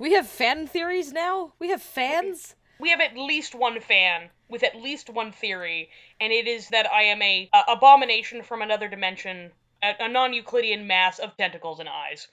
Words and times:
We 0.00 0.14
have 0.14 0.26
fan 0.26 0.66
theories 0.66 1.12
now? 1.12 1.52
We 1.58 1.68
have 1.68 1.82
fans? 1.82 2.54
We 2.78 2.88
have 2.88 3.02
at 3.02 3.18
least 3.18 3.54
one 3.54 3.80
fan 3.80 4.30
with 4.48 4.62
at 4.62 4.74
least 4.74 5.10
one 5.10 5.30
theory, 5.30 5.90
and 6.18 6.32
it 6.32 6.48
is 6.48 6.70
that 6.70 6.90
I 6.90 7.02
am 7.02 7.20
a, 7.20 7.50
a 7.52 7.72
abomination 7.72 8.42
from 8.42 8.62
another 8.62 8.88
dimension, 8.88 9.52
a, 9.82 9.92
a 10.00 10.08
non-Euclidean 10.08 10.86
mass 10.86 11.18
of 11.18 11.36
tentacles 11.36 11.80
and 11.80 11.88
eyes. 11.90 12.28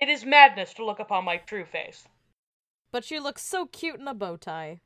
It 0.00 0.08
is 0.08 0.24
madness 0.24 0.74
to 0.74 0.84
look 0.84 0.98
upon 0.98 1.24
my 1.24 1.36
true 1.36 1.64
face. 1.64 2.08
But 2.90 3.08
you 3.08 3.22
look 3.22 3.38
so 3.38 3.66
cute 3.66 4.00
in 4.00 4.08
a 4.08 4.14
bow 4.14 4.36
tie. 4.36 4.80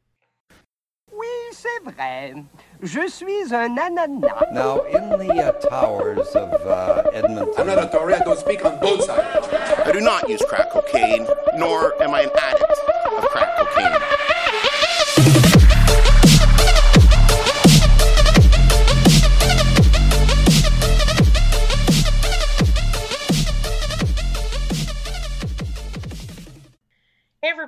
Oui, 1.10 1.52
c'est 1.52 1.82
vrai. 1.84 2.44
Je 2.82 3.08
suis 3.08 3.52
un 3.52 3.76
ananas. 3.76 4.46
Now, 4.52 4.82
in 4.82 5.08
the 5.18 5.32
uh, 5.42 5.52
towers 5.68 6.28
of 6.36 6.52
uh, 6.64 7.10
Edmonton. 7.12 7.52
I'm 7.58 7.66
not 7.66 7.82
a 7.82 7.88
Tory. 7.88 8.14
I 8.14 8.20
don't 8.20 8.38
speak 8.38 8.64
on 8.64 8.78
both 8.78 9.02
sides. 9.02 9.48
I 9.84 9.90
do 9.90 10.00
not 10.00 10.28
use 10.28 10.42
crack 10.48 10.70
cocaine, 10.70 11.26
nor 11.56 12.00
am 12.00 12.14
I 12.14 12.22
an 12.22 12.30
addict 12.38 12.72
of 13.10 13.24
crack 13.30 13.56
cocaine. 13.56 14.17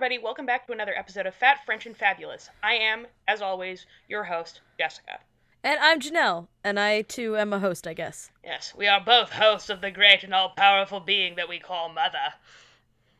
Everybody, 0.01 0.19
welcome 0.19 0.47
back 0.47 0.67
to 0.67 0.73
another 0.73 0.97
episode 0.97 1.27
of 1.27 1.35
Fat, 1.35 1.59
French, 1.67 1.85
and 1.85 1.95
Fabulous. 1.95 2.49
I 2.63 2.73
am, 2.73 3.07
as 3.29 3.43
always, 3.43 3.85
your 4.09 4.25
host, 4.25 4.63
Jessica. 4.79 5.19
And 5.63 5.79
I'm 5.79 6.01
Janelle, 6.01 6.47
and 6.65 6.81
I 6.81 7.03
too 7.03 7.37
am 7.37 7.53
a 7.53 7.59
host, 7.59 7.87
I 7.87 7.93
guess. 7.93 8.31
Yes, 8.43 8.73
we 8.75 8.89
are 8.89 8.99
both 8.99 9.29
hosts 9.29 9.69
of 9.69 9.83
the 9.83 9.91
great 9.91 10.25
and 10.25 10.33
all-powerful 10.33 11.01
being 11.01 11.37
that 11.37 11.51
we 11.51 11.59
call 11.59 11.91
Mother. 11.91 12.33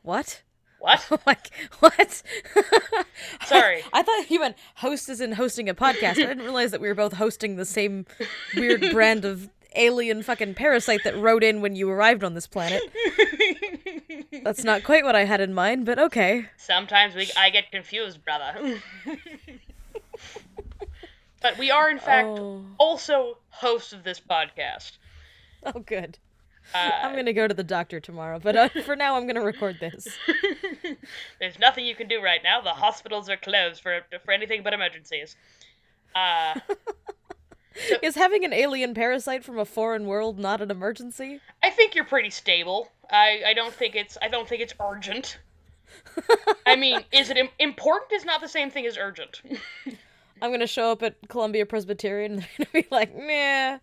What? 0.01 0.41
What? 0.79 1.07
Like, 1.27 1.51
what? 1.81 2.23
Sorry. 3.45 3.83
I, 3.93 4.01
thought 4.01 4.31
you 4.31 4.39
meant 4.39 4.57
host 4.77 5.07
as 5.07 5.21
in 5.21 5.33
hosting 5.33 5.69
a 5.69 5.75
podcast. 5.75 6.13
I 6.13 6.13
didn't 6.13 6.39
realize 6.39 6.71
that 6.71 6.81
we 6.81 6.87
were 6.87 6.95
both 6.95 7.13
hosting 7.13 7.57
the 7.57 7.65
same 7.65 8.07
weird 8.55 8.89
brand 8.91 9.23
of 9.23 9.51
alien 9.75 10.21
fucking 10.23 10.53
parasite 10.55 11.01
that 11.03 11.17
rode 11.17 11.43
in 11.43 11.61
when 11.61 11.75
you 11.75 11.89
arrived 11.89 12.23
on 12.23 12.33
this 12.33 12.47
planet. 12.47 12.81
That's 14.43 14.63
not 14.63 14.83
quite 14.83 15.03
what 15.03 15.15
I 15.15 15.25
had 15.25 15.41
in 15.41 15.53
mind, 15.53 15.85
but 15.85 15.97
okay. 15.99 16.47
Sometimes 16.57 17.15
we 17.15 17.29
I 17.37 17.49
get 17.49 17.71
confused, 17.71 18.23
brother. 18.25 18.79
but 21.41 21.57
we 21.57 21.71
are 21.71 21.89
in 21.89 21.99
fact 21.99 22.27
Oh. 22.27 22.65
also 22.77 23.37
hosts 23.49 23.93
of 23.93 24.03
this 24.03 24.19
podcast. 24.19 24.93
Oh, 25.65 25.79
good. 25.79 26.17
Uh, 26.73 26.89
I'm 27.03 27.15
gonna 27.15 27.33
go 27.33 27.47
to 27.47 27.53
the 27.53 27.63
doctor 27.63 27.99
tomorrow, 27.99 28.39
but 28.39 28.55
uh, 28.55 28.69
for 28.85 28.95
now, 28.95 29.15
I'm 29.17 29.27
gonna 29.27 29.41
record 29.43 29.77
this. 29.81 30.07
There's 31.39 31.59
nothing 31.59 31.85
you 31.85 31.95
can 31.95 32.07
do 32.07 32.21
right 32.21 32.39
now. 32.43 32.61
The 32.61 32.69
hospitals 32.69 33.29
are 33.29 33.37
closed 33.37 33.81
for 33.81 34.01
for 34.23 34.31
anything 34.31 34.63
but 34.63 34.73
emergencies. 34.73 35.35
Uh, 36.15 36.59
Is 38.01 38.15
having 38.15 38.43
an 38.45 38.53
alien 38.53 38.93
parasite 38.93 39.43
from 39.43 39.57
a 39.57 39.65
foreign 39.65 40.05
world 40.05 40.37
not 40.39 40.61
an 40.61 40.71
emergency? 40.71 41.39
I 41.63 41.69
think 41.69 41.95
you're 41.95 42.05
pretty 42.05 42.29
stable. 42.29 42.89
I, 43.09 43.41
I 43.47 43.53
don't 43.53 43.73
think 43.73 43.95
it's 43.95 44.17
I 44.21 44.27
don't 44.27 44.47
think 44.47 44.61
it's 44.61 44.73
urgent. 44.79 45.39
I 46.65 46.75
mean, 46.75 47.01
is 47.11 47.29
it 47.29 47.37
Im- 47.37 47.49
important? 47.59 48.11
Is 48.13 48.25
not 48.25 48.41
the 48.41 48.47
same 48.47 48.69
thing 48.71 48.85
as 48.85 48.97
urgent. 48.97 49.41
I'm 50.41 50.51
gonna 50.51 50.67
show 50.67 50.91
up 50.91 51.03
at 51.03 51.15
Columbia 51.29 51.65
Presbyterian 51.65 52.33
and 52.33 52.41
they're 52.41 52.65
gonna 52.73 52.83
be 52.83 52.87
like, 52.91 53.15
nah. 53.15 53.79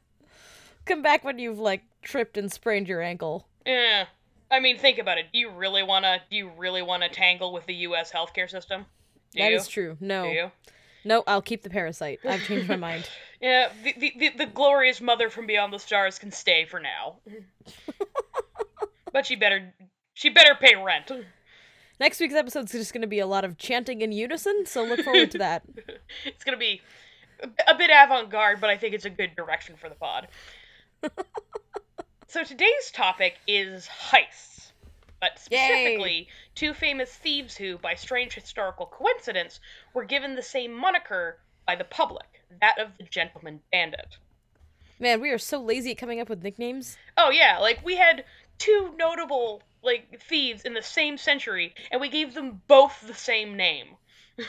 Come 0.87 1.03
back 1.03 1.23
when 1.25 1.39
you've 1.39 1.59
like 1.59 1.83
tripped 2.03 2.37
and 2.39 2.51
sprained 2.53 2.89
your 2.89 3.03
ankle. 3.03 3.47
yeah. 3.67 4.07
I 4.51 4.61
mean, 4.61 4.79
think 4.79 4.99
about 4.99 5.19
it. 5.19 5.27
Do 5.31 5.39
you 5.39 5.51
really 5.51 5.83
wanna 5.83 6.21
do 6.31 6.37
you 6.37 6.51
really 6.57 6.81
wanna 6.81 7.11
tangle 7.11 7.53
with 7.53 7.67
the 7.67 7.75
U.S. 7.75 8.11
healthcare 8.11 8.49
system? 8.49 8.87
Do 9.35 9.43
That 9.43 9.51
you? 9.51 9.57
is 9.57 9.69
true. 9.69 9.99
No. 10.01 10.51
No, 11.05 11.23
I'll 11.27 11.43
keep 11.43 11.63
the 11.63 11.71
parasite. 11.71 12.21
I've 12.25 12.43
changed 12.45 12.69
my 12.69 12.77
mind. 12.77 13.09
Yeah, 13.41 13.71
the, 13.85 13.95
the, 13.97 14.13
the, 14.19 14.29
the 14.31 14.47
glorious 14.47 15.01
mother 15.01 15.31
from 15.31 15.47
beyond 15.47 15.73
the 15.73 15.79
stars 15.79 16.19
can 16.19 16.33
stay 16.33 16.65
for 16.65 16.81
now. 16.81 17.19
but 19.13 19.27
she 19.27 19.37
better 19.37 19.73
she 20.15 20.29
better 20.29 20.57
pay 20.57 20.75
rent. 20.75 21.13
Next 22.01 22.19
week's 22.19 22.35
episode's 22.35 22.73
just 22.73 22.93
gonna 22.93 23.07
be 23.07 23.21
a 23.21 23.29
lot 23.29 23.45
of 23.45 23.57
chanting 23.57 24.01
in 24.01 24.11
unison, 24.11 24.67
so 24.67 24.83
look 24.83 25.03
forward 25.03 25.31
to 25.31 25.39
that. 25.39 25.63
It's 26.25 26.43
gonna 26.43 26.57
be 26.57 26.81
a, 27.41 27.49
a 27.73 27.79
bit 27.79 27.91
avant-garde, 27.93 28.61
but 28.61 28.71
I 28.71 28.77
think 28.77 28.93
it's 28.93 29.05
a 29.05 29.11
good 29.11 29.37
direction 29.37 29.77
for 29.77 29.89
the 29.89 29.95
pod. 29.95 30.27
so 32.27 32.43
today's 32.43 32.91
topic 32.93 33.37
is 33.47 33.89
heists, 34.11 34.58
but 35.21 35.39
specifically 35.39 36.29
two 36.55 36.75
famous 36.75 37.11
thieves 37.11 37.57
who, 37.57 37.79
by 37.79 37.95
strange 37.95 38.35
historical 38.35 38.87
coincidence, 38.87 39.61
were 39.95 40.05
given 40.05 40.35
the 40.35 40.43
same 40.43 40.73
moniker 40.73 41.39
by 41.67 41.77
the 41.77 41.85
public, 41.85 42.43
that 42.61 42.79
of 42.79 42.97
the 42.99 43.05
gentleman 43.05 43.61
bandit. 43.73 44.17
Man, 45.01 45.21
we 45.21 45.31
are 45.31 45.39
so 45.39 45.61
lazy 45.61 45.93
at 45.93 45.99
coming 45.99 46.21
up 46.21 46.29
with 46.29 46.43
nicknames. 46.43 46.97
Oh 47.17 47.31
yeah, 47.31 47.59
like 47.59 47.85
we 47.85 47.97
had 47.97 48.25
two 48.59 48.93
notable 48.97 49.63
like 49.83 50.21
thieves 50.23 50.65
in 50.65 50.75
the 50.75 50.83
same 50.83 51.17
century, 51.17 51.75
and 51.91 52.01
we 52.01 52.09
gave 52.09 52.35
them 52.35 52.63
both 52.67 53.01
the 53.07 53.15
same 53.15 53.57
name. 53.57 53.97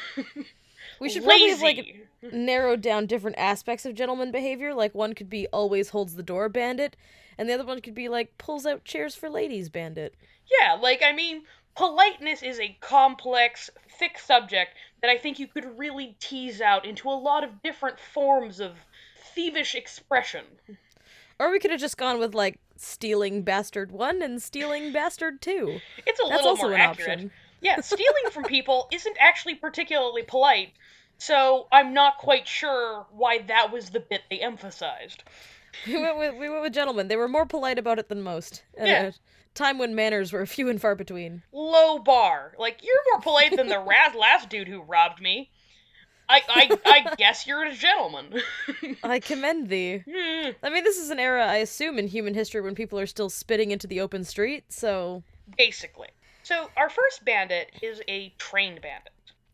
We 1.00 1.10
should 1.10 1.24
probably 1.24 1.50
have 1.50 1.62
like 1.62 1.78
Lazy. 1.78 2.04
narrowed 2.32 2.82
down 2.82 3.06
different 3.06 3.38
aspects 3.38 3.86
of 3.86 3.96
gentleman 3.96 4.32
behavior. 4.32 4.74
Like 4.74 4.94
one 4.96 5.14
could 5.14 5.30
be 5.30 5.48
always 5.48 5.90
holds 5.90 6.16
the 6.16 6.24
door 6.24 6.50
bandit, 6.50 6.96
and 7.38 7.48
the 7.50 7.54
other 7.54 7.66
one 7.66 7.82
could 7.82 7.96
be 7.96 8.10
like 8.10 8.38
pulls 8.38 8.66
out 8.66 8.84
chairs 8.86 9.16
for 9.16 9.30
ladies 9.30 9.70
bandit. 9.70 10.16
Yeah, 10.62 10.74
like 10.74 11.02
I 11.04 11.14
mean, 11.14 11.44
politeness 11.76 12.42
is 12.44 12.60
a 12.60 12.78
complex, 12.82 13.70
thick 14.00 14.18
subject 14.18 14.72
that 15.02 15.10
I 15.10 15.18
think 15.18 15.40
you 15.40 15.48
could 15.48 15.78
really 15.78 16.16
tease 16.20 16.60
out 16.62 16.86
into 16.86 17.10
a 17.10 17.12
lot 17.12 17.44
of 17.44 17.62
different 17.64 18.00
forms 18.00 18.60
of 18.60 18.72
thievish 19.36 19.76
expression. 19.76 20.46
Or 21.40 21.52
we 21.52 21.60
could 21.60 21.72
have 21.72 21.80
just 21.80 21.98
gone 21.98 22.20
with 22.20 22.36
like 22.36 22.60
stealing 22.76 23.44
bastard 23.44 23.92
one 23.92 24.22
and 24.22 24.42
stealing 24.42 24.92
bastard 24.92 25.42
two. 25.42 25.80
It's 26.06 26.20
a 26.20 26.24
That's 26.24 26.32
little 26.44 26.50
also 26.50 26.64
more 26.64 26.74
an 26.74 26.82
accurate. 26.82 27.10
option. 27.12 27.32
Yeah, 27.62 27.82
stealing 27.82 28.32
from 28.32 28.44
people 28.44 28.88
isn't 28.92 29.18
actually 29.20 29.56
particularly 29.56 30.24
polite, 30.24 30.72
so 31.18 31.68
I'm 31.72 31.94
not 31.94 32.18
quite 32.18 32.48
sure 32.48 33.06
why 33.12 33.40
that 33.48 33.72
was 33.72 33.90
the 33.90 34.00
bit 34.00 34.22
they 34.30 34.40
emphasized. 34.40 35.24
We 35.86 35.98
went 36.02 36.18
with 36.18 36.36
we 36.38 36.50
went 36.50 36.62
with 36.62 36.74
gentlemen. 36.74 37.08
They 37.10 37.16
were 37.16 37.28
more 37.28 37.46
polite 37.46 37.78
about 37.78 38.00
it 38.00 38.10
than 38.10 38.22
most. 38.22 38.64
Yeah. 38.78 39.12
time 39.56 39.78
when 39.78 39.94
manners 39.96 40.32
were 40.34 40.46
few 40.48 40.70
and 40.70 40.80
far 40.82 40.96
between. 40.96 41.44
low 41.52 42.00
bar. 42.00 42.54
Like 42.58 42.82
you're 42.84 42.96
more 43.12 43.22
polite 43.22 43.56
than 43.56 43.68
the 43.68 43.80
last 44.18 44.50
dude 44.50 44.68
who 44.68 44.82
robbed 44.82 45.22
me. 45.22 45.50
I 46.32 46.42
I, 46.48 46.80
I 46.86 47.16
guess 47.16 47.48
you're 47.48 47.64
a 47.66 47.74
gentleman. 47.74 48.42
I 49.04 49.20
commend 49.20 49.70
thee. 49.70 50.04
Hmm, 50.10 50.50
I 50.64 50.70
mean, 50.70 50.84
this 50.84 50.98
is 50.98 51.10
an 51.10 51.20
era, 51.20 51.46
I 51.46 51.58
assume, 51.58 51.98
in 51.98 52.08
human 52.08 52.34
history 52.36 52.62
when 52.62 52.76
people 52.76 53.00
are 53.00 53.08
still 53.08 53.30
spitting 53.30 53.72
into 53.72 53.88
the 53.88 54.00
open 54.00 54.24
street. 54.24 54.66
So, 54.70 55.24
Basically. 55.58 56.10
So 56.50 56.72
our 56.76 56.90
first 56.90 57.24
bandit 57.24 57.70
is 57.80 58.02
a 58.08 58.34
trained 58.40 58.82
bandit. 58.82 59.14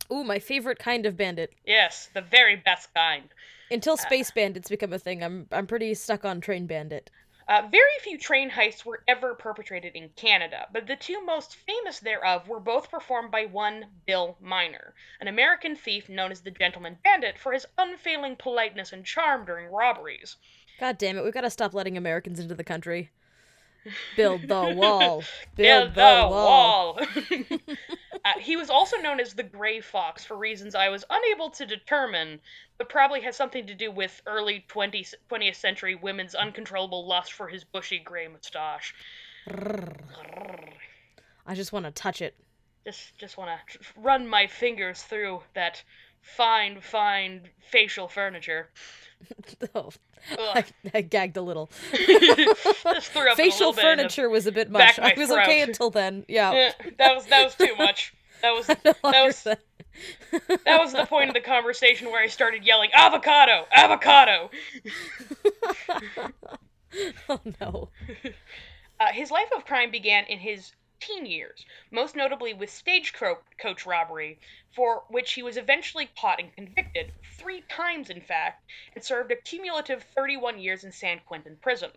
ooh, 0.09 0.23
my 0.23 0.39
favorite 0.39 0.79
kind 0.79 1.05
of 1.05 1.17
bandit. 1.17 1.51
Yes, 1.65 2.09
the 2.13 2.21
very 2.21 2.55
best 2.55 2.93
kind. 2.93 3.27
Until 3.69 3.97
space 3.97 4.31
bandits 4.31 4.69
become 4.69 4.93
a 4.93 4.97
thing, 4.97 5.21
I'm 5.21 5.45
I'm 5.51 5.67
pretty 5.67 5.93
stuck 5.93 6.23
on 6.23 6.39
train 6.39 6.67
bandit. 6.67 7.11
Uh, 7.49 7.63
very 7.69 7.99
few 7.99 8.17
train 8.17 8.49
heists 8.49 8.85
were 8.85 9.03
ever 9.09 9.33
perpetrated 9.35 9.93
in 9.93 10.07
Canada, 10.15 10.67
but 10.71 10.87
the 10.87 10.95
two 10.95 11.21
most 11.25 11.57
famous 11.57 11.99
thereof 11.99 12.47
were 12.47 12.61
both 12.61 12.89
performed 12.89 13.29
by 13.29 13.43
one 13.43 13.87
Bill 14.05 14.37
Miner, 14.39 14.93
an 15.19 15.27
American 15.27 15.75
thief 15.75 16.07
known 16.07 16.31
as 16.31 16.43
the 16.43 16.51
Gentleman 16.51 16.97
Bandit 17.03 17.37
for 17.37 17.51
his 17.51 17.65
unfailing 17.77 18.37
politeness 18.37 18.93
and 18.93 19.03
charm 19.03 19.43
during 19.43 19.69
robberies. 19.69 20.37
God 20.79 20.97
damn 20.97 21.17
it, 21.17 21.25
we've 21.25 21.33
got 21.33 21.41
to 21.41 21.49
stop 21.49 21.73
letting 21.73 21.97
Americans 21.97 22.39
into 22.39 22.55
the 22.55 22.63
country. 22.63 23.11
Build 24.15 24.47
the 24.47 24.73
wall. 24.75 25.23
Build 25.55 25.55
Build 25.55 25.89
the 25.89 25.95
the 25.95 26.27
wall. 26.27 26.95
wall. 26.95 26.99
uh, 28.25 28.39
he 28.39 28.55
was 28.55 28.69
also 28.69 28.97
known 28.97 29.19
as 29.19 29.33
the 29.33 29.43
Gray 29.43 29.81
Fox 29.81 30.23
for 30.25 30.37
reasons 30.37 30.75
I 30.75 30.89
was 30.89 31.05
unable 31.09 31.49
to 31.51 31.65
determine, 31.65 32.39
but 32.77 32.89
probably 32.89 33.21
has 33.21 33.35
something 33.35 33.67
to 33.67 33.75
do 33.75 33.91
with 33.91 34.21
early 34.25 34.65
20th, 34.69 35.13
20th 35.29 35.55
century 35.55 35.95
women's 35.95 36.35
uncontrollable 36.35 37.07
lust 37.07 37.33
for 37.33 37.47
his 37.47 37.63
bushy 37.63 37.99
gray 37.99 38.27
mustache. 38.27 38.93
I 41.45 41.53
just 41.53 41.71
want 41.71 41.85
to 41.85 41.91
touch 41.91 42.21
it. 42.21 42.35
Just, 42.85 43.17
just 43.17 43.37
want 43.37 43.49
to 43.71 43.79
run 43.97 44.27
my 44.27 44.47
fingers 44.47 45.01
through 45.01 45.41
that 45.53 45.83
fine, 46.21 46.81
fine 46.81 47.49
facial 47.69 48.07
furniture. 48.07 48.69
Oh, 49.75 49.89
I, 50.39 50.63
I 50.93 51.01
gagged 51.01 51.37
a 51.37 51.41
little. 51.41 51.69
just 51.93 53.11
threw 53.11 53.27
up 53.29 53.33
a 53.33 53.35
Facial 53.35 53.67
little 53.69 53.73
bit 53.73 53.85
in 53.85 53.97
the- 53.97 54.03
furniture 54.03 54.29
was 54.29 54.47
a 54.47 54.51
bit 54.51 54.69
much. 54.71 54.97
I 54.99 55.13
was 55.17 55.29
okay 55.31 55.61
until 55.61 55.89
then. 55.89 56.25
Yeah. 56.27 56.51
Yeah, 56.53 56.71
that 56.97 57.15
was 57.15 57.25
that 57.27 57.43
was 57.43 57.55
too 57.55 57.75
much. 57.77 58.13
That 58.41 58.51
was 58.53 58.67
that 58.67 58.95
was 59.03 59.43
that. 59.43 59.59
that 60.65 60.79
was 60.79 60.93
the 60.93 61.05
point 61.05 61.29
of 61.29 61.33
the 61.33 61.41
conversation 61.41 62.07
where 62.11 62.21
I 62.21 62.27
started 62.27 62.65
yelling 62.65 62.89
avocado, 62.93 63.65
avocado. 63.71 64.49
oh 67.29 67.39
no. 67.61 67.89
Uh, 68.99 69.07
his 69.11 69.31
life 69.31 69.49
of 69.55 69.65
crime 69.65 69.91
began 69.91 70.25
in 70.25 70.39
his 70.39 70.71
15 71.05 71.25
years, 71.25 71.65
most 71.91 72.15
notably 72.15 72.53
with 72.53 72.69
stagecoach 72.69 73.85
robbery, 73.85 74.39
for 74.75 75.03
which 75.09 75.33
he 75.33 75.43
was 75.43 75.57
eventually 75.57 76.09
caught 76.19 76.39
and 76.39 76.53
convicted, 76.53 77.11
three 77.37 77.63
times 77.69 78.09
in 78.09 78.21
fact, 78.21 78.63
and 78.95 79.03
served 79.03 79.31
a 79.31 79.35
cumulative 79.35 80.03
31 80.15 80.59
years 80.59 80.83
in 80.83 80.91
San 80.91 81.19
Quentin 81.27 81.57
prison. 81.61 81.91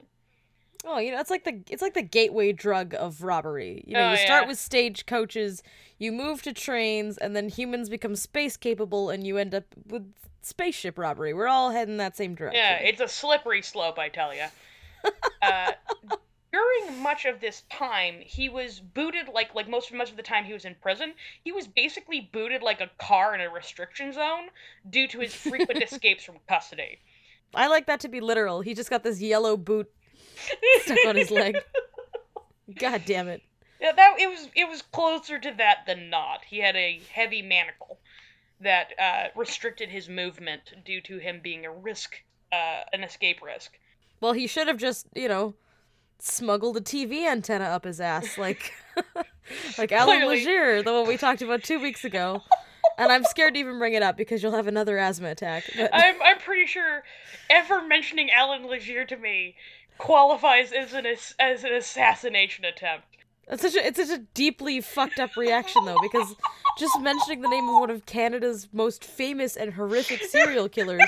Oh, 0.85 0.99
you 0.99 1.11
know, 1.11 1.21
it's 1.21 1.31
like 1.31 1.45
the 1.45 1.61
it's 1.69 1.83
like 1.83 1.95
the 1.95 2.03
gateway 2.03 2.53
drug 2.53 2.95
of 2.95 3.23
robbery. 3.23 3.83
You 3.87 3.95
know, 3.95 4.09
Oh, 4.09 4.11
you 4.13 4.17
start 4.19 4.45
yeah. 4.45 4.49
with 4.49 4.59
stagecoaches, 4.59 5.63
you 5.99 6.13
move 6.13 6.43
to 6.43 6.53
trains, 6.53 7.19
and 7.19 7.35
then 7.35 7.49
humans 7.49 7.89
become 7.89 8.15
space 8.15 8.57
capable, 8.57 9.11
and 9.11 9.27
you 9.27 9.39
end 9.39 9.55
up 9.55 9.65
with 9.89 10.13
spaceship 10.41 10.97
robbery. 10.97 11.35
We're 11.35 11.49
all 11.49 11.71
heading 11.71 11.97
that 11.97 12.17
same 12.17 12.37
direction. 12.37 12.61
Yeah, 12.61 12.77
it's 12.77 13.01
a 13.01 13.09
slippery 13.09 13.63
slope, 13.63 13.99
I 13.99 14.09
tell 14.09 14.33
you. 14.33 14.45
uh, 15.43 15.73
during 16.53 17.03
much 17.03 17.25
of 17.25 17.41
this 17.41 17.63
time, 17.71 18.21
he 18.21 18.49
was 18.49 18.81
booted 18.81 19.29
like 19.29 19.55
like 19.55 19.69
most 19.69 19.93
much 19.93 20.11
of 20.11 20.17
the 20.17 20.23
time 20.23 20.45
he 20.45 20.53
was 20.53 20.65
in 20.65 20.75
prison. 20.81 21.13
He 21.45 21.53
was 21.53 21.67
basically 21.67 22.29
booted 22.33 22.63
like 22.63 22.81
a 22.81 22.91
car 22.99 23.35
in 23.35 23.41
a 23.41 23.51
restriction 23.51 24.13
zone 24.13 24.49
due 24.89 25.09
to 25.09 25.21
his 25.21 25.35
frequent 25.35 25.83
escapes 25.91 26.25
from 26.25 26.37
custody. 26.49 26.99
I 27.55 27.69
like 27.69 27.87
that 27.87 28.01
to 28.01 28.09
be 28.09 28.21
literal. 28.21 28.61
He 28.61 28.75
just 28.75 28.91
got 28.91 29.03
this 29.03 29.21
yellow 29.21 29.57
boot 29.57 29.91
stuck 30.83 30.99
on 31.07 31.17
his 31.17 31.31
leg. 31.31 31.59
God 32.79 33.03
damn 33.07 33.29
it. 33.29 33.43
Yeah, 33.81 33.93
that 33.93 34.17
it 34.19 34.29
was 34.29 34.49
it 34.55 34.69
was 34.69 34.83
closer 34.83 35.39
to 35.39 35.55
that 35.59 35.87
than 35.87 36.11
not. 36.11 36.45
He 36.47 36.59
had 36.59 36.77
a 36.77 37.01
heavy 37.13 37.43
manacle 37.43 37.99
that 38.61 38.93
uh, 38.99 39.29
restricted 39.37 39.89
his 39.89 40.09
movement 40.09 40.75
due 40.85 41.01
to 41.03 41.19
him 41.19 41.41
being 41.43 41.65
a 41.65 41.71
risk, 41.71 42.17
uh, 42.53 42.83
an 42.93 43.05
escape 43.05 43.41
risk. 43.43 43.79
Well, 44.21 44.33
he 44.33 44.49
should 44.49 44.67
have 44.67 44.79
just, 44.79 45.07
you 45.15 45.29
know, 45.29 45.55
smuggled 46.21 46.77
a 46.77 46.81
TV 46.81 47.27
antenna 47.27 47.65
up 47.65 47.85
his 47.85 48.01
ass, 48.01 48.39
like, 48.39 48.73
like 49.79 49.93
Alan 49.93 50.19
Clearly. 50.19 50.39
Legere, 50.39 50.83
the 50.83 50.93
one 50.93 51.09
we 51.09 51.17
talked 51.17 51.43
about 51.43 51.63
two 51.63 51.81
weeks 51.81 52.05
ago. 52.05 52.43
And 52.97 53.13
I'm 53.13 53.23
scared 53.25 53.55
to 53.55 53.61
even 53.61 53.79
bring 53.79 53.95
it 53.95 54.03
up 54.03 54.17
because 54.17 54.43
you'll 54.43 54.57
have 54.57 54.67
another 54.67 54.99
asthma 54.99 55.31
attack. 55.31 55.65
But 55.77 55.91
I'm 55.93 56.21
I'm 56.21 56.39
pretty 56.39 56.67
sure 56.67 57.05
ever 57.49 57.87
mentioning 57.87 58.29
Alan 58.31 58.67
Legere 58.67 59.05
to 59.07 59.17
me 59.17 59.55
qualifies 59.99 60.73
as 60.73 60.95
an 60.95 61.07
as 61.07 61.65
an 61.65 61.73
assassination 61.75 62.65
attempt. 62.65 63.05
it's 63.47 63.63
such 63.63 63.77
a 63.77 63.87
it's 63.87 64.05
such 64.05 64.19
a 64.19 64.23
deeply 64.35 64.81
fucked 64.81 65.21
up 65.21 65.37
reaction 65.37 65.85
though, 65.85 65.99
because 66.03 66.35
just 66.77 67.01
mentioning 67.01 67.43
the 67.43 67.49
name 67.49 67.69
of 67.69 67.75
one 67.81 67.91
of 67.91 68.05
Canada's 68.07 68.69
most 68.73 69.05
famous 69.05 69.57
and 69.57 69.75
horrific 69.75 70.21
serial 70.25 70.69
killers 70.69 71.03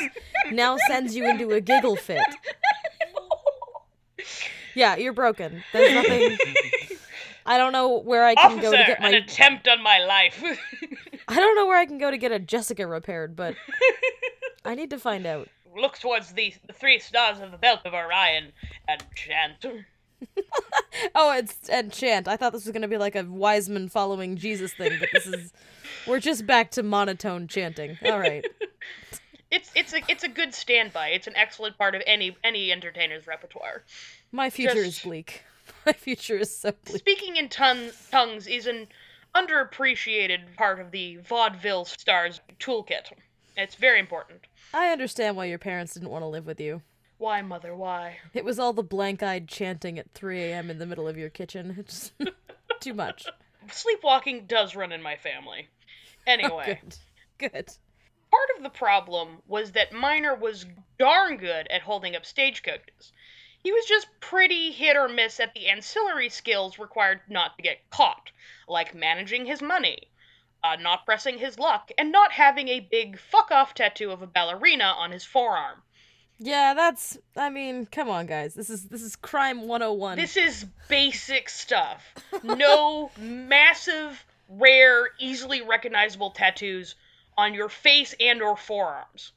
now 0.53 0.77
sends 0.87 1.17
you 1.17 1.29
into 1.29 1.51
a 1.51 1.61
giggle 1.61 1.97
fit. 1.97 2.21
Yeah, 4.75 4.97
you're 4.97 5.13
broken. 5.13 5.63
There's 5.73 5.95
nothing. 5.95 6.39
I 7.47 7.59
don't 7.59 7.73
know 7.73 7.99
where 7.99 8.25
I 8.25 8.35
can 8.35 8.53
Officer, 8.59 8.63
go 8.63 8.77
to 8.77 8.85
get 8.85 9.01
my. 9.01 9.09
an 9.09 9.15
attempt 9.15 9.67
on 9.67 9.83
my 9.83 9.99
life. 10.05 10.43
I 11.27 11.37
don't 11.37 11.57
know 11.57 11.67
where 11.67 11.79
I 11.79 11.87
can 11.87 11.99
go 11.99 12.11
to 12.11 12.19
get 12.19 12.33
a 12.33 12.39
Jessica 12.39 12.87
repaired, 12.87 13.35
but 13.35 13.55
I 14.65 14.75
need 14.75 14.91
to 14.91 14.99
find 14.99 15.27
out. 15.27 15.49
Look 15.77 15.99
towards 15.99 16.33
the, 16.33 16.53
the 16.67 16.73
three 16.73 16.99
stars 16.99 17.41
of 17.41 17.51
the 17.51 17.57
belt 17.57 17.81
of 17.85 17.95
Orion 17.95 18.53
and 18.89 19.03
chant. 19.15 19.65
Oh, 21.15 21.33
it's 21.33 21.57
and 21.71 21.91
chant. 21.91 22.29
I 22.29 22.37
thought 22.37 22.53
this 22.53 22.67
was 22.67 22.73
gonna 22.73 22.87
be 22.89 22.99
like 22.99 23.17
a 23.17 23.23
Wiseman 23.25 23.89
following 23.89 24.37
Jesus 24.37 24.75
thing, 24.75 24.93
but 25.01 25.09
this 25.15 25.27
is 25.27 25.51
we're 26.07 26.21
just 26.21 26.47
back 26.47 26.71
to 26.73 26.83
monotone 26.83 27.49
chanting. 27.49 27.97
All 28.05 28.19
right. 28.19 28.45
It's 29.51 29.71
it's 29.75 29.95
a 29.95 30.01
it's 30.09 30.23
a 30.23 30.29
good 30.29 30.55
standby. 30.55 31.09
It's 31.09 31.27
an 31.27 31.37
excellent 31.37 31.79
part 31.79 31.95
of 31.95 32.03
any 32.07 32.37
any 32.45 32.71
entertainer's 32.71 33.27
repertoire. 33.27 33.83
My 34.33 34.51
future 34.51 34.79
is 34.79 35.01
bleak. 35.01 35.43
My 35.87 35.93
future 35.93 36.37
is 36.37 36.55
so 36.57 36.73
bleak. 36.85 36.99
Speaking 36.99 37.37
in 37.37 37.49
ton- 37.49 37.93
tongues 38.11 38.47
is 38.47 38.67
an 38.67 38.89
underappreciated 39.35 40.57
part 40.57 40.81
of 40.81 40.91
the 40.91 41.17
vaudeville 41.17 41.85
stars 41.85 42.41
toolkit. 42.59 43.13
It's 43.57 43.75
very 43.75 43.99
important. 43.99 44.41
I 44.73 44.89
understand 44.89 45.37
why 45.37 45.47
your 45.47 45.59
parents 45.59 45.95
didn't 45.95 46.11
want 46.11 46.23
to 46.23 46.29
live 46.29 46.47
with 46.47 46.61
you. 46.61 46.83
Why, 47.19 47.43
mother? 47.43 47.75
Why? 47.75 48.17
It 48.33 48.45
was 48.45 48.59
all 48.59 48.73
the 48.73 48.83
blank-eyed 48.83 49.47
chanting 49.47 49.99
at 49.99 50.11
3 50.15 50.41
a.m. 50.41 50.71
in 50.71 50.79
the 50.79 50.87
middle 50.87 51.07
of 51.07 51.19
your 51.19 51.29
kitchen. 51.29 51.77
It's 51.79 52.13
too 52.81 52.95
much. 52.95 53.27
Sleepwalking 53.71 54.47
does 54.47 54.75
run 54.75 54.91
in 54.93 55.03
my 55.03 55.17
family. 55.17 55.69
Anyway. 56.27 56.79
Oh, 56.83 56.89
good. 57.39 57.53
Good. 57.53 57.67
Part 58.31 58.49
of 58.57 58.63
the 58.63 58.71
problem 58.71 59.43
was 59.47 59.73
that 59.73 59.93
Miner 59.93 60.35
was 60.35 60.65
darn 60.99 61.37
good 61.37 61.67
at 61.69 61.83
holding 61.83 62.17
up 62.17 62.25
stagecoaches. 62.25 63.13
He 63.63 63.73
was 63.73 63.85
just 63.85 64.09
pretty 64.21 64.71
hit 64.71 64.97
or 64.97 65.09
miss 65.09 65.39
at 65.39 65.53
the 65.55 65.69
ancillary 65.69 66.31
skills 66.31 66.79
required 66.79 67.21
not 67.29 67.57
to 67.57 67.63
get 67.63 67.91
caught, 67.91 68.31
like 68.67 68.95
managing 68.95 69.45
his 69.45 69.61
money, 69.61 70.09
uh, 70.65 70.77
not 70.77 71.05
pressing 71.05 71.39
his 71.39 71.59
luck, 71.59 71.91
and 71.99 72.11
not 72.11 72.33
having 72.33 72.69
a 72.69 72.81
big 72.81 73.19
fuck 73.19 73.51
off 73.51 73.75
tattoo 73.75 74.11
of 74.11 74.23
a 74.23 74.27
ballerina 74.27 74.85
on 74.85 75.11
his 75.11 75.25
forearm. 75.25 75.83
Yeah, 76.39 76.73
that's. 76.73 77.19
I 77.37 77.51
mean, 77.51 77.85
come 77.85 78.09
on, 78.09 78.25
guys. 78.25 78.55
This 78.55 78.71
is 78.71 78.87
this 78.87 79.03
is 79.03 79.15
crime 79.15 79.69
101. 79.69 80.17
This 80.17 80.39
is 80.39 80.65
basic 80.89 81.51
stuff. 81.51 82.03
No 82.43 83.11
massive, 83.19 84.25
rare, 84.49 85.11
easily 85.19 85.61
recognizable 85.61 86.31
tattoos 86.31 86.95
on 87.37 87.53
your 87.53 87.69
face 87.69 88.15
and 88.19 88.41
or 88.41 88.57
forearms. 88.57 89.33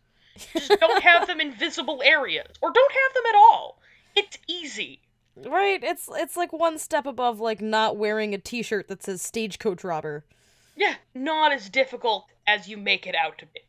Just 0.53 0.79
don't 0.79 1.03
have 1.03 1.27
them 1.27 1.41
in 1.41 1.51
visible 1.51 2.01
areas 2.03 2.47
or 2.61 2.71
don't 2.71 2.91
have 2.91 3.13
them 3.13 3.23
at 3.29 3.35
all. 3.35 3.79
It's 4.15 4.38
easy. 4.48 5.01
Right? 5.36 5.83
It's 5.83 6.07
it's 6.13 6.38
like 6.38 6.54
one 6.54 6.77
step 6.77 7.07
above 7.07 7.39
like 7.39 7.62
not 7.62 7.98
wearing 7.98 8.33
a 8.36 8.38
t-shirt 8.38 8.88
that 8.88 9.01
says 9.01 9.21
stagecoach 9.21 9.83
robber. 9.83 10.25
Yeah, 10.75 10.95
not 11.15 11.51
as 11.51 11.69
difficult 11.69 12.27
as 12.45 12.68
you 12.68 12.77
make 12.77 13.07
it 13.07 13.15
out 13.15 13.39
to 13.39 13.45
be. 13.48 13.62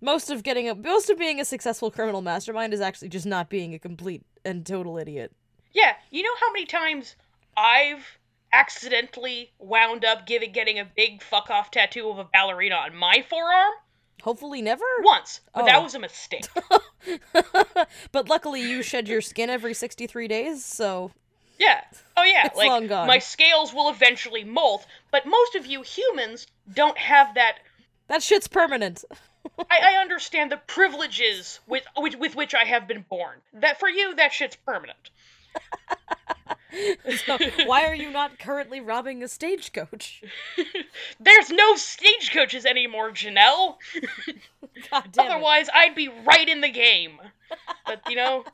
Most 0.00 0.30
of 0.30 0.42
getting 0.42 0.68
a 0.68 0.74
most 0.74 1.10
of 1.10 1.18
being 1.18 1.40
a 1.40 1.44
successful 1.44 1.90
criminal 1.90 2.22
mastermind 2.22 2.72
is 2.72 2.80
actually 2.80 3.10
just 3.10 3.26
not 3.26 3.50
being 3.50 3.74
a 3.74 3.78
complete 3.78 4.24
and 4.44 4.64
total 4.64 4.96
idiot. 4.96 5.32
Yeah, 5.72 5.94
you 6.10 6.22
know 6.22 6.34
how 6.40 6.52
many 6.52 6.66
times 6.66 7.16
I've 7.56 8.18
accidentally 8.52 9.52
wound 9.58 10.04
up 10.04 10.26
giving 10.26 10.52
getting 10.52 10.78
a 10.78 10.90
big 10.96 11.22
fuck 11.22 11.50
off 11.50 11.70
tattoo 11.70 12.08
of 12.08 12.18
a 12.18 12.24
ballerina 12.24 12.76
on 12.76 12.96
my 12.96 13.24
forearm? 13.28 13.72
Hopefully 14.22 14.62
never. 14.62 14.84
Once, 15.02 15.40
but 15.54 15.64
that 15.66 15.76
Oh. 15.76 15.82
was 15.82 15.94
a 15.94 15.98
mistake. 15.98 16.46
but 18.12 18.28
luckily 18.28 18.60
you 18.62 18.82
shed 18.82 19.08
your 19.08 19.20
skin 19.20 19.50
every 19.50 19.74
63 19.74 20.28
days, 20.28 20.64
so 20.64 21.10
Yeah. 21.58 21.80
Oh 22.16 22.22
yeah. 22.22 22.46
It's 22.46 22.56
like 22.56 22.68
long 22.68 22.86
gone. 22.86 23.06
my 23.08 23.18
scales 23.18 23.74
will 23.74 23.90
eventually 23.90 24.44
molt, 24.44 24.86
but 25.10 25.26
most 25.26 25.54
of 25.56 25.66
you 25.66 25.82
humans 25.82 26.46
don't 26.72 26.96
have 26.98 27.34
that. 27.34 27.58
that 28.08 28.22
shit's 28.22 28.46
permanent. 28.48 29.04
I, 29.58 29.94
I 29.96 30.00
understand 30.00 30.52
the 30.52 30.56
privileges 30.56 31.58
with, 31.66 31.84
with 31.96 32.14
with 32.16 32.36
which 32.36 32.54
I 32.54 32.64
have 32.64 32.86
been 32.86 33.04
born. 33.08 33.38
That 33.54 33.80
for 33.80 33.88
you, 33.88 34.14
that 34.14 34.32
shit's 34.32 34.54
permanent. 34.56 35.10
So 37.26 37.38
why 37.66 37.84
are 37.86 37.94
you 37.94 38.10
not 38.10 38.38
currently 38.38 38.80
robbing 38.80 39.22
a 39.22 39.28
stagecoach? 39.28 40.22
There's 41.20 41.50
no 41.50 41.76
stagecoaches 41.76 42.64
anymore, 42.64 43.10
Janelle. 43.12 43.76
God 44.90 45.12
damn 45.12 45.26
it. 45.26 45.32
Otherwise, 45.32 45.68
I'd 45.74 45.94
be 45.94 46.08
right 46.08 46.48
in 46.48 46.60
the 46.60 46.70
game. 46.70 47.20
But 47.86 48.02
you 48.08 48.16
know, 48.16 48.44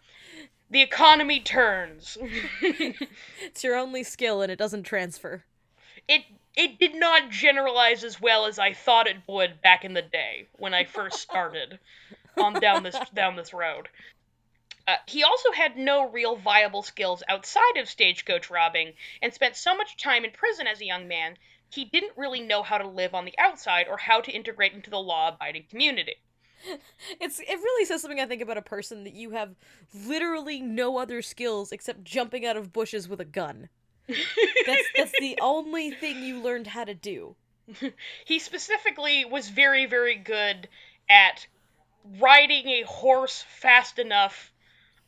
the 0.70 0.82
economy 0.82 1.40
turns. 1.40 2.18
It's 2.60 3.64
your 3.64 3.76
only 3.76 4.02
skill 4.04 4.42
and 4.42 4.50
it 4.52 4.58
doesn't 4.58 4.84
transfer. 4.84 5.44
it 6.08 6.22
it 6.56 6.78
did 6.78 6.94
not 6.94 7.30
generalize 7.30 8.02
as 8.04 8.20
well 8.20 8.46
as 8.46 8.58
I 8.58 8.72
thought 8.72 9.06
it 9.06 9.18
would 9.28 9.62
back 9.62 9.84
in 9.84 9.94
the 9.94 10.02
day 10.02 10.48
when 10.58 10.74
I 10.74 10.84
first 10.84 11.20
started 11.20 11.78
on 12.36 12.54
down 12.60 12.82
this 12.82 12.98
down 13.14 13.36
this 13.36 13.52
road. 13.54 13.88
Uh, 14.88 14.96
he 15.06 15.22
also 15.22 15.52
had 15.52 15.76
no 15.76 16.08
real 16.08 16.34
viable 16.34 16.82
skills 16.82 17.22
outside 17.28 17.76
of 17.76 17.88
stagecoach 17.88 18.50
robbing 18.50 18.94
and 19.22 19.32
spent 19.32 19.54
so 19.54 19.76
much 19.76 19.96
time 19.96 20.24
in 20.24 20.32
prison 20.32 20.66
as 20.66 20.80
a 20.80 20.86
young 20.86 21.06
man 21.06 21.36
he 21.70 21.84
didn't 21.84 22.16
really 22.16 22.40
know 22.40 22.62
how 22.62 22.78
to 22.78 22.88
live 22.88 23.14
on 23.14 23.24
the 23.24 23.34
outside 23.38 23.86
or 23.88 23.98
how 23.98 24.20
to 24.20 24.32
integrate 24.32 24.72
into 24.72 24.90
the 24.90 24.98
law-abiding 24.98 25.64
community. 25.70 26.16
It's 27.20 27.38
it 27.38 27.46
really 27.48 27.84
says 27.84 28.02
something 28.02 28.18
I 28.18 28.26
think 28.26 28.42
about 28.42 28.58
a 28.58 28.62
person 28.62 29.04
that 29.04 29.12
you 29.12 29.30
have 29.30 29.54
literally 29.94 30.60
no 30.60 30.98
other 30.98 31.22
skills 31.22 31.70
except 31.70 32.02
jumping 32.02 32.44
out 32.44 32.56
of 32.56 32.72
bushes 32.72 33.08
with 33.08 33.20
a 33.20 33.24
gun. 33.24 33.68
That's 34.08 34.88
that's 34.96 35.12
the 35.20 35.38
only 35.40 35.92
thing 35.92 36.24
you 36.24 36.40
learned 36.40 36.66
how 36.66 36.84
to 36.84 36.94
do. 36.94 37.36
He 38.24 38.40
specifically 38.40 39.24
was 39.24 39.48
very, 39.48 39.86
very 39.86 40.16
good 40.16 40.68
at 41.08 41.46
riding 42.18 42.66
a 42.68 42.82
horse 42.82 43.44
fast 43.60 44.00
enough 44.00 44.52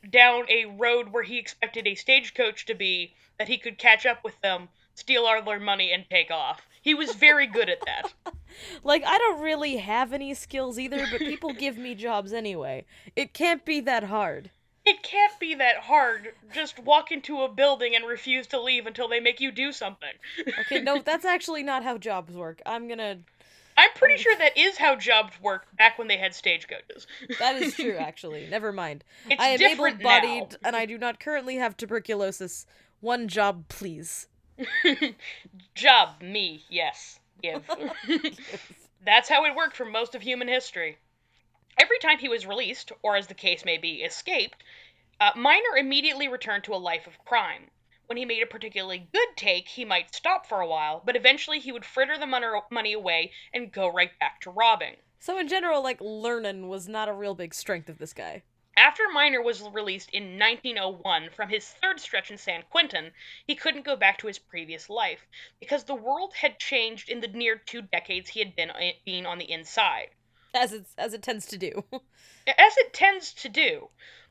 down 0.08 0.46
a 0.48 0.66
road 0.66 1.12
where 1.12 1.22
he 1.22 1.38
expected 1.38 1.86
a 1.86 1.94
stagecoach 1.94 2.66
to 2.66 2.74
be 2.74 3.14
that 3.38 3.48
he 3.48 3.58
could 3.58 3.78
catch 3.78 4.06
up 4.06 4.22
with 4.24 4.40
them, 4.40 4.68
steal 4.94 5.24
all 5.24 5.42
their 5.42 5.60
money, 5.60 5.92
and 5.92 6.04
take 6.10 6.30
off. 6.30 6.66
He 6.82 6.94
was 6.94 7.14
very 7.14 7.46
good 7.46 7.68
at 7.68 7.84
that. 7.86 8.12
Like 8.82 9.04
I 9.04 9.16
don't 9.16 9.40
really 9.40 9.76
have 9.76 10.12
any 10.12 10.34
skills 10.34 10.78
either, 10.78 11.06
but 11.10 11.20
people 11.20 11.52
give 11.52 11.78
me 11.78 11.94
jobs 11.94 12.32
anyway. 12.32 12.84
It 13.14 13.32
can't 13.32 13.64
be 13.64 13.80
that 13.82 14.04
hard. 14.04 14.50
It 14.84 15.02
can't 15.02 15.38
be 15.38 15.54
that 15.54 15.76
hard. 15.76 16.32
Just 16.52 16.78
walk 16.78 17.12
into 17.12 17.42
a 17.42 17.48
building 17.48 17.94
and 17.94 18.06
refuse 18.06 18.46
to 18.48 18.60
leave 18.60 18.86
until 18.86 19.08
they 19.08 19.20
make 19.20 19.40
you 19.40 19.52
do 19.52 19.72
something. 19.72 20.10
Okay, 20.60 20.80
no, 20.80 21.00
that's 21.00 21.24
actually 21.36 21.62
not 21.62 21.84
how 21.84 21.98
jobs 21.98 22.34
work. 22.34 22.60
I'm 22.64 22.88
gonna. 22.88 23.18
I'm 23.80 23.90
pretty 23.94 24.18
sure 24.18 24.36
that 24.36 24.58
is 24.58 24.76
how 24.76 24.94
jobs 24.94 25.32
worked 25.40 25.74
back 25.74 25.98
when 25.98 26.06
they 26.06 26.18
had 26.18 26.34
stagecoaches. 26.34 27.06
That 27.38 27.56
is 27.56 27.74
true, 27.74 27.96
actually. 27.98 28.46
Never 28.50 28.72
mind. 28.72 29.04
It's 29.30 29.42
I 29.42 29.48
am 29.48 29.62
able-bodied, 29.62 30.56
and 30.62 30.76
I 30.76 30.84
do 30.84 30.98
not 30.98 31.18
currently 31.18 31.56
have 31.56 31.78
tuberculosis. 31.78 32.66
One 33.00 33.26
job, 33.26 33.68
please. 33.68 34.26
Job, 35.74 36.20
me, 36.20 36.62
yes. 36.68 37.18
Give. 37.40 37.62
That's 39.06 39.30
how 39.30 39.46
it 39.46 39.54
worked 39.54 39.76
for 39.76 39.86
most 39.86 40.14
of 40.14 40.20
human 40.20 40.48
history. 40.48 40.98
Every 41.78 41.98
time 42.00 42.18
he 42.18 42.28
was 42.28 42.44
released, 42.44 42.92
or 43.02 43.16
as 43.16 43.28
the 43.28 43.34
case 43.34 43.64
may 43.64 43.78
be, 43.78 44.02
escaped, 44.02 44.62
uh, 45.18 45.30
Miner 45.36 45.78
immediately 45.78 46.28
returned 46.28 46.64
to 46.64 46.74
a 46.74 46.76
life 46.76 47.06
of 47.06 47.24
crime. 47.24 47.70
When 48.10 48.16
he 48.16 48.24
made 48.24 48.42
a 48.42 48.46
particularly 48.46 49.06
good 49.12 49.36
take, 49.36 49.68
he 49.68 49.84
might 49.84 50.16
stop 50.16 50.44
for 50.44 50.60
a 50.60 50.66
while, 50.66 51.00
but 51.06 51.14
eventually 51.14 51.60
he 51.60 51.70
would 51.70 51.84
fritter 51.84 52.18
the 52.18 52.26
money 52.26 52.92
away 52.92 53.30
and 53.54 53.70
go 53.70 53.86
right 53.86 54.18
back 54.18 54.40
to 54.40 54.50
robbing. 54.50 54.96
So 55.20 55.38
in 55.38 55.46
general, 55.46 55.80
like 55.80 56.00
learning 56.00 56.68
was 56.68 56.88
not 56.88 57.08
a 57.08 57.12
real 57.12 57.36
big 57.36 57.54
strength 57.54 57.88
of 57.88 57.98
this 57.98 58.12
guy. 58.12 58.42
After 58.76 59.08
Miner 59.12 59.40
was 59.40 59.62
released 59.62 60.10
in 60.10 60.40
1901 60.40 61.30
from 61.30 61.50
his 61.50 61.68
third 61.68 62.00
stretch 62.00 62.32
in 62.32 62.36
San 62.36 62.64
Quentin, 62.68 63.12
he 63.46 63.54
couldn't 63.54 63.84
go 63.84 63.94
back 63.94 64.18
to 64.18 64.26
his 64.26 64.40
previous 64.40 64.90
life 64.90 65.28
because 65.60 65.84
the 65.84 65.94
world 65.94 66.34
had 66.34 66.58
changed 66.58 67.08
in 67.08 67.20
the 67.20 67.28
near 67.28 67.54
two 67.54 67.80
decades 67.80 68.30
he 68.30 68.40
had 68.40 68.56
been 68.56 68.70
uh, 68.70 68.90
been 69.06 69.24
on 69.24 69.38
the 69.38 69.48
inside. 69.52 70.08
As 70.52 70.72
it 70.72 70.86
as 70.98 71.14
it 71.14 71.22
tends 71.22 71.46
to 71.46 71.56
do. 71.56 71.84
As 72.48 72.76
it 72.78 72.92
tends 72.92 73.32
to 73.34 73.48
do, 73.48 73.90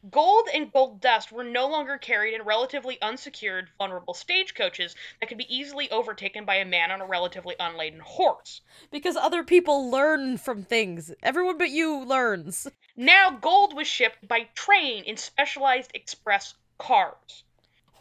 gold 0.09 0.47
and 0.53 0.71
gold 0.71 1.01
dust 1.01 1.31
were 1.31 1.43
no 1.43 1.67
longer 1.67 1.97
carried 1.97 2.33
in 2.33 2.43
relatively 2.43 3.01
unsecured, 3.01 3.69
vulnerable 3.77 4.13
stagecoaches 4.13 4.95
that 5.19 5.27
could 5.27 5.37
be 5.37 5.55
easily 5.55 5.89
overtaken 5.91 6.45
by 6.45 6.55
a 6.55 6.65
man 6.65 6.91
on 6.91 7.01
a 7.01 7.05
relatively 7.05 7.55
unladen 7.59 7.99
horse. 7.99 8.61
because 8.91 9.15
other 9.15 9.43
people 9.43 9.89
learn 9.91 10.37
from 10.37 10.63
things. 10.63 11.11
Everyone 11.21 11.57
but 11.57 11.69
you 11.69 12.03
learns. 12.03 12.67
Now, 12.95 13.31
gold 13.31 13.75
was 13.75 13.87
shipped 13.87 14.27
by 14.27 14.47
train 14.55 15.03
in 15.03 15.17
specialized 15.17 15.91
express 15.93 16.53
cars. 16.77 17.43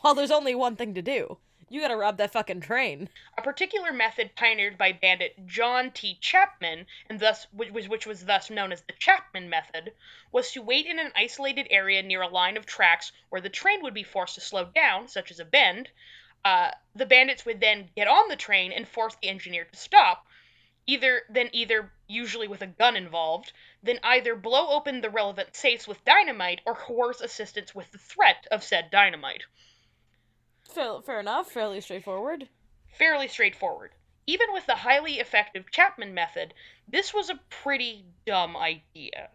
Well, 0.03 0.15
there's 0.15 0.31
only 0.31 0.55
one 0.55 0.77
thing 0.77 0.95
to 0.95 1.03
do. 1.03 1.39
You 1.71 1.83
gotta 1.83 1.97
rob 1.97 2.17
that 2.17 2.33
fucking 2.33 2.63
train. 2.63 3.11
A 3.37 3.43
particular 3.43 3.93
method 3.93 4.35
pioneered 4.35 4.79
by 4.79 4.93
bandit 4.93 5.47
John 5.47 5.91
T. 5.91 6.17
Chapman, 6.19 6.87
and 7.11 7.21
thus 7.21 7.47
which 7.53 7.71
was, 7.71 7.87
which 7.87 8.07
was 8.07 8.25
thus 8.25 8.49
known 8.49 8.73
as 8.73 8.81
the 8.81 8.95
Chapman 8.95 9.51
method, 9.51 9.93
was 10.33 10.51
to 10.53 10.63
wait 10.63 10.87
in 10.87 10.99
an 10.99 11.13
isolated 11.15 11.67
area 11.69 12.03
near 12.03 12.23
a 12.23 12.29
line 12.29 12.57
of 12.57 12.65
tracks 12.65 13.13
where 13.29 13.43
the 13.43 13.51
train 13.51 13.83
would 13.83 13.93
be 13.93 14.03
forced 14.03 14.37
to 14.37 14.41
slow 14.41 14.65
down, 14.65 15.09
such 15.09 15.31
as 15.31 15.41
a 15.41 15.45
bend. 15.45 15.91
Uh, 16.43 16.71
the 16.95 17.05
bandits 17.05 17.45
would 17.45 17.61
then 17.61 17.91
get 17.95 18.09
on 18.09 18.29
the 18.29 18.37
train 18.37 18.73
and 18.73 18.89
force 18.89 19.17
the 19.17 19.29
engineer 19.29 19.67
to 19.67 19.77
stop, 19.77 20.27
either 20.87 21.25
then 21.29 21.51
either 21.53 21.93
usually 22.07 22.49
with 22.49 22.63
a 22.63 22.67
gun 22.67 22.97
involved, 22.97 23.53
then 23.83 24.01
either 24.03 24.35
blow 24.35 24.69
open 24.71 25.03
the 25.03 25.11
relevant 25.11 25.55
safes 25.55 25.87
with 25.87 26.03
dynamite 26.07 26.63
or 26.65 26.75
coerce 26.75 27.21
assistance 27.21 27.75
with 27.75 27.93
the 27.93 27.99
threat 27.99 28.47
of 28.51 28.65
said 28.65 28.91
dynamite. 28.91 29.43
Fair, 30.69 31.01
fair 31.03 31.21
enough. 31.21 31.51
Fairly 31.51 31.81
straightforward. 31.81 32.49
fairly 32.93 33.29
straightforward. 33.29 33.93
Even 34.27 34.53
with 34.53 34.67
the 34.67 34.75
highly 34.77 35.15
effective 35.21 35.71
Chapman 35.71 36.13
method, 36.15 36.53
this 36.87 37.15
was 37.15 37.31
a 37.31 37.41
pretty 37.49 38.05
dumb 38.27 38.57
idea. 38.57 39.31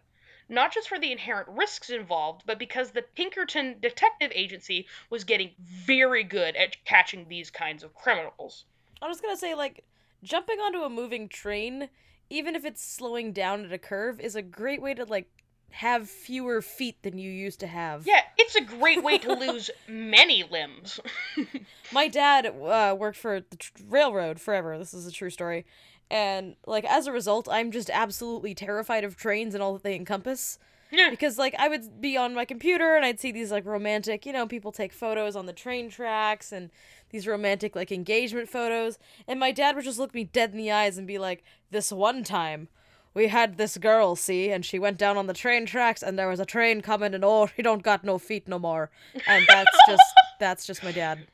Not 0.48 0.72
just 0.72 0.88
for 0.88 0.98
the 0.98 1.10
inherent 1.10 1.48
risks 1.48 1.90
involved, 1.90 2.42
but 2.46 2.58
because 2.58 2.90
the 2.90 3.02
Pinkerton 3.02 3.80
Detective 3.80 4.30
Agency 4.34 4.86
was 5.10 5.24
getting 5.24 5.52
very 5.58 6.22
good 6.22 6.54
at 6.56 6.84
catching 6.84 7.26
these 7.26 7.50
kinds 7.50 7.82
of 7.82 7.94
criminals. 7.94 8.64
I 9.00 9.08
was 9.08 9.20
gonna 9.20 9.36
say, 9.36 9.54
like, 9.54 9.84
jumping 10.22 10.60
onto 10.60 10.82
a 10.82 10.90
moving 10.90 11.28
train, 11.28 11.88
even 12.30 12.54
if 12.54 12.64
it's 12.64 12.84
slowing 12.84 13.32
down 13.32 13.64
at 13.64 13.72
a 13.72 13.78
curve, 13.78 14.20
is 14.20 14.36
a 14.36 14.42
great 14.42 14.80
way 14.82 14.94
to, 14.94 15.04
like, 15.04 15.30
have 15.74 16.08
fewer 16.08 16.62
feet 16.62 17.02
than 17.02 17.18
you 17.18 17.28
used 17.28 17.58
to 17.58 17.66
have. 17.66 18.06
Yeah, 18.06 18.20
it's 18.38 18.54
a 18.54 18.60
great 18.60 19.02
way 19.02 19.18
to 19.18 19.32
lose 19.34 19.70
many 19.88 20.44
limbs. 20.44 21.00
My 21.92 22.06
dad 22.06 22.46
uh, 22.46 22.94
worked 22.96 23.16
for 23.18 23.40
the 23.40 23.56
tr- 23.56 23.72
railroad 23.88 24.40
forever. 24.40 24.78
This 24.78 24.94
is 24.94 25.04
a 25.04 25.10
true 25.10 25.30
story. 25.30 25.66
And, 26.10 26.54
like, 26.64 26.84
as 26.84 27.08
a 27.08 27.12
result, 27.12 27.48
I'm 27.50 27.72
just 27.72 27.90
absolutely 27.90 28.54
terrified 28.54 29.02
of 29.02 29.16
trains 29.16 29.52
and 29.52 29.62
all 29.62 29.72
that 29.72 29.82
they 29.82 29.96
encompass. 29.96 30.60
Yeah. 30.92 31.10
Because, 31.10 31.38
like, 31.38 31.56
I 31.58 31.66
would 31.66 32.00
be 32.00 32.16
on 32.16 32.34
my 32.34 32.44
computer 32.44 32.94
and 32.94 33.04
I'd 33.04 33.18
see 33.18 33.32
these, 33.32 33.50
like, 33.50 33.66
romantic, 33.66 34.24
you 34.24 34.32
know, 34.32 34.46
people 34.46 34.70
take 34.70 34.92
photos 34.92 35.34
on 35.34 35.46
the 35.46 35.52
train 35.52 35.90
tracks 35.90 36.52
and 36.52 36.70
these 37.10 37.26
romantic, 37.26 37.74
like, 37.74 37.90
engagement 37.90 38.48
photos. 38.48 38.96
And 39.26 39.40
my 39.40 39.50
dad 39.50 39.74
would 39.74 39.84
just 39.84 39.98
look 39.98 40.14
me 40.14 40.22
dead 40.22 40.52
in 40.52 40.56
the 40.56 40.70
eyes 40.70 40.98
and 40.98 41.06
be 41.06 41.18
like, 41.18 41.42
This 41.72 41.90
one 41.90 42.22
time, 42.22 42.68
we 43.14 43.28
had 43.28 43.56
this 43.56 43.78
girl, 43.78 44.16
see, 44.16 44.50
and 44.50 44.64
she 44.64 44.78
went 44.78 44.98
down 44.98 45.16
on 45.16 45.26
the 45.26 45.34
train 45.34 45.66
tracks 45.66 46.02
and 46.02 46.18
there 46.18 46.28
was 46.28 46.40
a 46.40 46.44
train 46.46 46.80
coming 46.82 47.14
and 47.14 47.24
oh, 47.24 47.46
she 47.46 47.62
don't 47.62 47.82
got 47.82 48.04
no 48.04 48.18
feet 48.18 48.48
no 48.48 48.58
more. 48.58 48.90
And 49.26 49.44
that's 49.48 49.76
just, 49.88 50.02
that's 50.40 50.66
just 50.66 50.82
my 50.82 50.92
dad. 50.92 51.26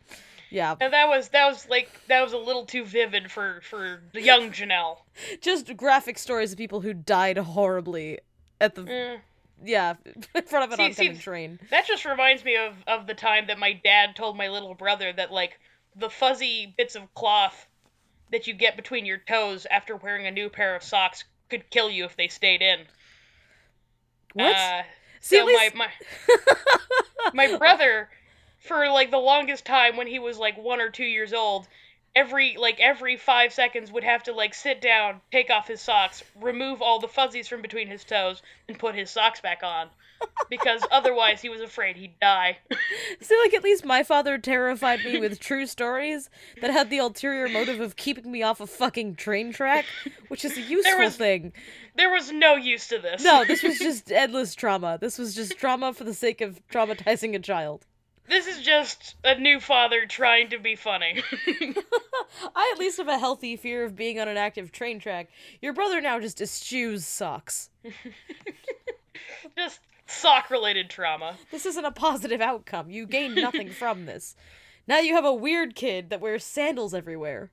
Yeah. 0.52 0.74
and 0.80 0.92
that 0.92 1.06
was 1.08 1.28
that 1.28 1.46
was 1.46 1.68
like 1.68 1.88
that 2.08 2.22
was 2.24 2.32
a 2.32 2.36
little 2.36 2.66
too 2.66 2.84
vivid 2.84 3.30
for 3.30 3.60
for 3.62 4.02
the 4.12 4.20
young 4.20 4.50
Janelle. 4.50 4.98
just 5.40 5.76
graphic 5.76 6.18
stories 6.18 6.50
of 6.50 6.58
people 6.58 6.80
who 6.80 6.92
died 6.92 7.38
horribly 7.38 8.18
at 8.60 8.74
the 8.74 8.82
Mm. 8.82 9.20
yeah 9.64 9.94
in 10.34 10.42
front 10.42 10.64
of 10.64 10.72
an 10.72 10.78
See- 10.78 10.84
oncoming 10.86 11.14
see, 11.14 11.22
train. 11.22 11.60
That 11.70 11.86
just 11.86 12.04
reminds 12.04 12.44
me 12.44 12.56
of, 12.56 12.74
of 12.88 13.06
the 13.06 13.14
time 13.14 13.46
that 13.46 13.60
my 13.60 13.74
dad 13.74 14.16
told 14.16 14.36
my 14.36 14.48
little 14.48 14.74
brother 14.74 15.12
that 15.12 15.30
like 15.30 15.60
the 15.94 16.10
fuzzy 16.10 16.74
bits 16.76 16.96
of 16.96 17.14
cloth 17.14 17.68
that 18.32 18.48
you 18.48 18.54
get 18.54 18.74
between 18.76 19.06
your 19.06 19.18
toes 19.18 19.66
after 19.70 19.94
wearing 19.94 20.26
a 20.26 20.32
new 20.32 20.48
pair 20.48 20.74
of 20.74 20.82
socks 20.82 21.22
could 21.50 21.68
kill 21.70 21.90
you 21.90 22.04
if 22.04 22.16
they 22.16 22.28
stayed 22.28 22.62
in. 22.62 22.80
What? 24.34 24.54
Uh, 24.56 24.82
See, 25.20 25.38
so 25.38 25.44
least- 25.44 25.74
my 25.74 25.90
my 27.34 27.46
my 27.48 27.56
brother, 27.58 28.08
for 28.60 28.88
like 28.88 29.10
the 29.10 29.18
longest 29.18 29.64
time 29.66 29.96
when 29.96 30.06
he 30.06 30.18
was 30.18 30.38
like 30.38 30.56
one 30.56 30.80
or 30.80 30.88
two 30.90 31.04
years 31.04 31.32
old, 31.32 31.68
every 32.16 32.56
like 32.58 32.80
every 32.80 33.16
five 33.16 33.52
seconds 33.52 33.90
would 33.92 34.04
have 34.04 34.22
to 34.24 34.32
like 34.32 34.54
sit 34.54 34.80
down, 34.80 35.20
take 35.30 35.50
off 35.50 35.68
his 35.68 35.80
socks, 35.80 36.22
remove 36.40 36.82
all 36.82 36.98
the 37.00 37.08
fuzzies 37.08 37.48
from 37.48 37.62
between 37.62 37.88
his 37.88 38.04
toes, 38.04 38.42
and 38.68 38.78
put 38.78 38.94
his 38.94 39.10
socks 39.10 39.40
back 39.40 39.60
on, 39.62 39.88
because 40.48 40.82
otherwise 40.90 41.40
he 41.40 41.48
was 41.48 41.60
afraid 41.60 41.96
he'd 41.96 42.18
die. 42.20 42.58
See, 43.20 43.38
like 43.44 43.54
at 43.54 43.62
least 43.64 43.84
my 43.84 44.02
father 44.02 44.38
terrified 44.38 45.04
me 45.04 45.18
with 45.20 45.38
true 45.40 45.66
stories 45.66 46.28
that 46.60 46.70
had 46.70 46.90
the 46.90 46.98
ulterior 46.98 47.48
motive 47.48 47.80
of 47.80 47.96
keeping 47.96 48.30
me 48.30 48.42
off 48.42 48.60
a 48.60 48.66
fucking 48.66 49.14
train 49.16 49.52
track, 49.52 49.84
which 50.28 50.44
is 50.44 50.56
a 50.56 50.60
useful 50.76 50.98
was- 50.98 51.16
thing. 51.16 51.52
there 51.96 52.10
was 52.10 52.32
no 52.32 52.56
use 52.56 52.88
to 52.88 52.98
this. 52.98 53.22
No, 53.22 53.44
this 53.44 53.62
was 53.62 53.78
just 53.78 54.10
endless 54.10 54.54
trauma. 54.54 54.98
This 55.00 55.18
was 55.18 55.34
just 55.34 55.56
trauma 55.58 55.92
for 55.92 56.04
the 56.04 56.14
sake 56.14 56.40
of 56.40 56.60
traumatizing 56.68 57.34
a 57.34 57.38
child. 57.38 57.86
This 58.30 58.46
is 58.46 58.62
just 58.62 59.16
a 59.24 59.38
new 59.38 59.60
father 59.60 60.06
trying 60.06 60.50
to 60.50 60.58
be 60.58 60.76
funny. 60.76 61.22
I 62.54 62.70
at 62.72 62.78
least 62.78 62.98
have 62.98 63.08
a 63.08 63.18
healthy 63.18 63.56
fear 63.56 63.84
of 63.84 63.96
being 63.96 64.20
on 64.20 64.28
an 64.28 64.36
active 64.36 64.72
train 64.72 65.00
track. 65.00 65.28
Your 65.60 65.72
brother 65.72 66.00
now 66.00 66.20
just 66.20 66.40
eschews 66.40 67.04
socks. 67.04 67.70
just 69.56 69.80
sock 70.06 70.50
related 70.50 70.88
trauma. 70.88 71.36
This 71.50 71.66
isn't 71.66 71.84
a 71.84 71.90
positive 71.90 72.40
outcome. 72.40 72.90
You 72.90 73.06
gain 73.06 73.34
nothing 73.34 73.70
from 73.70 74.06
this. 74.06 74.36
Now 74.86 75.00
you 75.00 75.14
have 75.14 75.24
a 75.24 75.34
weird 75.34 75.74
kid 75.74 76.10
that 76.10 76.20
wears 76.20 76.44
sandals 76.44 76.94
everywhere. 76.94 77.50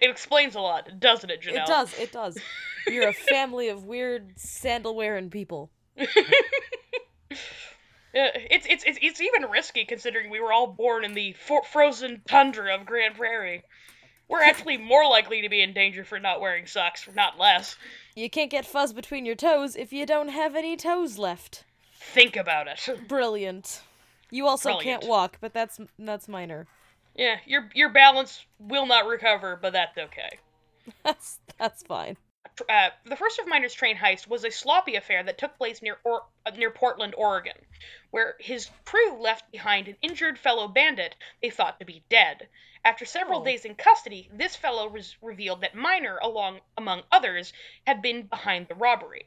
It 0.00 0.10
explains 0.10 0.54
a 0.54 0.60
lot, 0.60 1.00
doesn't 1.00 1.30
it, 1.30 1.42
Janelle? 1.42 1.62
It 1.62 1.66
does, 1.66 1.98
it 1.98 2.12
does. 2.12 2.38
You're 2.86 3.08
a 3.08 3.14
family 3.14 3.68
of 3.68 3.84
weird 3.84 4.32
sandal 4.36 4.94
wearing 4.94 5.30
people. 5.30 5.70
Uh, 8.16 8.30
it's, 8.50 8.66
it's 8.66 8.84
it's 8.86 8.98
it's 9.02 9.20
even 9.20 9.50
risky 9.50 9.84
considering 9.84 10.30
we 10.30 10.40
were 10.40 10.52
all 10.52 10.66
born 10.68 11.04
in 11.04 11.12
the 11.12 11.34
fo- 11.34 11.60
frozen 11.62 12.22
tundra 12.26 12.74
of 12.74 12.86
Grande 12.86 13.14
Prairie. 13.14 13.62
We're 14.28 14.42
actually 14.44 14.78
more 14.78 15.06
likely 15.08 15.42
to 15.42 15.48
be 15.50 15.60
in 15.60 15.74
danger 15.74 16.02
for 16.04 16.18
not 16.18 16.40
wearing 16.40 16.66
socks, 16.66 17.06
not 17.14 17.38
less. 17.38 17.76
You 18.14 18.30
can't 18.30 18.50
get 18.50 18.64
fuzz 18.64 18.92
between 18.94 19.26
your 19.26 19.34
toes 19.34 19.76
if 19.76 19.92
you 19.92 20.06
don't 20.06 20.28
have 20.28 20.56
any 20.56 20.76
toes 20.76 21.18
left. 21.18 21.64
Think 22.00 22.36
about 22.36 22.68
it. 22.68 22.88
Brilliant. 23.08 23.82
You 24.30 24.46
also 24.46 24.70
Brilliant. 24.70 25.02
can't 25.02 25.10
walk, 25.10 25.36
but 25.40 25.52
that's 25.52 25.78
that's 25.98 26.26
minor. 26.26 26.66
Yeah, 27.14 27.36
your 27.46 27.68
your 27.74 27.90
balance 27.90 28.44
will 28.58 28.86
not 28.86 29.06
recover, 29.06 29.58
but 29.60 29.72
that's 29.72 29.96
okay. 29.98 30.38
That's 31.02 31.40
that's 31.58 31.82
fine. 31.82 32.16
Uh, 32.68 32.90
the 33.04 33.16
first 33.16 33.38
of 33.38 33.46
Miner's 33.46 33.74
train 33.74 33.96
heist 33.96 34.26
was 34.26 34.44
a 34.44 34.50
sloppy 34.50 34.96
affair 34.96 35.22
that 35.24 35.38
took 35.38 35.56
place 35.58 35.82
near 35.82 35.98
or- 36.04 36.24
uh, 36.44 36.50
near 36.50 36.70
Portland, 36.70 37.14
Oregon, 37.16 37.56
where 38.10 38.36
his 38.38 38.70
crew 38.84 39.20
left 39.20 39.50
behind 39.52 39.88
an 39.88 39.96
injured 40.02 40.38
fellow 40.38 40.68
bandit 40.68 41.14
they 41.42 41.50
thought 41.50 41.78
to 41.80 41.86
be 41.86 42.02
dead. 42.08 42.48
After 42.84 43.04
several 43.04 43.40
Oh. 43.40 43.44
days 43.44 43.64
in 43.64 43.74
custody, 43.74 44.28
this 44.32 44.54
fellow 44.56 44.88
was 44.88 45.16
revealed 45.20 45.60
that 45.62 45.74
Miner, 45.74 46.18
along 46.22 46.60
among 46.76 47.02
others, 47.10 47.52
had 47.86 48.00
been 48.00 48.22
behind 48.22 48.68
the 48.68 48.74
robbery. 48.74 49.26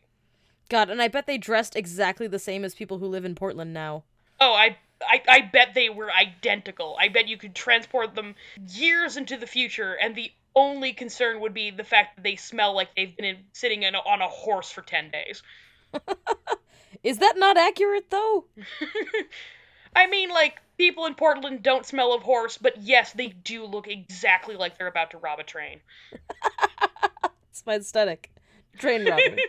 God, 0.70 0.90
and 0.90 1.02
I 1.02 1.08
bet 1.08 1.26
they 1.26 1.38
dressed 1.38 1.76
exactly 1.76 2.28
the 2.28 2.40
same 2.40 2.64
as 2.64 2.76
people 2.76 3.00
who 3.00 3.08
live 3.08 3.26
in 3.26 3.36
Portland 3.36 3.74
now. 3.74 4.04
Oh, 4.40 4.54
I, 4.54 4.78
I 5.02 5.22
I 5.28 5.42
bet 5.42 5.74
they 5.74 5.90
were 5.90 6.12
identical. 6.12 6.96
I 7.00 7.10
bet 7.10 7.28
you 7.28 7.38
could 7.38 7.56
transport 7.56 8.16
them 8.16 8.36
years 8.68 9.18
into 9.18 9.36
the 9.36 9.48
future, 9.48 9.94
and 9.96 10.16
the 10.16 10.32
only 10.56 10.94
concern 10.94 11.40
would 11.42 11.54
be 11.54 11.72
the 11.72 11.84
fact 11.84 12.16
that 12.16 12.24
they 12.24 12.36
smell 12.36 12.76
like 12.76 12.96
they've 12.96 13.16
been 13.16 13.26
in, 13.26 13.38
sitting 13.54 13.84
in 13.84 13.96
a, 13.96 14.00
on 14.00 14.22
a 14.22 14.28
horse 14.28 14.72
for 14.72 14.82
ten 14.82 15.12
days. 15.12 15.44
Is 17.04 17.20
that 17.20 17.36
not 17.38 17.58
accurate 17.58 18.10
though? 18.10 18.46
I 19.96 20.08
mean, 20.08 20.30
like 20.30 20.60
people 20.78 21.06
in 21.06 21.16
Portland 21.16 21.64
don't 21.64 21.86
smell 21.86 22.14
of 22.14 22.22
horse, 22.22 22.58
but 22.58 22.82
yes, 22.82 23.14
they 23.14 23.28
do 23.28 23.66
look 23.66 23.88
exactly 23.88 24.56
like 24.56 24.78
they're 24.78 24.88
about 24.88 25.12
to 25.12 25.18
rob 25.18 25.40
a 25.40 25.44
train. 25.44 25.82
It's 27.52 27.66
my 27.66 27.76
aesthetic. 27.76 28.32
Train 28.78 29.06
robbery. 29.06 29.44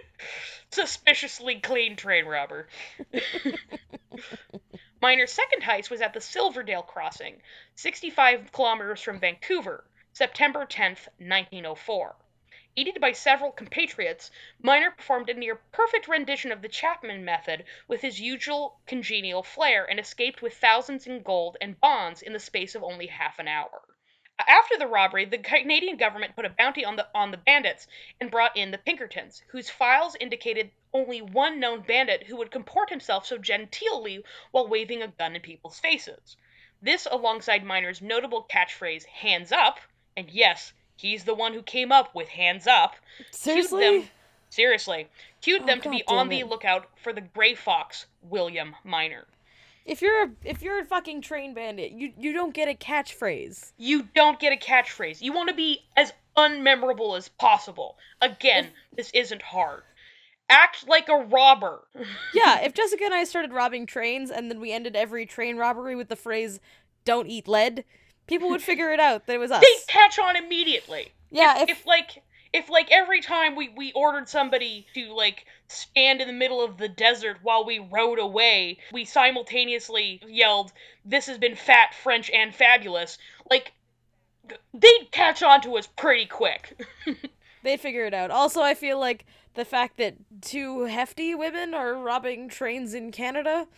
Suspiciously 0.73 1.61
clean 1.61 1.95
train 1.95 2.25
robber. 2.25 2.67
Miner's 5.01 5.33
second 5.33 5.63
heist 5.63 5.91
was 5.91 6.01
at 6.01 6.13
the 6.13 6.21
Silverdale 6.21 6.83
Crossing, 6.83 7.37
65 7.77 8.51
kilometers 8.51 9.01
from 9.01 9.21
Vancouver, 9.21 9.85
September 10.13 10.67
10th, 10.67 11.09
1904. 11.17 12.15
Aided 12.77 13.01
by 13.01 13.11
several 13.11 13.53
compatriots, 13.53 14.31
Miner 14.61 14.91
performed 14.91 15.31
a 15.31 15.35
near 15.35 15.55
perfect 15.73 16.09
rendition 16.09 16.53
of 16.53 16.61
the 16.61 16.69
Chapman 16.69 17.25
method 17.25 17.65
with 17.89 18.03
his 18.03 18.21
usual 18.21 18.83
congenial 18.87 19.43
flair 19.43 19.89
and 19.89 19.99
escaped 19.99 20.43
with 20.43 20.59
thousands 20.59 21.07
in 21.07 21.23
gold 21.23 21.57
and 21.63 21.81
bonds 21.81 22.21
in 22.21 22.35
the 22.35 22.39
space 22.39 22.75
of 22.75 22.85
only 22.85 23.07
half 23.07 23.39
an 23.39 23.49
hour. 23.49 23.83
After 24.47 24.77
the 24.77 24.87
robbery, 24.87 25.25
the 25.25 25.39
Canadian 25.39 25.97
government 25.97 26.37
put 26.37 26.45
a 26.45 26.51
bounty 26.51 26.85
on 26.85 26.97
the 26.97 27.09
on 27.15 27.31
the 27.31 27.39
bandits 27.39 27.87
and 28.21 28.31
brought 28.31 28.55
in 28.59 28.73
the 28.73 28.79
Pinkertons, 28.79 29.43
whose 29.49 29.71
files 29.71 30.17
indicated 30.17 30.71
only 30.93 31.23
one 31.23 31.59
known 31.59 31.81
bandit 31.81 32.25
who 32.25 32.37
would 32.37 32.51
comport 32.51 32.91
himself 32.91 33.25
so 33.25 33.39
genteelly 33.39 34.23
while 34.51 34.69
waving 34.69 35.01
a 35.01 35.09
gun 35.09 35.35
in 35.35 35.41
people's 35.41 35.81
faces. 35.81 36.37
This, 36.83 37.07
alongside 37.11 37.65
Miner's 37.65 38.03
notable 38.03 38.45
catchphrase 38.45 39.07
"Hands 39.07 39.51
up," 39.51 39.81
and 40.17 40.29
yes, 40.31 40.73
he's 40.97 41.25
the 41.25 41.35
one 41.35 41.53
who 41.53 41.63
came 41.63 41.93
up 41.93 42.15
with 42.15 42.29
"Hands 42.29 42.67
up," 42.67 42.95
cued 43.19 43.35
Seriously? 43.35 44.01
them 44.01 44.09
seriously 44.51 45.07
cued 45.41 45.63
Oh, 45.63 45.67
them 45.67 45.81
to 45.81 45.91
be 45.91 46.03
on 46.09 46.29
damn 46.29 46.39
the 46.39 46.45
lookout 46.45 46.89
for 47.03 47.13
the 47.13 47.21
gray 47.21 47.55
fox 47.55 48.07
William 48.23 48.75
Miner. 48.85 49.27
If 49.87 50.03
you're 50.03 50.25
a 50.25 50.31
if 50.45 50.61
you're 50.63 50.81
a 50.81 50.85
fucking 50.85 51.23
train 51.23 51.55
bandit, 51.55 51.93
you 51.93 52.13
you 52.19 52.33
don't 52.33 52.53
get 52.55 52.69
a 52.69 52.75
catchphrase. 52.75 53.73
You 53.79 54.09
don't 54.15 54.39
get 54.39 54.53
a 54.53 54.57
catchphrase. 54.57 55.21
You 55.21 55.33
want 55.33 55.49
to 55.49 55.55
be 55.55 55.85
as 55.97 56.13
unmemorable 56.37 57.17
as 57.17 57.29
possible. 57.29 57.97
Again, 58.21 58.69
this 58.95 59.11
isn't 59.15 59.43
hard. 59.43 59.83
Act 60.49 60.89
like 60.89 61.09
a 61.09 61.17
robber. 61.17 61.83
Yeah, 62.35 62.61
if 62.61 62.75
Jessica 62.75 63.05
and 63.05 63.15
I 63.15 63.25
started 63.25 63.53
robbing 63.53 63.87
trains 63.87 64.31
and 64.31 64.51
then 64.51 64.61
we 64.61 64.73
ended 64.73 64.95
every 64.97 65.27
train 65.27 65.57
robbery 65.57 65.97
with 65.97 66.09
the 66.09 66.17
phrase 66.17 66.61
"Don't 67.05 67.27
eat 67.29 67.49
lead," 67.49 67.85
people 68.31 68.49
would 68.49 68.63
figure 68.63 68.91
it 68.93 69.01
out 69.01 69.27
that 69.27 69.35
it 69.35 69.39
was 69.39 69.51
us. 69.51 69.61
They'd 69.61 69.87
catch 69.93 70.19
on 70.19 70.37
immediately. 70.37 71.13
Yeah, 71.31 71.63
if, 71.63 71.69
if- 71.69 71.81
if 71.81 71.87
like 71.87 72.23
if 72.53 72.69
like 72.71 72.91
every 72.91 73.21
time 73.21 73.55
we 73.57 73.69
we 73.69 73.93
ordered 73.93 74.29
somebody 74.29 74.87
to 74.95 75.13
like 75.15 75.45
stand 75.69 76.21
in 76.21 76.27
the 76.27 76.35
middle 76.35 76.65
of 76.65 76.79
the 76.79 76.89
desert 76.89 77.37
while 77.43 77.65
we 77.65 77.79
rode 77.79 78.19
away, 78.19 78.79
we 78.93 79.05
simultaneously 79.05 80.21
yelled, 80.27 80.73
"This 81.05 81.27
has 81.27 81.37
been 81.39 81.55
fat, 81.55 81.95
French, 81.95 82.31
and 82.31 82.55
fabulous." 82.55 83.19
Like 83.51 83.73
they'd 84.75 85.09
catch 85.13 85.43
on 85.43 85.61
to 85.61 85.77
us 85.77 85.87
pretty 85.87 86.27
quick. 86.27 86.81
They'd 87.63 87.79
figure 87.79 88.07
it 88.07 88.15
out. 88.15 88.31
Also, 88.31 88.63
I 88.63 88.73
feel 88.73 88.99
like 88.99 89.27
the 89.53 89.67
fact 89.67 89.99
that 89.99 90.15
two 90.41 90.85
hefty 90.87 91.35
women 91.35 91.75
are 91.75 91.93
robbing 91.95 92.49
trains 92.49 92.95
in 92.95 93.13
Canada 93.13 93.69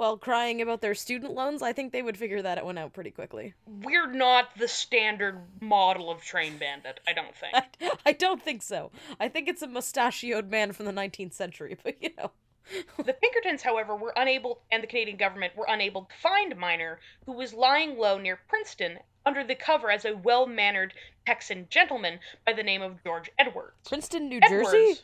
while 0.00 0.16
crying 0.16 0.62
about 0.62 0.80
their 0.80 0.94
student 0.94 1.34
loans, 1.34 1.60
I 1.60 1.74
think 1.74 1.92
they 1.92 2.00
would 2.00 2.16
figure 2.16 2.40
that 2.40 2.64
one 2.64 2.78
out 2.78 2.94
pretty 2.94 3.10
quickly. 3.10 3.52
We're 3.66 4.10
not 4.10 4.48
the 4.56 4.66
standard 4.66 5.42
model 5.60 6.10
of 6.10 6.22
train 6.22 6.56
bandit, 6.56 7.00
I 7.06 7.12
don't 7.12 7.36
think. 7.36 7.98
I 8.06 8.12
don't 8.12 8.42
think 8.42 8.62
so. 8.62 8.92
I 9.20 9.28
think 9.28 9.46
it's 9.46 9.60
a 9.60 9.66
mustachioed 9.66 10.50
man 10.50 10.72
from 10.72 10.86
the 10.86 10.92
19th 10.92 11.34
century, 11.34 11.76
but 11.84 12.02
you 12.02 12.08
know. 12.16 12.30
The 12.96 13.12
Pinkertons, 13.12 13.60
however, 13.60 13.94
were 13.94 14.14
unable, 14.16 14.62
and 14.72 14.82
the 14.82 14.86
Canadian 14.86 15.18
government 15.18 15.54
were 15.54 15.66
unable 15.68 16.04
to 16.04 16.14
find 16.22 16.56
Miner, 16.56 16.98
who 17.26 17.32
was 17.32 17.52
lying 17.52 17.98
low 17.98 18.16
near 18.16 18.40
Princeton 18.48 19.00
under 19.26 19.44
the 19.44 19.54
cover 19.54 19.90
as 19.90 20.06
a 20.06 20.16
well 20.16 20.46
mannered 20.46 20.94
Texan 21.26 21.66
gentleman 21.68 22.20
by 22.46 22.54
the 22.54 22.62
name 22.62 22.80
of 22.80 23.04
George 23.04 23.30
Edwards. 23.38 23.74
Princeton, 23.86 24.30
New 24.30 24.40
Edwards? 24.40 24.70
Jersey? 24.70 25.00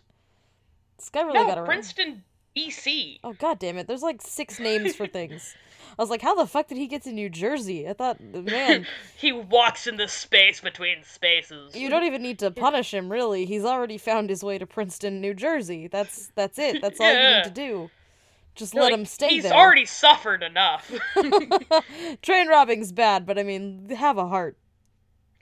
This 0.97 1.11
guy 1.11 1.21
really 1.21 1.41
no, 1.41 1.47
got 1.47 1.59
around. 1.59 1.67
Princeton, 1.67 2.25
BC. 2.57 3.19
Oh 3.23 3.35
god 3.35 3.59
damn 3.59 3.77
it! 3.79 3.87
There's 3.87 4.03
like 4.03 4.23
six 4.23 4.59
names 4.59 4.97
for 4.97 5.07
things. 5.07 5.55
I 5.99 6.03
was 6.03 6.11
like, 6.11 6.21
how 6.21 6.35
the 6.35 6.47
fuck 6.47 6.69
did 6.69 6.77
he 6.79 6.89
get 6.89 7.05
to 7.05 7.13
New 7.13 7.31
Jersey? 7.31 7.89
I 7.89 7.93
thought, 7.95 8.21
man, 8.21 8.87
He 9.17 9.33
walks 9.33 9.87
in 9.87 9.97
the 9.97 10.09
space 10.09 10.61
between 10.61 11.03
spaces. 11.05 11.75
you 11.75 11.89
don't 11.89 12.05
even 12.05 12.23
need 12.23 12.39
to 12.41 12.51
punish 12.51 12.93
him. 12.93 13.11
Really, 13.11 13.47
he's 13.47 13.65
already 13.65 13.97
found 13.97 14.29
his 14.29 14.43
way 14.45 14.59
to 14.59 14.67
Princeton, 14.67 15.21
New 15.21 15.33
Jersey. 15.33 15.87
That's 15.87 16.31
that's 16.35 16.59
it. 16.59 16.83
That's 16.83 17.01
all 17.01 17.13
you 17.13 17.37
need 17.37 17.45
to 17.45 17.51
do. 17.55 17.91
Just 18.55 18.75
Like, 18.75 18.85
let 18.91 18.93
him 18.99 19.05
stay 19.05 19.29
He's 19.29 19.43
there. 19.45 19.53
already 19.55 19.85
suffered 19.85 20.43
enough. 20.43 20.91
Train 22.23 22.49
robbing's 22.49 22.91
bad, 22.93 23.27
but 23.27 23.39
I 23.39 23.43
mean, 23.43 23.89
have 23.91 24.17
a 24.19 24.27
heart. 24.27 24.57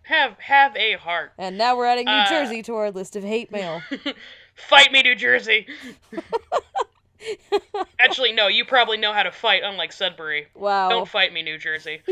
have 0.02 0.36
have 0.40 0.76
a 0.76 0.94
heart. 0.94 1.32
And 1.38 1.56
now 1.56 1.76
we're 1.76 1.86
adding 1.86 2.06
New 2.06 2.10
Uh, 2.12 2.28
Jersey 2.28 2.62
to 2.64 2.74
our 2.74 2.90
list 2.90 3.14
of 3.16 3.22
hate 3.24 3.50
mail. 3.52 3.82
Fight 4.56 4.90
me, 4.92 5.02
New 5.02 5.14
Jersey. 5.14 5.66
Actually, 8.00 8.32
no. 8.32 8.48
You 8.48 8.64
probably 8.64 8.96
know 8.96 9.12
how 9.12 9.22
to 9.22 9.32
fight, 9.32 9.62
unlike 9.64 9.92
Sudbury. 9.92 10.48
Wow, 10.54 10.88
Don't 10.88 11.08
fight 11.08 11.32
me, 11.32 11.42
New 11.42 11.58
Jersey. 11.58 12.02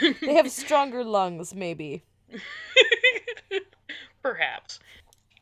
they 0.20 0.34
have 0.34 0.50
stronger 0.50 1.04
lungs, 1.04 1.54
maybe. 1.54 2.02
Perhaps. 4.22 4.80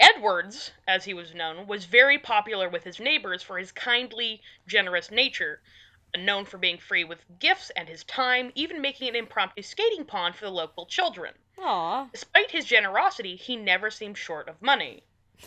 Edwards, 0.01 0.71
as 0.87 1.05
he 1.05 1.13
was 1.13 1.35
known, 1.35 1.67
was 1.67 1.85
very 1.85 2.19
popular 2.19 2.69
with 2.69 2.85
his 2.85 3.01
neighbors 3.01 3.43
for 3.43 3.59
his 3.59 3.73
kindly, 3.73 4.41
generous 4.67 5.11
nature, 5.11 5.61
known 6.17 6.45
for 6.45 6.57
being 6.57 6.79
free 6.79 7.03
with 7.05 7.25
gifts 7.41 7.71
and 7.71 7.89
his 7.89 8.05
time, 8.05 8.53
even 8.55 8.81
making 8.81 9.09
an 9.09 9.17
impromptu 9.17 9.63
skating 9.63 10.05
pond 10.05 10.37
for 10.37 10.45
the 10.45 10.51
local 10.53 10.87
children. 10.87 11.35
Aw. 11.59 12.09
Despite 12.13 12.53
his 12.53 12.65
generosity, 12.65 13.35
he 13.35 13.57
never 13.57 13.91
seemed 13.91 14.17
short 14.17 14.49
of 14.49 14.63
money. 14.63 15.03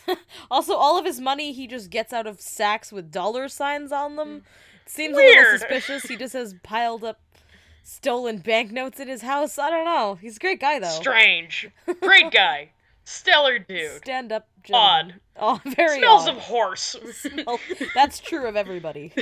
Also, 0.50 0.74
all 0.74 0.98
of 0.98 1.04
his 1.04 1.20
money 1.20 1.52
he 1.52 1.66
just 1.66 1.90
gets 1.90 2.12
out 2.12 2.26
of 2.26 2.40
sacks 2.40 2.92
with 2.92 3.10
dollar 3.10 3.48
signs 3.48 3.92
on 3.92 4.16
them. 4.16 4.28
Hmm. 4.28 4.38
Seems 4.86 5.14
a 5.16 5.20
little 5.20 5.58
suspicious. 5.58 6.02
He 6.04 6.16
just 6.16 6.32
has 6.34 6.54
piled 6.62 7.04
up 7.04 7.20
stolen 7.84 8.38
banknotes 8.38 9.00
in 9.00 9.08
his 9.08 9.22
house. 9.22 9.58
I 9.58 9.70
don't 9.70 9.84
know. 9.84 10.16
He's 10.20 10.36
a 10.36 10.40
great 10.40 10.60
guy 10.60 10.78
though. 10.78 10.88
Strange. 10.88 11.70
Great 12.00 12.30
guy. 12.30 12.70
Stellar 13.04 13.58
dude. 13.68 13.96
Stand 13.98 14.32
up. 14.32 14.48
Odd. 14.72 15.14
Oh, 15.40 15.60
very 15.64 15.98
Smells 15.98 16.28
odd. 16.28 16.36
of 16.36 16.42
horse. 16.42 16.94
Smell- 17.14 17.58
That's 17.94 18.20
true 18.20 18.46
of 18.46 18.54
everybody. 18.54 19.12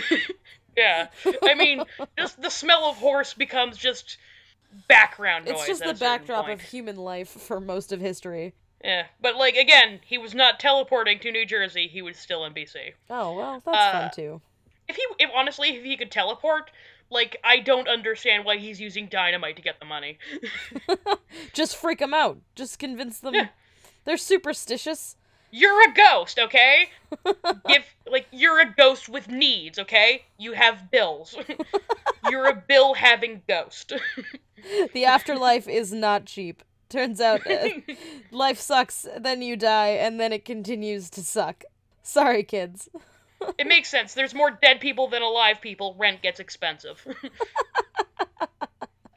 yeah. 0.77 1.07
I 1.45 1.55
mean, 1.55 1.85
just 2.19 2.43
the 2.43 2.51
smell 2.51 2.91
of 2.91 2.97
horse 2.97 3.33
becomes 3.33 3.79
just 3.79 4.19
background 4.89 5.45
noise. 5.47 5.55
It's 5.55 5.67
just 5.67 5.85
the 5.85 5.95
backdrop 5.95 6.47
point. 6.47 6.61
of 6.61 6.67
human 6.67 6.97
life 6.97 7.29
for 7.29 7.61
most 7.61 7.93
of 7.93 8.01
history. 8.01 8.55
Yeah, 8.85 9.07
but 9.21 9.37
like 9.37 9.57
again, 9.57 10.01
he 10.07 10.17
was 10.19 10.35
not 10.35 10.59
teleporting 10.61 11.19
to 11.21 11.31
New 11.33 11.45
Jersey. 11.45 11.87
He 11.89 12.03
was 12.03 12.17
still 12.17 12.45
in 12.45 12.55
BC. 12.55 12.93
Oh 13.11 13.35
well, 13.37 13.63
that's 13.65 13.77
Uh, 13.77 13.93
fun 13.93 14.11
too. 14.15 14.41
If 14.89 14.97
he, 14.97 15.03
if 15.19 15.31
honestly, 15.35 15.69
if 15.77 15.85
he 15.85 15.97
could 15.97 16.11
teleport, 16.11 16.71
like 17.11 17.37
I 17.45 17.61
don't 17.61 17.89
understand 17.89 18.45
why 18.45 18.57
he's 18.57 18.81
using 18.81 19.07
dynamite 19.07 19.57
to 19.57 19.63
get 19.63 19.79
the 19.81 19.85
money. 19.87 20.19
Just 21.53 21.77
freak 21.77 21.99
them 21.99 22.15
out. 22.15 22.39
Just 22.55 22.79
convince 22.79 23.21
them. 23.21 23.35
Yeah. 23.35 23.49
They're 24.05 24.17
superstitious. 24.17 25.17
You're 25.53 25.91
a 25.91 25.93
ghost, 25.95 26.39
okay? 26.39 26.91
Give 27.69 27.83
like 28.07 28.27
you're 28.31 28.61
a 28.61 28.73
ghost 28.73 29.09
with 29.09 29.29
needs, 29.29 29.79
okay? 29.81 30.23
You 30.39 30.53
have 30.53 30.91
bills. 30.91 31.37
you're 32.31 32.47
a 32.49 32.55
bill 32.55 32.95
having 32.95 33.43
ghost. 33.49 33.93
The 34.93 35.05
afterlife 35.05 35.69
is 35.69 35.93
not 35.93 36.25
cheap. 36.27 36.63
Turns 36.91 37.21
out 37.21 37.47
uh, 37.47 37.69
life 38.33 38.59
sucks, 38.59 39.07
then 39.17 39.43
you 39.43 39.57
die, 39.57 39.91
and 39.91 40.19
then 40.21 40.33
it 40.33 40.45
continues 40.45 41.09
to 41.11 41.23
suck. 41.23 41.65
Sorry, 42.03 42.43
kids. 42.43 42.89
it 43.59 43.69
makes 43.69 43.89
sense. 43.89 44.13
There's 44.15 44.35
more 44.35 44.51
dead 44.51 44.81
people 44.81 45.09
than 45.09 45.23
alive 45.23 45.61
people. 45.61 45.95
Rent 45.97 46.21
gets 46.21 46.41
expensive. 46.41 47.07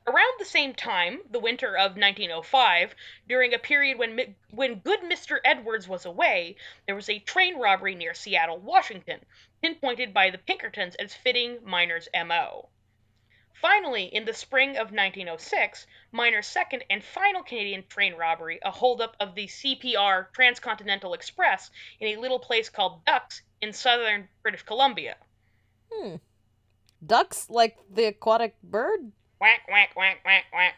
Around 0.06 0.34
the 0.38 0.46
same 0.46 0.76
time, 0.76 1.22
the 1.32 1.40
winter 1.40 1.76
of 1.76 1.98
1905, 1.98 2.94
during 3.28 3.56
a 3.56 3.58
period 3.58 3.98
when 3.98 4.16
Mi- 4.16 4.36
when 4.52 4.76
good 4.76 5.00
Mr. 5.00 5.40
Edwards 5.44 5.88
was 5.88 6.06
away, 6.06 6.58
there 6.86 6.96
was 6.96 7.10
a 7.10 7.18
train 7.20 7.58
robbery 7.58 7.96
near 7.96 8.14
Seattle, 8.14 8.60
Washington, 8.60 9.22
pinpointed 9.64 10.14
by 10.14 10.30
the 10.30 10.38
Pinkertons 10.38 10.94
as 10.96 11.16
fitting 11.16 11.58
Miner's 11.66 12.08
MO. 12.14 12.70
Finally, 13.62 14.06
in 14.06 14.26
the 14.26 14.34
spring 14.34 14.72
of 14.72 14.92
1906, 14.92 15.88
Miner's 16.12 16.48
second 16.48 16.84
and 16.90 17.04
final 17.04 17.44
Canadian 17.44 17.84
train 17.88 18.16
robbery, 18.16 18.60
a 18.64 18.72
holdup 18.72 19.16
of 19.20 19.36
the 19.36 19.48
CPR 19.48 20.32
Transcontinental 20.34 21.14
Express 21.14 21.70
in 22.00 22.08
a 22.10 22.20
little 22.22 22.40
place 22.40 22.70
called 22.70 23.06
Ducks 23.06 23.42
in 23.62 23.72
southern 23.72 24.28
British 24.42 24.64
Columbia. 24.64 25.16
Hmm. 25.92 26.16
Ducks, 27.06 27.50
like 27.50 27.78
the 27.94 28.06
aquatic 28.06 28.56
bird? 28.64 29.12
Whack, 29.40 29.62
whack, 29.70 29.96
whack, 29.96 30.20
whack, 30.26 30.46
whack. 30.54 30.76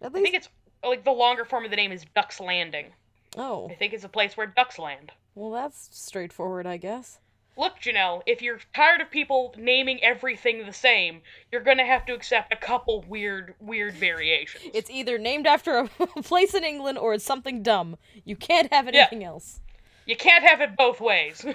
At 0.00 0.14
I 0.14 0.22
think 0.22 0.34
it's 0.34 0.48
like 0.84 1.04
the 1.04 1.10
longer 1.12 1.44
form 1.44 1.64
of 1.64 1.70
the 1.70 1.76
name 1.76 1.92
is 1.92 2.04
Ducks 2.14 2.40
Landing. 2.40 2.92
Oh, 3.36 3.68
I 3.70 3.74
think 3.74 3.92
it's 3.92 4.04
a 4.04 4.08
place 4.08 4.36
where 4.36 4.46
ducks 4.46 4.78
land. 4.78 5.10
well, 5.34 5.50
that's 5.50 5.88
straightforward, 5.92 6.66
I 6.66 6.76
guess. 6.76 7.18
Look, 7.56 7.78
Janelle, 7.80 8.22
if 8.26 8.42
you're 8.42 8.58
tired 8.74 9.00
of 9.00 9.10
people 9.12 9.54
naming 9.56 10.02
everything 10.02 10.66
the 10.66 10.72
same, 10.72 11.22
you're 11.52 11.62
gonna 11.62 11.86
have 11.86 12.04
to 12.06 12.14
accept 12.14 12.52
a 12.52 12.56
couple 12.56 13.02
weird, 13.02 13.54
weird 13.60 13.94
variations. 13.94 14.64
It's 14.74 14.90
either 14.90 15.18
named 15.18 15.46
after 15.46 15.78
a 15.78 15.88
place 16.22 16.54
in 16.54 16.64
England 16.64 16.98
or 16.98 17.14
it's 17.14 17.24
something 17.24 17.62
dumb. 17.62 17.96
You 18.24 18.34
can't 18.34 18.72
have 18.72 18.88
anything 18.88 19.22
else. 19.22 19.60
You 20.04 20.16
can't 20.16 20.44
have 20.44 20.60
it 20.60 20.76
both 20.76 21.00
ways. 21.00 21.46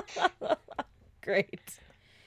Great. 1.22 1.80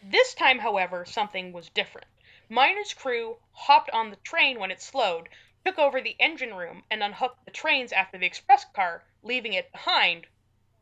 This 0.04 0.34
time, 0.34 0.58
however, 0.58 1.06
something 1.06 1.54
was 1.54 1.70
different. 1.70 2.08
Miner's 2.50 2.94
crew 2.94 3.38
hopped 3.54 3.92
on 3.92 4.10
the 4.10 4.18
train 4.18 4.60
when 4.60 4.72
it 4.72 4.82
slowed, 4.82 5.30
took 5.64 5.78
over 5.78 6.02
the 6.02 6.16
engine 6.20 6.56
room, 6.56 6.84
and 6.90 7.04
unhooked 7.04 7.46
the 7.46 7.52
trains 7.52 7.92
after 7.92 8.18
the 8.18 8.26
express 8.26 8.66
car, 8.74 9.04
leaving 9.22 9.54
it 9.54 9.72
behind, 9.72 10.26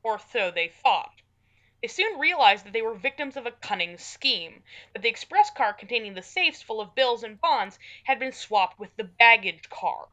or 0.04 0.19
so 0.32 0.52
they 0.52 0.69
thought. 0.69 1.12
They 1.81 1.87
soon 1.87 2.19
realized 2.19 2.65
that 2.65 2.73
they 2.73 2.81
were 2.81 2.93
victims 2.93 3.37
of 3.37 3.45
a 3.45 3.51
cunning 3.51 3.97
scheme, 3.97 4.63
that 4.93 5.01
the 5.01 5.09
express 5.09 5.49
car 5.49 5.73
containing 5.73 6.13
the 6.13 6.21
safes 6.21 6.61
full 6.61 6.81
of 6.81 6.95
bills 6.95 7.23
and 7.23 7.39
bonds 7.39 7.79
had 8.03 8.19
been 8.19 8.33
swapped 8.33 8.79
with 8.79 8.95
the 8.97 9.05
baggage 9.05 9.69
car. 9.69 10.07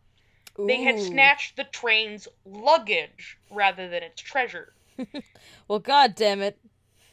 They 0.58 0.82
had 0.82 0.98
snatched 0.98 1.56
the 1.56 1.64
train's 1.64 2.28
luggage 2.46 3.36
rather 3.50 3.88
than 3.88 4.02
its 4.02 4.22
treasure. 4.22 4.72
Well, 5.68 5.80
god 5.80 6.14
damn 6.14 6.40
it. 6.40 6.58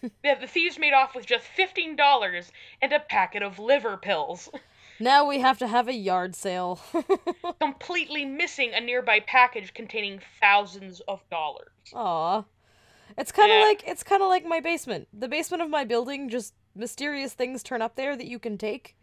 Yeah, 0.23 0.35
the 0.35 0.47
thieves 0.47 0.77
made 0.77 0.93
off 0.93 1.15
with 1.15 1.25
just 1.25 1.45
$15 1.57 2.51
and 2.81 2.93
a 2.93 2.99
packet 2.99 3.41
of 3.41 3.57
liver 3.57 3.97
pills. 3.97 4.49
Now 4.99 5.27
we 5.27 5.39
have 5.39 5.57
to 5.57 5.67
have 5.67 5.87
a 5.87 5.93
yard 5.93 6.35
sale. 6.35 6.79
completely 7.59 8.25
missing 8.25 8.73
a 8.73 8.79
nearby 8.79 9.19
package 9.21 9.73
containing 9.73 10.21
thousands 10.39 11.01
of 11.01 11.19
dollars. 11.31 11.71
Aw. 11.93 12.43
It's 13.17 13.31
kind 13.31 13.51
of 13.51 13.59
Yeah. 13.59 13.65
like 13.65 13.83
it's 13.85 14.03
kind 14.03 14.21
of 14.21 14.29
like 14.29 14.45
my 14.45 14.59
basement. 14.59 15.07
The 15.13 15.27
basement 15.27 15.61
of 15.63 15.69
my 15.69 15.83
building 15.83 16.29
just 16.29 16.53
mysterious 16.75 17.33
things 17.33 17.63
turn 17.63 17.81
up 17.81 17.95
there 17.95 18.15
that 18.15 18.27
you 18.27 18.39
can 18.39 18.57
take. 18.57 18.95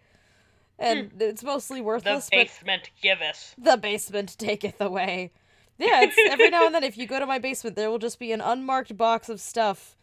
And 0.79 1.13
hmm. 1.13 1.23
it's 1.23 1.43
mostly 1.43 1.81
The 1.81 1.85
worthless, 1.85 2.29
but 2.31 2.37
basement 2.39 2.91
giveth. 3.01 3.55
the 3.59 3.77
basement 3.77 4.39
taketh 4.39 4.81
away. 4.81 5.33
Yeah, 5.79 6.03
it's 6.03 6.17
every 6.31 6.51
now 6.51 6.67
and 6.67 6.75
then 6.75 6.85
if 6.85 6.97
you 6.97 7.07
go 7.07 7.19
to 7.19 7.27
my 7.27 7.39
basement 7.39 7.77
there 7.77 7.91
will 7.91 7.99
just 7.99 8.19
be 8.19 8.33
an 8.33 8.41
unmarked 8.41 8.97
box 8.97 9.29
of 9.29 9.41
stuff 9.41 9.97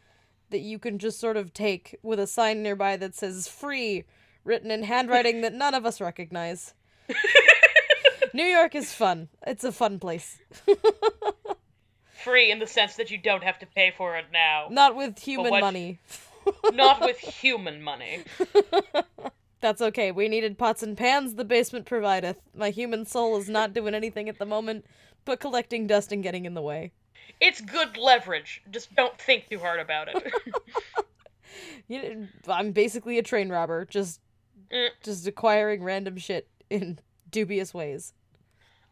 that 0.49 0.59
you 0.59 0.79
can 0.79 0.97
just 0.97 1.19
sort 1.19 1.37
of 1.37 1.53
take 1.53 1.97
with 2.01 2.19
a 2.19 2.27
sign 2.27 2.63
nearby 2.63 2.95
that 2.97 3.15
says 3.15 3.47
free 3.47 4.05
written 4.43 4.71
in 4.71 4.83
handwriting 4.83 5.41
that 5.41 5.53
none 5.53 5.73
of 5.73 5.85
us 5.85 5.99
recognize. 5.99 6.73
New 8.33 8.45
York 8.45 8.75
is 8.75 8.93
fun. 8.93 9.29
It's 9.45 9.63
a 9.63 9.71
fun 9.71 9.99
place. 9.99 10.39
Free 12.23 12.51
in 12.51 12.59
the 12.59 12.67
sense 12.67 12.95
that 12.95 13.11
you 13.11 13.17
don't 13.17 13.43
have 13.43 13.59
to 13.59 13.65
pay 13.65 13.91
for 13.95 14.15
it 14.17 14.25
now. 14.31 14.67
Not 14.69 14.95
with 14.95 15.19
human 15.19 15.51
what- 15.51 15.61
money. 15.61 15.99
Not 16.73 17.01
with 17.01 17.17
human 17.41 17.81
money. 17.81 18.23
That's 19.59 19.81
okay. 19.81 20.11
We 20.11 20.27
needed 20.29 20.57
pots 20.57 20.83
and 20.83 20.95
pans, 20.97 21.35
the 21.35 21.43
basement 21.43 21.85
provideth. 21.85 22.37
My 22.55 22.69
human 22.69 23.05
soul 23.05 23.37
is 23.37 23.49
not 23.49 23.73
doing 23.73 23.95
anything 23.95 24.29
at 24.29 24.37
the 24.39 24.45
moment 24.45 24.85
but 25.25 25.39
collecting 25.41 25.87
dust 25.87 26.11
and 26.13 26.23
getting 26.23 26.45
in 26.45 26.53
the 26.53 26.61
way. 26.61 26.91
It's 27.41 27.59
good 27.59 27.97
leverage. 27.97 28.61
Just 28.71 28.95
don't 28.95 29.17
think 29.19 29.49
too 29.49 29.59
hard 29.59 29.79
about 29.81 30.07
it. 30.07 30.31
You 31.89 32.27
I'm 32.47 32.71
basically 32.71 33.17
a 33.17 33.23
train 33.23 33.49
robber, 33.49 33.85
just 33.85 34.21
Mm. 34.71 34.89
just 35.01 35.25
acquiring 35.27 35.81
random 35.83 36.17
shit 36.17 36.47
in 36.69 36.99
dubious 37.31 37.73
ways. 37.73 38.13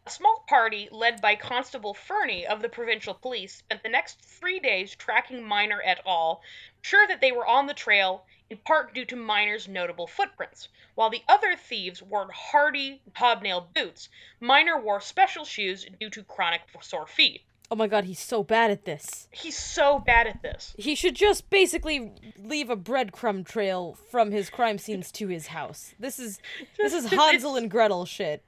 A 0.07 0.11
small 0.11 0.43
party 0.47 0.87
led 0.91 1.19
by 1.19 1.35
Constable 1.35 1.95
Fernie 1.95 2.45
of 2.45 2.61
the 2.61 2.69
provincial 2.69 3.15
police 3.15 3.55
spent 3.55 3.81
the 3.81 3.89
next 3.89 4.21
three 4.21 4.59
days 4.59 4.95
tracking 4.95 5.43
Miner 5.43 5.81
et 5.83 5.99
al., 6.05 6.41
sure 6.81 7.07
that 7.07 7.21
they 7.21 7.31
were 7.31 7.47
on 7.47 7.65
the 7.65 7.73
trail, 7.73 8.23
in 8.49 8.57
part 8.57 8.93
due 8.93 9.05
to 9.05 9.15
Miner's 9.15 9.67
notable 9.67 10.05
footprints. 10.05 10.67
While 10.93 11.09
the 11.09 11.23
other 11.27 11.55
thieves 11.55 12.03
wore 12.03 12.29
hardy 12.31 13.01
hobnailed 13.15 13.73
boots, 13.73 14.09
Miner 14.39 14.79
wore 14.79 15.01
special 15.01 15.43
shoes 15.43 15.87
due 15.99 16.11
to 16.11 16.23
chronic 16.23 16.61
sore 16.81 17.07
feet. 17.07 17.41
Oh 17.71 17.75
my 17.75 17.87
god, 17.87 18.03
he's 18.03 18.19
so 18.19 18.43
bad 18.43 18.69
at 18.69 18.85
this. 18.85 19.27
He's 19.31 19.57
so 19.57 19.97
bad 19.97 20.27
at 20.27 20.43
this. 20.43 20.75
He 20.77 20.93
should 20.93 21.15
just 21.15 21.49
basically 21.49 22.11
leave 22.37 22.69
a 22.69 22.77
breadcrumb 22.77 23.43
trail 23.43 23.97
from 24.11 24.29
his 24.31 24.51
crime 24.51 24.77
scenes 24.77 25.11
to 25.13 25.29
his 25.29 25.47
house. 25.47 25.95
This 25.99 26.19
is 26.19 26.39
this 26.77 26.93
is 26.93 27.05
Hansel 27.11 27.55
and 27.55 27.71
Gretel 27.71 28.05
shit. 28.05 28.43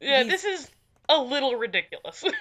Yeah, 0.00 0.22
He's- 0.22 0.42
this 0.42 0.44
is 0.44 0.70
a 1.08 1.20
little 1.20 1.56
ridiculous. 1.56 2.24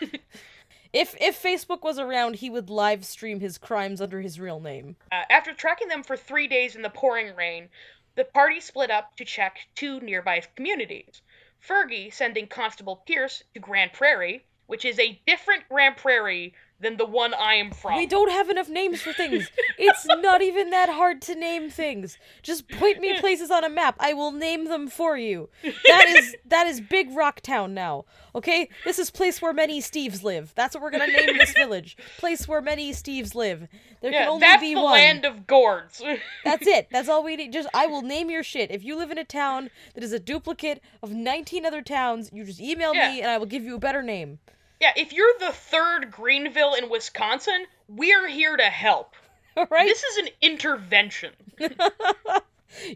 If 0.94 1.16
if 1.20 1.42
Facebook 1.42 1.84
was 1.84 2.00
around, 2.00 2.38
he 2.38 2.50
would 2.50 2.70
live 2.70 3.06
stream 3.06 3.40
his 3.40 3.58
crimes 3.58 4.00
under 4.02 4.22
his 4.22 4.40
real 4.40 4.60
name. 4.60 4.96
Uh, 5.12 5.24
after 5.30 5.54
tracking 5.54 5.90
them 5.90 6.02
for 6.02 6.16
three 6.16 6.48
days 6.48 6.76
in 6.76 6.82
the 6.82 6.90
pouring 6.90 7.36
rain, 7.36 7.70
the 8.16 8.24
party 8.24 8.62
split 8.62 8.90
up 8.90 9.16
to 9.18 9.26
check 9.26 9.68
two 9.76 10.00
nearby 10.00 10.42
communities. 10.56 11.22
Fernie 11.60 12.10
sending 12.10 12.48
Constable 12.48 13.04
Pierce 13.06 13.44
to 13.54 13.60
Grand 13.60 13.94
Prairie, 13.94 14.46
which 14.68 14.86
is 14.86 14.98
a 14.98 15.20
different 15.28 15.68
Grand 15.68 15.98
Prairie 15.98 16.54
than 16.80 16.98
the 16.98 17.06
one 17.06 17.34
I 17.34 17.56
am 17.56 17.72
from. 17.72 17.98
We 17.98 18.06
don't 18.06 18.30
have 18.32 18.50
enough 18.50 18.70
names 18.70 19.02
for 19.02 19.12
things. 19.14 19.50
It's 19.80 20.06
not 20.22 20.42
even 20.42 20.70
that 20.70 20.90
hard 20.90 21.22
to 21.24 21.36
name 21.36 21.70
things. 21.70 22.18
Just 22.44 22.70
point 22.70 23.00
me 23.00 23.20
places 23.20 23.50
on 23.50 23.64
a 23.64 23.70
map. 23.70 23.96
I 24.00 24.14
will 24.14 24.32
name 24.32 24.66
them 24.66 24.88
for 24.88 25.18
you. 25.18 25.50
That 25.88 26.06
is 26.08 26.36
that 26.46 26.68
is 26.68 26.80
Big 26.82 27.16
Rock 27.16 27.42
Town 27.42 27.74
now. 27.74 28.06
Okay? 28.36 28.70
This 28.86 29.00
is 29.00 29.10
place 29.10 29.42
where 29.42 29.54
many 29.54 29.82
Steves 29.82 30.22
live. 30.24 30.54
That's 30.56 30.76
what 30.76 30.84
we're 30.84 30.92
gonna 30.92 31.08
name 31.08 31.38
this 31.38 31.54
village. 31.58 31.98
Place 32.20 32.48
where 32.48 32.62
many 32.62 32.92
Steves 32.92 33.34
live. 33.34 33.68
There 34.02 34.12
can 34.12 34.22
Yeah, 34.22 34.30
only 34.30 34.42
that's 34.42 34.62
be 34.62 34.76
the 34.76 34.82
one. 34.82 34.92
land 34.94 35.26
of 35.26 35.48
gourds. 35.48 36.02
That's 36.44 36.68
it. 36.68 36.90
That's 36.92 37.10
all 37.10 37.24
we 37.24 37.36
need. 37.36 37.52
Just 37.54 37.68
I 37.74 37.88
will 37.88 38.04
name 38.04 38.30
your 38.30 38.44
shit. 38.44 38.70
If 38.70 38.84
you 38.84 38.96
live 38.96 39.10
in 39.10 39.18
a 39.18 39.24
town 39.24 39.72
that 39.96 40.04
is 40.04 40.14
a 40.14 40.20
duplicate 40.20 40.82
of 41.02 41.12
19 41.12 41.66
other 41.66 41.82
towns, 41.82 42.30
you 42.32 42.44
just 42.44 42.62
email 42.62 42.94
Yeah. 42.94 43.10
me 43.14 43.22
and 43.22 43.32
I 43.32 43.40
will 43.40 43.48
give 43.48 43.64
you 43.64 43.76
a 43.76 43.80
better 43.80 44.04
name. 44.04 44.38
Yeah, 44.80 44.92
if 44.96 45.12
you're 45.14 45.34
the 45.40 45.52
third 45.52 46.12
Greenville 46.12 46.74
in 46.76 46.90
Wisconsin, 46.90 47.66
we're 47.88 48.28
here 48.28 48.56
to 48.58 48.64
help. 48.64 49.16
All 49.58 49.68
right? 49.72 49.88
This 49.88 50.04
is 50.04 50.18
an 50.18 50.28
intervention. 50.42 51.34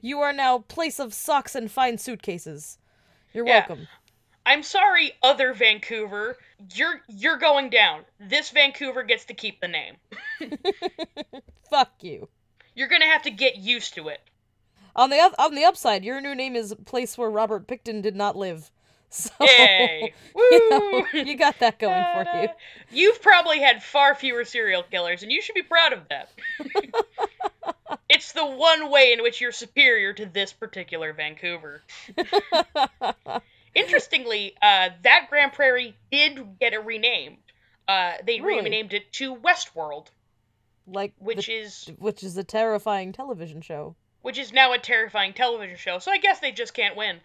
You 0.02 0.20
are 0.20 0.34
now 0.34 0.60
place 0.60 1.00
of 1.00 1.13
socks 1.13 1.56
and 1.56 1.72
fine 1.72 1.98
suitcases. 1.98 2.78
You're 3.34 3.48
Yeah. 3.48 3.60
welcome. 3.67 3.88
I'm 4.46 4.63
sorry, 4.63 5.13
other 5.24 5.54
Vancouver. 5.54 6.38
You're 6.76 7.02
you're 7.08 7.38
going 7.38 7.70
down. 7.70 8.02
This 8.20 8.50
Vancouver 8.52 9.02
gets 9.02 9.26
to 9.26 9.34
keep 9.34 9.60
the 9.62 9.70
name. 9.70 9.96
Fuck 11.70 11.91
you. 12.04 12.28
You're 12.76 12.89
gonna 12.89 13.06
have 13.06 13.24
to 13.24 13.32
get 13.32 13.56
used 13.58 13.94
to 13.96 14.10
it. 14.10 14.20
On 14.96 15.10
the 15.10 15.17
up, 15.20 15.34
on 15.39 15.56
the 15.56 15.63
upside, 15.63 16.04
your 16.04 16.20
new 16.20 16.36
name 16.36 16.56
is 16.56 16.76
place 16.86 17.17
where 17.17 17.32
Robert 17.32 17.65
Pickton 17.65 18.02
did 18.02 18.15
not 18.15 18.36
live. 18.36 18.72
So 19.13 19.30
Yay! 19.41 20.13
you, 20.36 20.69
know, 20.69 21.06
you 21.13 21.38
got 21.38 21.60
that 21.60 21.78
going 21.80 22.04
for 22.13 22.41
you. 22.41 22.47
You've 22.91 23.21
probably 23.21 23.60
had 23.60 23.84
far 23.84 24.15
fewer 24.15 24.45
serial 24.45 24.84
killers, 24.84 25.21
and 25.21 25.32
you 25.32 25.41
should 25.41 25.54
be 25.56 25.63
proud 25.63 25.91
of 25.93 26.00
that. 26.10 26.30
it's 28.10 28.32
the 28.32 28.45
one 28.45 28.89
way 28.89 29.12
in 29.12 29.21
which 29.21 29.41
you're 29.41 29.52
superior 29.52 30.13
to 30.13 30.26
this 30.26 30.54
particular 30.54 31.12
Vancouver. 31.13 31.82
Interestingly, 33.76 34.54
uh, 34.62 34.89
that 35.04 35.28
Grand 35.30 35.54
Prairie 35.54 35.95
did 36.12 36.60
get 36.60 36.74
a 36.74 36.80
renamed. 36.80 37.38
Uh, 37.88 38.13
they 38.26 38.39
Really? 38.39 38.63
renamed 38.63 38.93
it 38.93 39.12
to 39.13 39.36
Westworld, 39.36 40.08
Like 40.88 41.13
which 41.19 41.47
the- 41.47 41.54
is 41.54 41.91
which 42.00 42.24
is 42.24 42.38
a 42.38 42.43
terrifying 42.45 43.12
television 43.12 43.62
show. 43.62 43.95
which 44.21 44.38
is 44.38 44.54
now 44.54 44.71
a 44.71 44.78
terrifying 44.80 45.34
television 45.34 45.76
show. 45.76 46.00
So 46.00 46.12
I 46.12 46.17
guess 46.17 46.39
they 46.39 46.52
just 46.54 46.74
can't 46.74 46.95
win. 46.95 47.19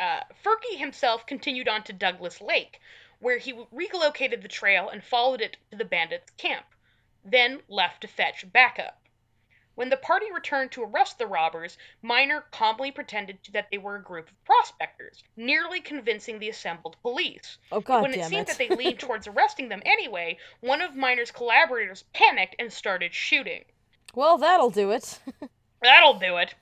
Uh, 0.00 0.20
Fernie 0.42 0.76
himself 0.78 1.26
continued 1.26 1.68
on 1.68 1.82
to 1.84 1.92
Douglas 1.92 2.40
Lake, 2.40 2.80
where 3.18 3.36
he 3.36 3.66
relocated 3.70 4.40
the 4.40 4.48
trail 4.48 4.88
and 4.88 5.04
followed 5.04 5.42
it 5.42 5.58
to 5.70 5.76
the 5.76 5.84
bandits' 5.84 6.30
camp, 6.38 6.64
then 7.22 7.60
left 7.68 8.00
to 8.00 8.08
fetch 8.08 8.50
backup. 8.50 8.96
When 9.74 9.90
the 9.90 9.98
party 9.98 10.32
returned 10.32 10.72
to 10.72 10.82
arrest 10.82 11.18
the 11.18 11.26
robbers, 11.26 11.76
Miner 12.00 12.46
calmly 12.50 12.90
pretended 12.90 13.40
that 13.52 13.68
they 13.70 13.76
were 13.76 13.96
a 13.96 14.02
group 14.02 14.28
of 14.30 14.44
prospectors, 14.46 15.22
nearly 15.36 15.82
convincing 15.82 16.38
the 16.38 16.48
assembled 16.48 16.96
police. 17.02 17.58
Oh 17.70 17.80
god 17.80 18.00
when 18.02 18.14
it 18.14 18.24
seemed 18.24 18.42
it. 18.42 18.46
that 18.46 18.56
they 18.56 18.70
leaned 18.70 18.98
towards 19.00 19.26
arresting 19.26 19.68
them 19.68 19.82
anyway, 19.84 20.38
one 20.60 20.80
of 20.80 20.96
Miner's 20.96 21.30
collaborators 21.30 22.04
panicked 22.14 22.56
and 22.58 22.72
started 22.72 23.12
shooting. 23.12 23.66
well, 24.14 24.38
that'll 24.38 24.70
do 24.70 24.92
it. 24.92 25.20
That'll 25.82 26.18
do 26.18 26.38
it. 26.38 26.54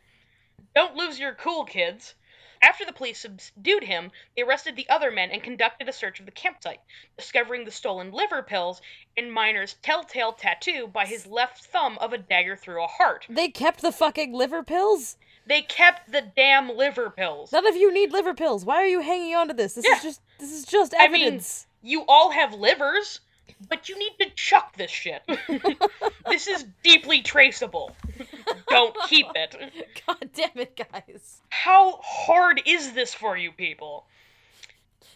Don't 0.75 0.97
lose 0.97 1.19
your 1.21 1.35
cool, 1.35 1.65
kids. 1.65 2.15
After 2.63 2.85
the 2.85 2.93
police 2.93 3.21
subdued 3.21 3.85
him, 3.85 4.11
they 4.37 4.43
arrested 4.43 4.77
the 4.77 4.89
other 4.89 5.11
men 5.11 5.31
and 5.31 5.43
conducted 5.43 5.89
a 5.89 5.93
search 5.93 6.21
of 6.21 6.27
the 6.27 6.33
campsite, 6.33 6.81
discovering 7.17 7.65
the 7.65 7.71
stolen 7.71 8.11
liver 8.13 8.43
pills 8.43 8.81
and 9.17 9.33
Miner's 9.33 9.75
telltale 9.83 10.33
tattoo 10.33 10.89
by 10.89 11.07
his 11.07 11.27
left 11.27 11.65
thumb 11.67 11.99
of 11.99 12.13
a 12.13 12.19
dagger 12.19 12.57
through 12.57 12.83
a 12.83 12.89
heart. 12.89 13.27
They 13.29 13.49
kept 13.49 13.81
the 13.81 13.93
fucking 13.93 14.33
liver 14.33 14.63
pills? 14.63 15.17
They 15.47 15.63
kept 15.63 16.13
the 16.13 16.21
damn 16.21 16.77
liver 16.77 17.11
pills. 17.11 17.53
None 17.53 17.67
of 17.67 17.75
you 17.77 17.93
need 17.93 18.13
liver 18.13 18.35
pills. 18.35 18.65
Why 18.65 18.77
are 18.83 18.87
you 18.87 19.01
hanging 19.01 19.35
on 19.35 19.49
to 19.49 19.55
this? 19.55 19.75
This 19.75 19.87
Yeah. 19.87 19.97
is 19.97 20.03
just 20.03 20.21
this 20.39 20.53
is 20.53 20.65
just 20.67 20.95
I 20.99 21.09
mean, 21.09 21.23
evidence. 21.23 21.67
You 21.83 22.05
all 22.07 22.31
have 22.33 22.53
livers, 22.53 23.21
but 23.69 23.89
you 23.89 23.99
need 23.99 24.13
to 24.21 24.31
chuck 24.35 24.77
this 24.77 24.91
shit. 24.91 25.23
this 26.27 26.47
is 26.47 26.65
deeply 26.83 27.23
traceable. 27.23 27.95
Don't 28.69 28.97
keep 29.09 29.27
it. 29.35 29.57
God 30.07 30.31
damn 30.35 30.57
it, 30.57 30.77
guys. 30.93 31.41
How 31.51 31.99
hard 32.03 32.61
is 32.67 32.93
this 32.93 33.15
for 33.15 33.37
you 33.37 33.53
people? 33.53 34.07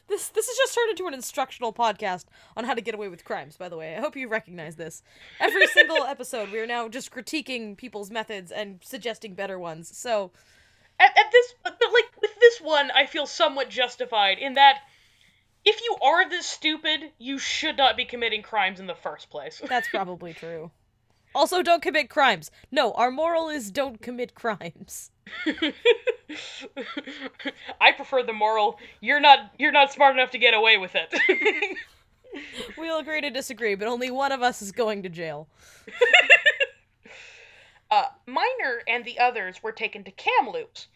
This 0.09 0.29
this 0.29 0.47
has 0.47 0.57
just 0.57 0.75
turned 0.75 0.91
into 0.91 1.07
an 1.07 1.15
instructional 1.15 1.73
podcast 1.73 2.25
on 2.57 2.65
how 2.65 2.75
to 2.75 2.81
get 2.81 2.95
away 2.95 3.09
with 3.09 3.25
crimes, 3.25 3.57
by 3.57 3.69
the 3.69 3.77
way. 3.77 3.97
I 3.97 4.01
hope 4.01 4.17
you 4.17 4.29
recognize 4.29 4.77
this. 4.77 5.03
Every 5.41 5.67
single 5.69 6.05
episode 6.07 6.51
we 6.51 6.59
are 6.59 6.67
now 6.67 6.89
just 6.89 7.11
critiquing 7.11 7.77
people's 7.77 8.11
methods 8.11 8.51
and 8.51 8.81
suggesting 8.83 9.35
better 9.35 9.59
ones. 9.59 9.97
So 9.97 10.33
At, 10.99 11.17
at 11.17 11.33
this, 11.33 11.55
but, 11.63 11.79
but 11.79 11.93
like 11.93 12.21
with 12.21 12.33
this 12.41 12.61
one, 12.61 12.91
I 12.91 13.07
feel 13.07 13.27
somewhat 13.27 13.71
justified 13.71 14.39
in 14.39 14.55
that 14.55 14.81
if 15.65 15.81
you 15.83 15.97
are 16.03 16.29
this 16.29 16.47
stupid, 16.47 17.13
you 17.19 17.39
should 17.39 17.77
not 17.77 17.97
be 17.97 18.05
committing 18.05 18.43
crimes 18.43 18.81
in 18.81 18.87
the 18.87 18.95
first 18.95 19.31
place. 19.31 19.61
that's 19.69 19.89
probably 19.89 20.33
true. 20.33 20.71
Also, 21.35 21.63
don't 21.63 21.83
commit 21.83 22.11
crimes. 22.11 22.51
No, 22.71 22.93
our 22.93 23.11
moral 23.11 23.49
is 23.49 23.71
don't 23.71 24.03
commit 24.03 24.35
crimes. 24.35 25.11
I 27.81 27.93
prefer 27.93 28.23
the 28.23 28.35
moral. 28.35 28.79
You're 29.01 29.21
not. 29.21 29.51
You're 29.59 29.73
not 29.73 29.93
smart 29.93 30.15
enough 30.15 30.33
to 30.33 30.39
get 30.39 30.53
away 30.53 30.77
with 30.77 30.93
it. 30.95 31.15
We'll 32.79 32.99
agree 32.99 33.21
to 33.21 33.31
disagree, 33.31 33.75
but 33.75 33.89
only 33.89 34.11
one 34.11 34.33
of 34.33 34.43
us 34.43 34.63
is 34.63 34.73
going 34.73 35.03
to 35.03 35.09
jail. 35.09 35.49
uh, 37.91 38.05
Miner 38.27 38.83
and 38.89 39.05
the 39.05 39.19
others 39.19 39.63
were 39.63 39.73
taken 39.73 40.05
to 40.05 40.11
Kamloops, 40.11 40.89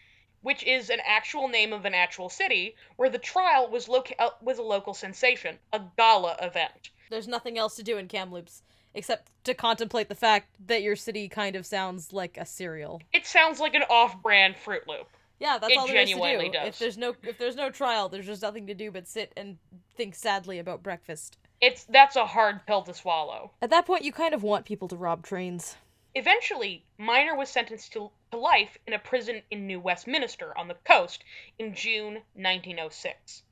which 0.43 0.65
is 0.65 0.91
an 0.91 1.01
actual 1.07 1.49
name 1.49 1.73
of 1.73 1.85
an 1.85 1.95
actual 1.95 2.29
city, 2.29 2.75
where 2.97 3.11
the 3.11 3.19
trial 3.19 3.69
was 3.71 3.89
loca- 3.89 4.21
uh, 4.21 4.31
was 4.41 4.59
a 4.59 4.63
local 4.63 4.95
sensation, 4.95 5.59
a 5.73 5.81
gala 5.97 6.37
event. 6.41 6.91
There's 7.11 7.29
nothing 7.29 7.59
else 7.59 7.77
to 7.77 7.83
do 7.83 7.99
in 7.99 8.09
Kamloops 8.09 8.63
except 8.95 9.31
to 9.45 9.53
contemplate 9.55 10.09
the 10.09 10.15
fact 10.15 10.49
that 10.67 10.83
your 10.83 10.97
city 10.97 11.29
kind 11.29 11.55
of 11.55 11.67
sounds 11.67 12.13
like 12.13 12.39
a 12.39 12.47
cereal. 12.47 13.03
It 13.13 13.27
sounds 13.27 13.61
like 13.61 13.75
an 13.75 13.83
off-brand 13.91 14.57
Fruit 14.57 14.89
Loop. 14.89 15.09
Yeah, 15.39 15.59
that's 15.59 15.73
It 15.73 15.79
all 15.79 15.87
there 15.87 15.97
is 15.97 16.09
to 16.09 16.15
genuinely 16.15 16.47
do. 16.47 16.53
does. 16.53 16.69
If 16.69 16.79
there's 16.79 16.97
no 16.97 17.15
if 17.23 17.37
there's 17.37 17.57
no 17.57 17.69
trial, 17.71 18.09
there's 18.09 18.25
just 18.27 18.41
nothing 18.41 18.67
to 18.69 18.75
do 18.75 18.91
but 18.91 19.07
sit 19.07 19.33
and 19.37 19.59
think 19.95 20.15
sadly 20.15 20.59
about 20.59 20.83
breakfast. 20.83 21.37
It's 21.61 21.85
that's 21.85 22.17
a 22.17 22.25
hard 22.25 22.65
pill 22.67 22.83
to 22.85 22.95
swallow. 22.95 23.51
At 23.61 23.69
that 23.71 23.85
point, 23.87 24.03
you 24.05 24.13
kind 24.13 24.33
of 24.33 24.43
want 24.43 24.65
people 24.65 24.89
to 24.89 24.97
rob 24.97 25.23
trains. 25.27 25.77
Eventually, 26.15 26.83
Miner 26.97 27.37
was 27.37 27.51
sentenced 27.51 27.93
to, 27.93 28.11
to 28.33 28.39
life 28.39 28.77
in 28.87 28.93
a 28.93 28.99
prison 28.99 29.43
in 29.51 29.67
New 29.67 29.81
Westminster 29.81 30.57
on 30.57 30.69
the 30.69 30.77
coast 30.85 31.23
in 31.59 31.75
June 31.75 32.15
1906. 32.35 33.43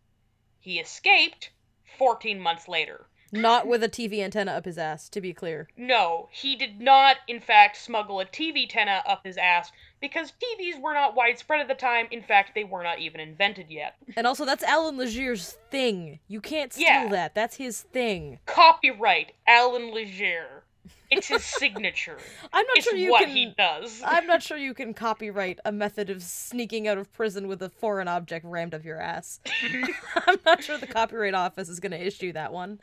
He 0.60 0.78
escaped 0.78 1.50
14 1.98 2.40
months 2.40 2.68
later. 2.68 3.06
Not 3.32 3.66
with 3.66 3.82
a 3.82 3.88
TV 3.88 4.20
antenna 4.20 4.52
up 4.52 4.64
his 4.64 4.78
ass, 4.78 5.08
to 5.08 5.20
be 5.20 5.32
clear. 5.32 5.68
No, 5.76 6.28
he 6.30 6.54
did 6.54 6.80
not, 6.80 7.16
in 7.26 7.40
fact, 7.40 7.76
smuggle 7.76 8.20
a 8.20 8.24
TV 8.24 8.62
antenna 8.62 9.02
up 9.06 9.22
his 9.24 9.36
ass 9.36 9.72
because 10.00 10.32
TVs 10.32 10.80
were 10.80 10.94
not 10.94 11.16
widespread 11.16 11.60
at 11.60 11.66
the 11.66 11.74
time. 11.74 12.06
In 12.12 12.22
fact, 12.22 12.52
they 12.54 12.62
were 12.62 12.84
not 12.84 13.00
even 13.00 13.20
invented 13.20 13.70
yet. 13.70 13.96
And 14.16 14.26
also, 14.26 14.44
that's 14.44 14.62
Alan 14.62 14.96
Legere's 14.96 15.56
thing. 15.70 16.20
You 16.28 16.40
can't 16.40 16.72
steal 16.72 16.86
Yeah. 16.86 17.08
that. 17.08 17.34
That's 17.34 17.56
his 17.56 17.80
thing. 17.80 18.38
Copyright 18.46 19.32
Alan 19.48 19.90
Legere. 19.92 20.63
It's 21.10 21.28
his 21.28 21.44
signature. 21.44 22.16
I'm 22.52 22.66
not 22.66 22.76
it's 22.76 22.86
sure 22.86 22.96
you 22.96 23.10
what 23.10 23.24
can. 23.24 23.30
he 23.36 23.54
does. 23.56 24.02
I'm 24.06 24.26
not 24.26 24.42
sure 24.42 24.56
you 24.56 24.74
can 24.74 24.94
copyright 24.94 25.60
a 25.64 25.70
method 25.72 26.10
of 26.10 26.22
sneaking 26.22 26.88
out 26.88 26.98
of 26.98 27.12
prison 27.12 27.46
with 27.46 27.62
a 27.62 27.68
foreign 27.68 28.08
object 28.08 28.44
rammed 28.44 28.74
up 28.74 28.84
your 28.84 29.00
ass. 29.00 29.40
I'm 30.26 30.38
not 30.44 30.64
sure 30.64 30.78
the 30.78 30.86
Copyright 30.86 31.34
Office 31.34 31.68
is 31.68 31.78
going 31.80 31.92
to 31.92 32.04
issue 32.04 32.32
that 32.32 32.52
one. 32.52 32.80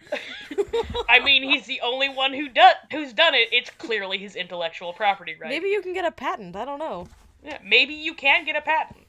I 1.09 1.19
mean, 1.19 1.43
he's 1.43 1.65
the 1.65 1.81
only 1.81 2.09
one 2.09 2.33
who 2.33 2.47
do- 2.47 2.61
who's 2.91 3.13
done 3.13 3.33
it. 3.35 3.49
It's 3.51 3.69
clearly 3.71 4.17
his 4.17 4.35
intellectual 4.35 4.93
property 4.93 5.35
right. 5.39 5.49
Maybe 5.49 5.69
you 5.69 5.81
can 5.81 5.93
get 5.93 6.05
a 6.05 6.11
patent. 6.11 6.55
I 6.55 6.65
don't 6.65 6.79
know. 6.79 7.07
Yeah, 7.43 7.57
maybe 7.65 7.95
you 7.95 8.13
can 8.13 8.45
get 8.45 8.55
a 8.55 8.61
patent. 8.61 9.00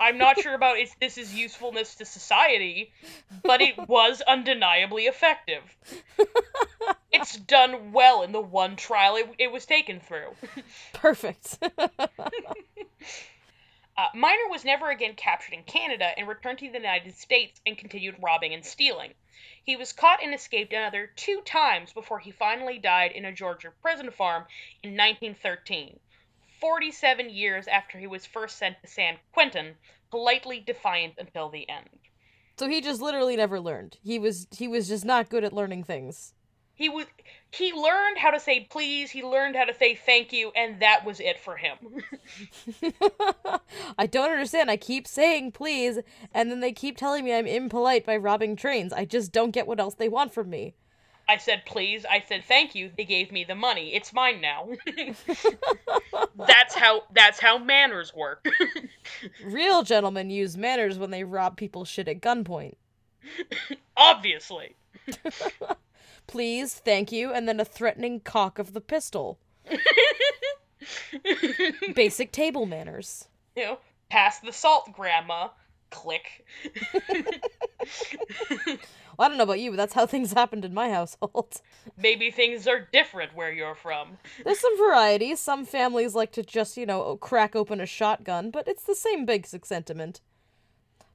I'm 0.00 0.16
not 0.16 0.40
sure 0.40 0.54
about 0.54 0.78
its 0.78 0.94
this 0.98 1.18
is 1.18 1.34
usefulness 1.34 1.94
to 1.96 2.04
society, 2.06 2.92
but 3.42 3.60
it 3.60 3.76
was 3.86 4.22
undeniably 4.22 5.04
effective. 5.04 5.62
It's 7.12 7.36
done 7.36 7.92
well 7.92 8.22
in 8.22 8.30
the 8.30 8.40
one 8.40 8.76
trial 8.76 9.16
it, 9.16 9.28
it 9.36 9.50
was 9.50 9.66
taken 9.66 10.00
through. 10.00 10.30
Perfect. 10.92 11.58
Uh, 13.98 14.06
Miner 14.14 14.48
was 14.48 14.64
never 14.64 14.88
again 14.88 15.14
captured 15.14 15.52
in 15.52 15.62
Canada 15.62 16.10
and 16.16 16.26
returned 16.26 16.58
to 16.58 16.68
the 16.70 16.78
United 16.78 17.14
States 17.18 17.60
and 17.66 17.76
continued 17.76 18.14
robbing 18.22 18.54
and 18.54 18.64
stealing. 18.64 19.12
He 19.62 19.76
was 19.76 19.92
caught 19.92 20.22
and 20.22 20.32
escaped 20.32 20.72
another 20.72 21.08
two 21.16 21.42
times 21.42 21.92
before 21.92 22.18
he 22.18 22.30
finally 22.30 22.78
died 22.78 23.12
in 23.12 23.26
a 23.26 23.32
Georgia 23.32 23.72
prison 23.82 24.10
farm 24.10 24.46
in 24.82 24.92
1913, 24.92 26.00
47 26.60 27.30
years 27.30 27.66
after 27.68 27.98
he 27.98 28.06
was 28.06 28.26
first 28.26 28.58
sent 28.58 28.76
to 28.82 28.88
San 28.88 29.16
Quentin, 29.32 29.74
politely 30.10 30.60
defiant 30.64 31.14
until 31.18 31.48
the 31.48 31.68
end. 31.68 31.88
so 32.58 32.68
he 32.68 32.80
just 32.80 33.00
literally 33.00 33.36
never 33.36 33.58
learned. 33.60 33.96
He 34.02 34.18
was 34.18 34.46
he 34.50 34.68
was 34.68 34.88
just 34.88 35.04
not 35.04 35.30
good 35.30 35.44
at 35.44 35.52
learning 35.52 35.84
things. 35.84 36.34
He 36.74 36.88
would 36.88 37.08
he 37.52 37.72
learned 37.72 38.18
how 38.18 38.30
to 38.30 38.40
say 38.40 38.66
please, 38.70 39.10
he 39.10 39.22
learned 39.22 39.54
how 39.56 39.64
to 39.64 39.74
say 39.74 39.94
thank 39.94 40.32
you, 40.32 40.50
and 40.56 40.80
that 40.80 41.04
was 41.04 41.20
it 41.20 41.38
for 41.38 41.56
him. 41.56 41.76
I 43.98 44.06
don't 44.06 44.30
understand. 44.30 44.70
I 44.70 44.76
keep 44.76 45.06
saying 45.06 45.52
please, 45.52 45.98
and 46.32 46.50
then 46.50 46.60
they 46.60 46.72
keep 46.72 46.96
telling 46.96 47.24
me 47.24 47.34
I'm 47.34 47.46
impolite 47.46 48.06
by 48.06 48.16
robbing 48.16 48.56
trains. 48.56 48.92
I 48.92 49.04
just 49.04 49.30
don't 49.32 49.50
get 49.50 49.66
what 49.66 49.80
else 49.80 49.94
they 49.94 50.08
want 50.08 50.32
from 50.32 50.48
me. 50.50 50.74
I 51.30 51.36
said 51.36 51.64
please, 51.64 52.04
I 52.04 52.24
said 52.26 52.42
thank 52.44 52.74
you, 52.74 52.90
they 52.96 53.04
gave 53.04 53.30
me 53.30 53.44
the 53.44 53.54
money. 53.54 53.94
It's 53.94 54.12
mine 54.12 54.40
now. 54.40 54.68
that's 56.36 56.74
how 56.74 57.04
that's 57.12 57.38
how 57.38 57.56
manners 57.56 58.12
work. 58.12 58.44
Real 59.44 59.84
gentlemen 59.84 60.30
use 60.30 60.56
manners 60.56 60.98
when 60.98 61.12
they 61.12 61.22
rob 61.22 61.56
people's 61.56 61.86
shit 61.86 62.08
at 62.08 62.20
gunpoint. 62.20 62.74
Obviously. 63.96 64.74
Please, 66.26 66.74
thank 66.74 67.12
you, 67.12 67.32
and 67.32 67.46
then 67.46 67.60
a 67.60 67.64
threatening 67.64 68.18
cock 68.18 68.58
of 68.58 68.72
the 68.72 68.80
pistol. 68.80 69.38
Basic 71.94 72.32
table 72.32 72.66
manners. 72.66 73.28
You 73.54 73.64
know, 73.64 73.78
pass 74.08 74.40
the 74.40 74.52
salt, 74.52 74.92
grandma. 74.92 75.50
Click. 75.90 76.44
Well, 79.20 79.26
I 79.26 79.28
don't 79.28 79.36
know 79.36 79.44
about 79.44 79.60
you, 79.60 79.70
but 79.70 79.76
that's 79.76 79.92
how 79.92 80.06
things 80.06 80.32
happened 80.32 80.64
in 80.64 80.72
my 80.72 80.88
household. 80.88 81.60
Maybe 81.98 82.30
things 82.30 82.66
are 82.66 82.88
different 82.90 83.36
where 83.36 83.52
you're 83.52 83.74
from. 83.74 84.16
There's 84.42 84.60
some 84.60 84.78
variety. 84.78 85.36
Some 85.36 85.66
families 85.66 86.14
like 86.14 86.32
to 86.32 86.42
just, 86.42 86.78
you 86.78 86.86
know, 86.86 87.18
crack 87.18 87.54
open 87.54 87.82
a 87.82 87.86
shotgun, 87.86 88.50
but 88.50 88.66
it's 88.66 88.84
the 88.84 88.94
same 88.94 89.26
basic 89.26 89.66
sentiment. 89.66 90.22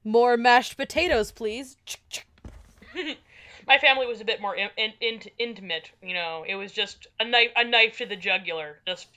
More 0.04 0.38
mashed 0.38 0.78
potatoes, 0.78 1.32
please. 1.32 1.78
My 3.68 3.80
family 3.80 4.06
was 4.06 4.22
a 4.22 4.26
bit 4.26 4.40
more 4.40 4.56
in, 4.56 4.70
in, 4.78 4.94
int 5.02 5.28
intimate. 5.40 5.90
You 6.04 6.14
know, 6.14 6.46
it 6.48 6.54
was 6.54 6.72
just 6.72 7.08
a 7.20 7.26
knife, 7.26 7.50
a 7.56 7.64
knife 7.64 7.98
to 7.98 8.06
the 8.06 8.16
jugular. 8.16 8.82
Just 8.86 9.08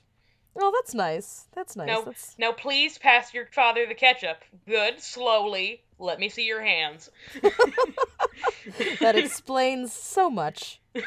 Oh, 0.58 0.72
that's 0.74 0.94
nice. 0.94 1.46
That's 1.54 1.76
nice. 1.76 1.86
now, 1.86 2.00
That's 2.00 2.38
now, 2.38 2.52
please 2.52 2.96
pass 2.96 3.34
your 3.34 3.48
father 3.52 3.86
the 3.86 3.94
ketchup. 3.94 4.38
Good, 4.66 5.02
slowly. 5.02 5.82
Let 5.98 6.18
me 6.20 6.28
see 6.28 6.44
your 6.44 6.62
hands. 6.62 7.10
that 9.00 9.14
explains 9.16 9.92
so 9.92 10.30
much. 10.30 10.80
So 10.94 11.02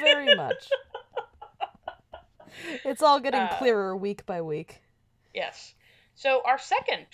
very 0.00 0.34
much. 0.34 0.68
It's 2.84 3.02
all 3.02 3.20
getting 3.20 3.40
Uh, 3.40 3.56
clearer 3.58 3.96
week 3.96 4.24
by 4.26 4.40
week. 4.40 4.80
Yes. 5.34 5.74
So 6.14 6.42
our 6.44 6.58
second 6.58 7.06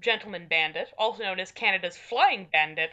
gentleman 0.00 0.46
bandit, 0.48 0.88
also 0.98 1.22
known 1.22 1.40
as 1.40 1.52
Canada's 1.52 1.96
flying 1.96 2.48
bandit, 2.52 2.90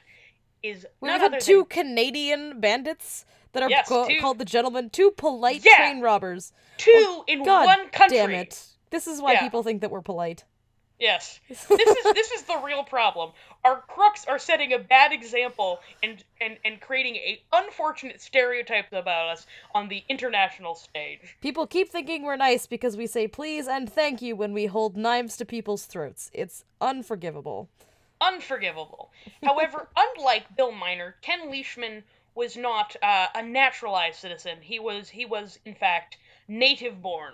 is 0.63 0.85
none 1.01 1.19
had 1.19 1.39
two 1.41 1.57
than 1.57 1.65
Canadian 1.65 2.59
bandits 2.59 3.25
that 3.51 3.63
are 3.63 3.69
Yes, 3.69 3.87
ca- 3.87 4.07
two- 4.07 4.19
called 4.21 4.37
the 4.39 4.45
gentlemen, 4.45 4.89
two 4.89 5.11
polite 5.11 5.63
Yeah. 5.65 5.75
train 5.77 6.01
robbers. 6.01 6.53
two 6.77 7.23
in 7.27 7.43
God 7.43 7.65
one 7.65 7.89
country. 7.89 8.17
damn 8.17 8.31
it. 8.31 8.65
This 8.91 9.07
is 9.07 9.21
why 9.21 9.33
Yeah. 9.33 9.41
people 9.41 9.63
think 9.63 9.81
that 9.81 9.91
we're 9.91 10.01
polite. 10.01 10.43
Yes. 10.99 11.39
This 11.49 11.69
is 11.69 12.13
this 12.13 12.31
is 12.31 12.43
the 12.43 12.61
real 12.63 12.83
problem. 12.83 13.31
Our 13.63 13.81
crooks 13.81 14.25
are 14.25 14.39
setting 14.39 14.73
a 14.73 14.79
bad 14.79 15.11
example 15.11 15.79
and 16.01 16.23
and 16.39 16.57
and 16.63 16.79
creating 16.79 17.15
a 17.15 17.41
unfortunate 17.53 18.21
stereotypes 18.21 18.93
about 18.93 19.29
us 19.29 19.45
on 19.73 19.89
the 19.89 20.03
international 20.07 20.75
stage. 20.75 21.35
People 21.41 21.67
keep 21.67 21.89
thinking 21.89 22.23
we're 22.23 22.37
nice 22.37 22.65
because 22.67 22.95
we 22.95 23.07
say 23.07 23.27
please 23.27 23.67
and 23.67 23.91
thank 23.91 24.21
you 24.21 24.35
when 24.35 24.53
we 24.53 24.67
hold 24.67 24.95
knives 24.95 25.37
to 25.37 25.45
people's 25.45 25.85
throats. 25.85 26.31
It's 26.33 26.63
unforgivable. 26.79 27.69
Unforgivable. 28.21 29.11
However, 29.43 29.89
unlike 30.17 30.55
Bill 30.55 30.71
Miner, 30.71 31.15
Ken 31.21 31.49
Leishman 31.49 32.03
was 32.35 32.55
not 32.55 32.95
uh, 33.01 33.27
a 33.35 33.43
naturalized 33.43 34.19
citizen. 34.19 34.57
He 34.61 34.79
was 34.79 35.09
he 35.09 35.25
was 35.25 35.59
in 35.65 35.75
fact 35.75 36.17
native 36.47 37.01
born. 37.01 37.33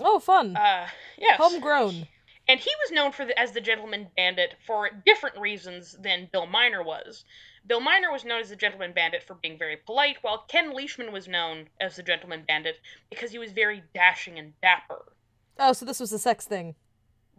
Oh, 0.00 0.18
fun. 0.18 0.56
Uh, 0.56 0.86
yes. 1.16 1.38
Homegrown. 1.38 2.06
And 2.48 2.60
he 2.60 2.70
was 2.84 2.92
known 2.92 3.12
for 3.12 3.24
the, 3.24 3.38
as 3.38 3.52
the 3.52 3.60
gentleman 3.60 4.08
bandit 4.16 4.54
for 4.66 4.90
different 5.04 5.38
reasons 5.38 5.96
than 6.00 6.28
Bill 6.32 6.46
Miner 6.46 6.82
was. 6.82 7.24
Bill 7.66 7.80
Miner 7.80 8.12
was 8.12 8.24
known 8.24 8.40
as 8.40 8.50
the 8.50 8.56
gentleman 8.56 8.92
bandit 8.92 9.22
for 9.22 9.34
being 9.34 9.58
very 9.58 9.76
polite, 9.76 10.18
while 10.22 10.44
Ken 10.48 10.72
Leishman 10.72 11.12
was 11.12 11.26
known 11.26 11.68
as 11.80 11.96
the 11.96 12.02
gentleman 12.02 12.44
bandit 12.46 12.80
because 13.10 13.32
he 13.32 13.38
was 13.38 13.52
very 13.52 13.82
dashing 13.94 14.38
and 14.38 14.52
dapper. 14.60 15.12
Oh, 15.58 15.72
so 15.72 15.84
this 15.84 16.00
was 16.00 16.12
a 16.12 16.18
sex 16.18 16.44
thing. 16.44 16.74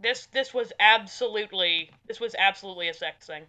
This 0.00 0.26
this 0.26 0.54
was 0.54 0.72
absolutely 0.78 1.90
this 2.06 2.20
was 2.20 2.34
absolutely 2.38 2.88
a 2.88 2.94
sex 2.94 3.26
thing. 3.26 3.44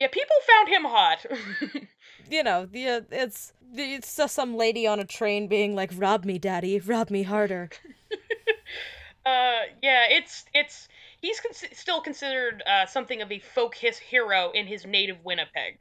Yeah, 0.00 0.08
people 0.08 0.36
found 0.46 0.68
him 0.68 0.84
hot. 0.84 1.26
You 2.30 2.42
know, 2.42 2.66
the 2.66 2.88
uh, 2.88 3.00
it's 3.10 3.52
it's 3.74 4.16
just 4.16 4.34
some 4.34 4.56
lady 4.56 4.86
on 4.86 5.00
a 5.00 5.04
train 5.04 5.48
being 5.48 5.74
like, 5.74 5.90
"Rob 5.94 6.24
me, 6.24 6.38
daddy, 6.38 6.78
rob 6.78 7.10
me 7.10 7.22
harder." 7.22 7.70
uh, 9.28 9.60
yeah, 9.82 10.06
it's 10.10 10.44
it's 10.54 10.88
he's 11.20 11.40
con- 11.40 11.52
still 11.72 12.00
considered 12.00 12.62
uh, 12.66 12.86
something 12.86 13.22
of 13.22 13.30
a 13.30 13.38
folk 13.38 13.74
his 13.74 13.98
hero 13.98 14.50
in 14.52 14.66
his 14.66 14.86
native 14.86 15.18
Winnipeg. 15.24 15.78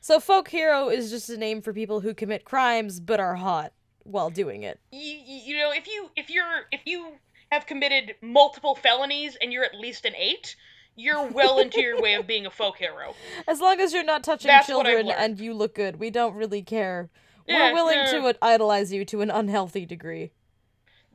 So, 0.00 0.20
folk 0.20 0.48
hero 0.48 0.88
is 0.88 1.10
just 1.10 1.28
a 1.30 1.36
name 1.36 1.60
for 1.62 1.72
people 1.72 2.00
who 2.00 2.14
commit 2.14 2.44
crimes 2.44 3.00
but 3.00 3.20
are 3.20 3.34
hot 3.34 3.72
while 4.04 4.30
doing 4.30 4.62
it. 4.62 4.80
you, 4.90 5.18
you 5.46 5.58
know 5.58 5.70
if 5.70 5.86
you 5.86 6.10
if 6.16 6.30
you're 6.30 6.66
if 6.72 6.80
you 6.86 7.12
have 7.52 7.66
committed 7.66 8.14
multiple 8.22 8.74
felonies 8.74 9.36
and 9.40 9.52
you're 9.52 9.64
at 9.64 9.74
least 9.74 10.04
an 10.04 10.14
eight 10.16 10.56
you're 10.96 11.26
well 11.30 11.58
into 11.58 11.80
your 11.80 12.00
way 12.00 12.14
of 12.14 12.26
being 12.26 12.44
a 12.46 12.50
folk 12.50 12.76
hero 12.76 13.14
As 13.46 13.60
long 13.60 13.80
as 13.80 13.92
you're 13.92 14.04
not 14.04 14.24
touching 14.24 14.48
That's 14.48 14.66
children 14.66 15.10
and 15.10 15.38
you 15.38 15.54
look 15.54 15.74
good, 15.74 16.00
we 16.00 16.10
don't 16.10 16.34
really 16.34 16.62
care. 16.62 17.08
Yeah, 17.46 17.68
We're 17.68 17.74
willing 17.74 17.98
yeah. 17.98 18.32
to 18.32 18.36
idolize 18.42 18.92
you 18.92 19.04
to 19.06 19.20
an 19.20 19.30
unhealthy 19.30 19.86
degree. 19.86 20.32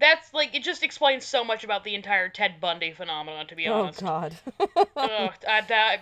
That's 0.03 0.33
like 0.33 0.53
it 0.53 0.63
just 0.63 0.83
explains 0.83 1.25
so 1.25 1.43
much 1.43 1.63
about 1.63 1.83
the 1.83 1.95
entire 1.95 2.27
ted 2.29 2.59
bundy 2.59 2.91
phenomenon 2.91 3.47
to 3.47 3.55
be 3.55 3.67
honest. 3.67 4.03
Oh 4.03 4.07
honest 4.07 4.43
God. 4.59 4.87
Ugh, 4.97 5.33
I, 5.47 5.61
that, 5.61 5.97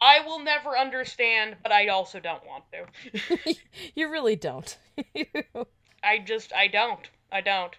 I 0.00 0.20
will 0.24 0.38
never 0.38 0.78
understand 0.78 1.56
but 1.62 1.72
i 1.72 1.88
also 1.88 2.20
don't 2.20 2.42
want 2.46 2.64
to 2.72 3.54
you 3.94 4.10
really 4.10 4.36
don't. 4.36 4.78
i 6.02 6.18
just 6.18 6.52
i 6.54 6.68
don't 6.68 7.10
i 7.32 7.40
don't 7.40 7.76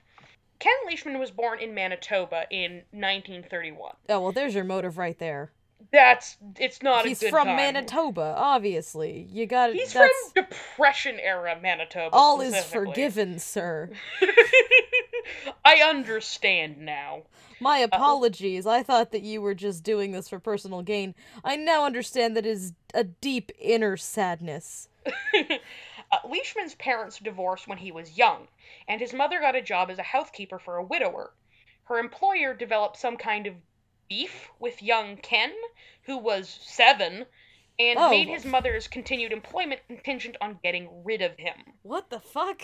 ken 0.59 0.73
leishman 0.85 1.17
was 1.19 1.31
born 1.31 1.59
in 1.59 1.73
manitoba 1.73 2.43
in 2.51 2.83
1931 2.91 3.93
oh 4.09 4.19
well, 4.19 4.31
there's 4.31 4.53
your 4.53 4.63
motive 4.63 4.97
right 4.97 5.17
there. 5.17 5.51
That's 5.91 6.37
it's 6.59 6.81
not 6.81 7.05
He's 7.05 7.21
a 7.21 7.25
good 7.25 7.31
from 7.31 7.47
time. 7.47 7.55
Manitoba, 7.55 8.33
obviously. 8.37 9.27
You 9.31 9.45
got 9.45 9.73
he's 9.73 9.93
that's 9.93 10.31
from 10.33 10.43
depression 10.43 11.19
era 11.19 11.57
manitoba 11.61 12.15
all 12.15 12.41
is 12.41 12.55
forgiven, 12.63 13.39
sir. 13.39 13.89
I 15.65 15.81
understand 15.87 16.79
now. 16.79 17.23
My 17.59 17.77
apologies. 17.77 18.65
I 18.65 18.83
thought 18.83 19.11
that 19.11 19.21
you 19.21 19.41
were 19.41 19.53
just 19.53 19.83
doing 19.83 20.11
this 20.11 20.27
for 20.27 20.39
personal 20.39 20.81
gain. 20.81 21.13
I 21.43 21.55
now 21.55 21.85
understand 21.85 22.35
that 22.35 22.45
it 22.45 22.49
is 22.49 22.73
a 22.93 23.03
deep 23.03 23.51
inner 23.59 23.97
sadness. 23.97 24.89
Uh, 26.11 26.17
Leishman's 26.27 26.75
parents 26.75 27.19
divorced 27.19 27.69
when 27.69 27.77
he 27.77 27.89
was 27.89 28.17
young, 28.17 28.49
and 28.89 28.99
his 28.99 29.13
mother 29.13 29.39
got 29.39 29.55
a 29.55 29.61
job 29.61 29.89
as 29.89 29.97
a 29.97 30.03
housekeeper 30.03 30.59
for 30.59 30.75
a 30.75 30.83
widower. 30.83 31.31
Her 31.85 31.99
employer 31.99 32.53
developed 32.53 32.97
some 32.97 33.15
kind 33.15 33.47
of 33.47 33.53
beef 34.11 34.49
with 34.59 34.83
young 34.83 35.15
Ken, 35.15 35.53
who 36.03 36.17
was 36.17 36.59
seven, 36.63 37.25
and 37.79 37.97
made 38.11 38.27
his 38.27 38.43
mother's 38.43 38.89
continued 38.89 39.31
employment 39.31 39.79
contingent 39.87 40.35
on 40.41 40.59
getting 40.61 40.89
rid 41.05 41.21
of 41.21 41.31
him. 41.37 41.55
What 41.83 42.09
the 42.09 42.19
fuck? 42.19 42.61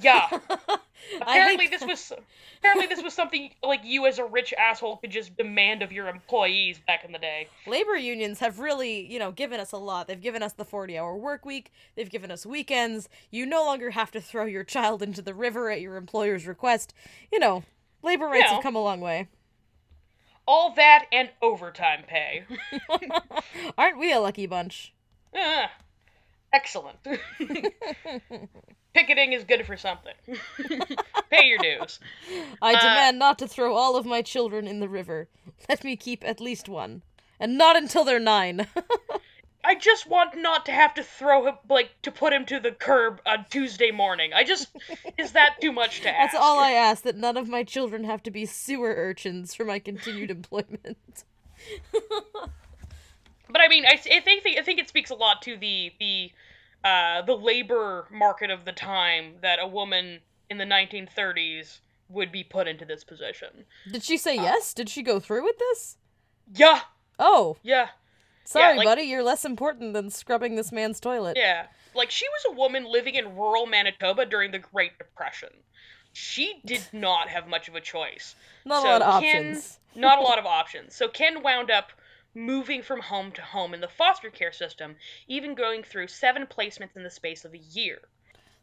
Yeah. 0.00 0.26
Apparently 1.20 1.68
this 1.68 1.82
was 1.84 2.12
apparently 2.58 2.86
this 2.86 3.00
was 3.02 3.12
something 3.14 3.50
like 3.62 3.82
you 3.84 4.06
as 4.06 4.18
a 4.18 4.24
rich 4.24 4.52
asshole 4.58 4.96
could 4.96 5.10
just 5.12 5.36
demand 5.36 5.82
of 5.82 5.92
your 5.92 6.08
employees 6.08 6.80
back 6.84 7.04
in 7.04 7.12
the 7.12 7.18
day. 7.18 7.46
labor 7.68 7.94
unions 7.96 8.40
have 8.40 8.58
really, 8.58 9.06
you 9.06 9.20
know, 9.20 9.30
given 9.30 9.60
us 9.60 9.70
a 9.70 9.76
lot. 9.76 10.08
They've 10.08 10.20
given 10.20 10.42
us 10.42 10.54
the 10.54 10.64
40-hour 10.64 11.16
work 11.16 11.44
week. 11.44 11.70
They've 11.94 12.10
given 12.10 12.30
us 12.32 12.44
weekends. 12.44 13.08
You 13.30 13.46
no 13.46 13.64
longer 13.64 13.90
have 13.90 14.10
to 14.12 14.20
throw 14.20 14.46
your 14.46 14.64
child 14.64 15.00
into 15.02 15.22
the 15.22 15.34
river 15.34 15.70
at 15.70 15.80
your 15.80 15.96
employer's 15.96 16.46
request. 16.46 16.92
You 17.30 17.38
know, 17.38 17.62
labor 18.02 18.26
rights 18.26 18.46
No. 18.48 18.54
have 18.54 18.62
come 18.64 18.76
a 18.76 18.82
long 18.82 19.00
way. 19.00 19.28
All 20.46 20.74
that 20.74 21.06
and 21.12 21.30
overtime 21.40 22.04
pay. 22.06 22.44
Aren't 23.78 23.98
we 23.98 24.12
a 24.12 24.20
lucky 24.20 24.46
bunch? 24.46 24.92
Ah, 25.34 25.70
excellent. 26.52 26.98
Picketing 28.94 29.32
is 29.32 29.44
good 29.44 29.64
for 29.66 29.76
something. 29.76 30.12
Pay 31.30 31.46
your 31.46 31.58
dues. 31.58 31.98
I 32.60 32.74
Uh, 32.74 32.80
demand 32.80 33.18
not 33.18 33.38
to 33.38 33.48
throw 33.48 33.74
all 33.74 33.96
of 33.96 34.04
my 34.04 34.20
children 34.20 34.66
in 34.68 34.80
the 34.80 34.88
river. 34.88 35.28
Let 35.68 35.82
me 35.84 35.96
keep 35.96 36.22
at 36.26 36.40
least 36.40 36.68
one. 36.68 37.02
And 37.40 37.56
not 37.56 37.76
until 37.76 38.04
they're 38.04 38.18
nine. 38.20 38.66
I 39.64 39.74
just 39.76 40.08
want 40.08 40.36
not 40.36 40.66
to 40.66 40.72
have 40.72 40.94
to 40.94 41.02
throw 41.02 41.46
him, 41.46 41.54
like, 41.68 41.90
to 42.02 42.10
put 42.10 42.32
him 42.32 42.44
to 42.46 42.58
the 42.58 42.72
curb 42.72 43.20
on 43.24 43.46
Tuesday 43.48 43.90
morning. 43.90 44.32
I 44.32 44.44
just. 44.44 44.68
Is 45.18 45.32
that 45.32 45.60
too 45.60 45.72
much 45.72 46.00
to 46.00 46.08
ask? 46.08 46.32
That's 46.32 46.44
all 46.44 46.58
I 46.58 46.72
ask, 46.72 47.04
that 47.04 47.16
none 47.16 47.36
of 47.36 47.48
my 47.48 47.62
children 47.62 48.04
have 48.04 48.22
to 48.24 48.30
be 48.30 48.44
sewer 48.44 48.94
urchins 48.96 49.54
for 49.54 49.64
my 49.64 49.78
continued 49.78 50.30
employment. 50.30 51.24
But 53.52 53.60
I 53.60 53.68
mean, 53.68 53.84
I, 53.84 53.92
I 53.92 54.20
think 54.20 54.46
I 54.46 54.62
think 54.62 54.80
it 54.80 54.88
speaks 54.88 55.10
a 55.10 55.14
lot 55.14 55.42
to 55.42 55.58
the 55.58 55.92
the 56.00 56.32
uh, 56.82 57.20
the 57.22 57.34
labor 57.34 58.06
market 58.10 58.50
of 58.50 58.64
the 58.64 58.72
time 58.72 59.34
that 59.42 59.58
a 59.60 59.66
woman 59.66 60.20
in 60.48 60.56
the 60.56 60.64
1930s 60.64 61.80
would 62.08 62.32
be 62.32 62.42
put 62.44 62.66
into 62.66 62.86
this 62.86 63.04
position. 63.04 63.66
Did 63.90 64.02
she 64.02 64.16
say 64.16 64.36
yes? 64.36 64.72
Did 64.72 64.88
she 64.88 65.02
go 65.02 65.20
through 65.20 65.44
with 65.44 65.58
this? 65.58 65.98
Yeah, 66.54 66.80
Oh, 67.18 67.56
yeah, 67.62 67.88
sorry, 68.44 68.76
like- 68.78 68.84
buddy, 68.86 69.02
you're 69.02 69.22
less 69.22 69.44
important 69.44 69.94
than 69.94 70.10
scrubbing 70.10 70.56
this 70.56 70.72
man's 70.72 71.00
toilet. 71.00 71.36
yeah. 71.36 71.66
Like 71.94 72.10
she 72.10 72.26
was 72.28 72.54
a 72.54 72.58
woman 72.58 72.84
living 72.90 73.16
in 73.16 73.36
rural 73.36 73.66
Manitoba 73.66 74.24
during 74.24 74.50
the 74.50 74.58
Great 74.58 74.96
Depression. 74.98 75.50
She 76.14 76.60
did 76.64 76.82
not 76.92 77.28
have 77.28 77.46
much 77.48 77.68
of 77.68 77.74
a 77.74 77.80
choice. 77.80 78.34
Not 78.64 78.82
So 78.82 78.88
a 78.88 78.92
lot 78.92 79.02
of 79.02 79.22
Ken- 79.22 79.46
options. 79.48 79.78
not 79.94 80.18
a 80.18 80.22
lot 80.22 80.38
of 80.38 80.46
options. 80.60 80.94
So 80.94 81.08
Ken 81.08 81.42
wound 81.42 81.70
up 81.70 81.92
moving 82.34 82.82
from 82.82 83.00
home 83.00 83.30
to 83.32 83.42
home 83.42 83.74
in 83.74 83.80
the 83.82 83.88
foster 83.88 84.30
care 84.30 84.52
system, 84.52 84.96
even 85.28 85.54
going 85.54 85.82
through 85.82 86.08
seven 86.08 86.46
placements 86.46 86.96
in 86.96 87.02
the 87.02 87.10
space 87.10 87.44
of 87.44 87.52
a 87.52 87.58
year. 87.58 87.98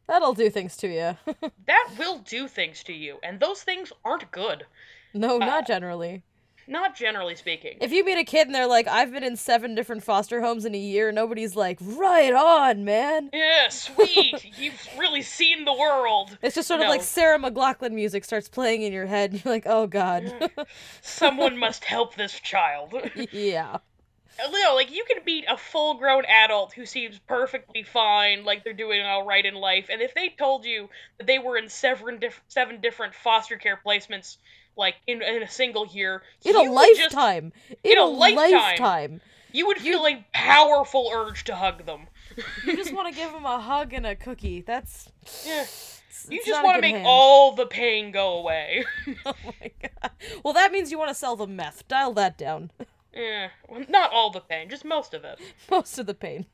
That'll 0.08 0.34
do 0.34 0.50
things 0.50 0.76
to 0.78 0.88
you. 0.88 1.16
That 1.68 1.90
will 2.00 2.18
do 2.20 2.48
things 2.48 2.84
to 2.86 2.94
you, 2.94 3.20
and 3.22 3.40
those 3.40 3.62
things 3.62 3.94
aren't 4.04 4.32
good. 4.32 4.66
no, 5.14 5.36
Uh, 5.36 5.46
not 5.46 5.68
generally. 5.68 6.24
Not 6.70 6.96
generally 6.96 7.36
speaking. 7.36 7.78
If 7.82 7.92
you 7.92 8.06
meet 8.06 8.20
a 8.20 8.24
kid 8.24 8.46
and 8.46 8.54
they're 8.54 8.68
like, 8.68 8.88
I've 8.88 9.12
been 9.12 9.24
in 9.24 9.36
seven 9.36 9.74
different 9.74 10.04
foster 10.04 10.40
homes 10.40 10.66
in 10.66 10.76
a 10.76 10.78
year, 10.80 11.12
nobody's 11.12 11.56
like, 11.56 11.80
right 11.82 12.32
on, 12.34 12.86
man. 12.86 13.32
yeah, 13.34 13.70
sweet. 13.70 14.46
You've 14.58 14.80
really 14.98 15.24
seen 15.24 15.66
the 15.66 15.74
world. 15.74 16.38
It's 16.44 16.54
just 16.54 16.68
sort 16.68 16.80
of 16.82 16.86
No. 16.86 16.92
like 16.92 17.02
Sarah 17.02 17.40
McLachlan 17.40 17.94
music 17.94 18.24
starts 18.24 18.48
playing 18.48 18.84
in 18.84 18.94
your 18.94 19.08
head, 19.08 19.32
and 19.32 19.44
you're 19.44 19.52
like, 19.54 19.66
oh 19.66 19.88
god. 19.88 20.52
Someone 21.02 21.58
must 21.58 21.84
help 21.84 22.14
this 22.16 22.40
child. 22.40 22.94
yeah. 23.32 23.78
Uh, 24.42 24.50
no, 24.52 24.76
like 24.76 24.92
you 24.96 25.04
can 25.06 25.24
meet 25.26 25.46
a 25.50 25.58
full-grown 25.58 26.24
adult 26.26 26.74
who 26.74 26.86
seems 26.86 27.18
perfectly 27.28 27.84
fine, 27.84 28.46
like 28.46 28.64
they're 28.64 28.74
doing 28.74 29.02
all 29.02 29.26
right 29.26 29.46
in 29.46 29.56
life, 29.56 29.88
and 29.92 30.02
if 30.02 30.14
they 30.14 30.30
told 30.30 30.66
you 30.66 30.88
that 31.18 31.26
they 31.28 31.40
were 31.40 31.58
in 31.58 31.68
seven 31.68 32.20
diff- 32.20 32.42
seven 32.48 32.80
different 32.80 33.16
foster 33.16 33.58
care 33.58 33.78
placements, 33.84 34.38
like 34.80 34.96
in, 35.06 35.22
in 35.22 35.44
a 35.44 35.48
single 35.50 35.86
year, 35.86 36.24
In 36.44 36.56
a 36.56 36.60
would 36.72 36.96
just- 36.98 37.14
lifetime. 37.14 37.54
In, 37.84 37.98
a 37.98 38.02
a 38.02 38.06
lifetime. 38.06 38.52
lifetime. 38.54 39.22
you 39.52 39.68
would 39.68 39.78
feel 39.78 40.08
a 40.08 40.26
powerful 40.34 41.12
urge 41.14 41.44
to 41.46 41.56
hug 41.56 41.86
them. 41.86 42.08
You 42.66 42.76
just 42.76 42.94
want 42.94 43.08
to 43.08 43.14
give 43.14 43.32
them 43.32 43.46
a 43.46 43.60
hug 43.60 43.94
and 43.94 44.06
a 44.06 44.16
cookie. 44.16 44.62
That's. 44.62 45.10
Yeah. 45.46 45.62
it's- 45.62 46.28
You 46.30 46.38
it's 46.38 46.48
just 46.48 46.64
want 46.64 46.78
to 46.78 46.82
make 46.82 46.96
hand. 46.96 47.08
all 47.08 47.54
the 47.56 47.66
pain 47.66 48.12
go 48.12 48.40
away. 48.40 48.86
Oh 49.26 49.34
my 49.46 49.72
god. 49.82 50.12
Well, 50.44 50.54
that 50.54 50.72
means 50.72 50.90
you 50.92 50.98
want 50.98 51.10
to 51.10 51.16
sell 51.16 51.36
them 51.36 51.56
meth. 51.56 51.88
Dial 51.88 52.14
that 52.14 52.38
down. 52.38 52.72
yeah, 53.14 53.50
well, 53.68 53.84
not 53.90 54.12
all 54.14 54.30
the 54.32 54.40
pain, 54.42 54.70
just 54.70 54.86
most 54.86 55.14
of 55.14 55.24
it. 55.26 55.40
Most 55.72 55.98
of 56.00 56.06
the 56.06 56.14
pain. 56.14 56.46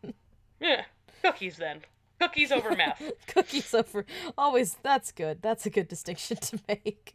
Yeah, 0.59 0.85
cookies 1.21 1.57
then. 1.57 1.81
Cookies 2.19 2.51
over 2.51 2.73
meth. 2.75 3.01
Cookies 3.27 3.73
over. 3.73 4.05
Always. 4.37 4.77
That's 4.81 5.11
good. 5.11 5.41
That's 5.41 5.65
a 5.65 5.69
good 5.69 5.87
distinction 5.89 6.37
to 6.37 6.59
make. 6.67 7.14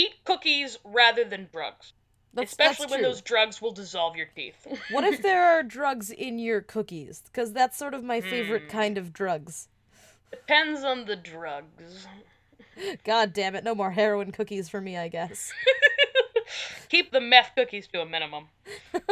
Eat 0.00 0.14
cookies 0.24 0.78
rather 0.84 1.24
than 1.24 1.48
drugs. 1.52 1.92
That's, 2.32 2.52
Especially 2.52 2.84
that's 2.84 2.92
when 2.92 3.02
those 3.02 3.20
drugs 3.22 3.60
will 3.60 3.72
dissolve 3.72 4.16
your 4.16 4.28
teeth. 4.34 4.66
What 4.92 5.04
if 5.04 5.20
there 5.20 5.42
are 5.44 5.62
drugs 5.78 6.10
in 6.10 6.38
your 6.38 6.60
cookies? 6.60 7.22
Because 7.26 7.52
that's 7.52 7.76
sort 7.76 7.92
of 7.94 8.04
my 8.04 8.20
favorite 8.20 8.62
Hmm. 8.64 8.68
kind 8.68 8.98
of 8.98 9.12
drugs. 9.12 9.68
Depends 10.30 10.84
on 10.84 11.06
the 11.06 11.16
drugs. 11.16 12.06
God 13.04 13.32
damn 13.32 13.56
it, 13.56 13.64
no 13.64 13.74
more 13.74 13.90
heroin 13.90 14.30
cookies 14.32 14.68
for 14.68 14.80
me, 14.80 14.96
I 14.96 15.08
guess. 15.08 15.52
Keep 16.88 17.12
the 17.12 17.20
meth 17.20 17.52
cookies 17.56 17.86
to 17.88 18.00
a 18.00 18.06
minimum. 18.06 18.48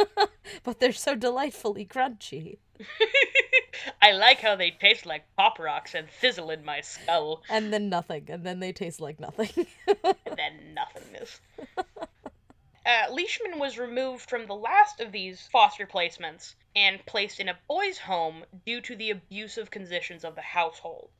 but 0.63 0.79
they're 0.79 0.93
so 0.93 1.15
delightfully 1.15 1.85
crunchy. 1.85 2.57
I 4.01 4.11
like 4.11 4.39
how 4.39 4.55
they 4.55 4.71
taste 4.71 5.05
like 5.05 5.23
pop 5.37 5.59
rocks 5.59 5.95
and 5.95 6.07
sizzle 6.19 6.49
in 6.49 6.65
my 6.65 6.81
skull, 6.81 7.43
And 7.49 7.71
then 7.73 7.89
nothing, 7.89 8.25
and 8.29 8.45
then 8.45 8.59
they 8.59 8.71
taste 8.71 8.99
like 8.99 9.19
nothing. 9.19 9.67
and 9.87 10.37
then 10.37 10.73
nothingness. 10.73 11.39
Uh, 12.85 13.11
Leishman 13.11 13.59
was 13.59 13.77
removed 13.77 14.27
from 14.29 14.47
the 14.47 14.55
last 14.55 14.99
of 14.99 15.11
these 15.11 15.47
foster 15.51 15.85
placements 15.85 16.55
and 16.75 17.05
placed 17.05 17.39
in 17.39 17.47
a 17.47 17.59
boys' 17.67 17.99
home 17.99 18.43
due 18.65 18.81
to 18.81 18.95
the 18.95 19.11
abusive 19.11 19.69
conditions 19.69 20.23
of 20.23 20.33
the 20.33 20.41
household. 20.41 21.11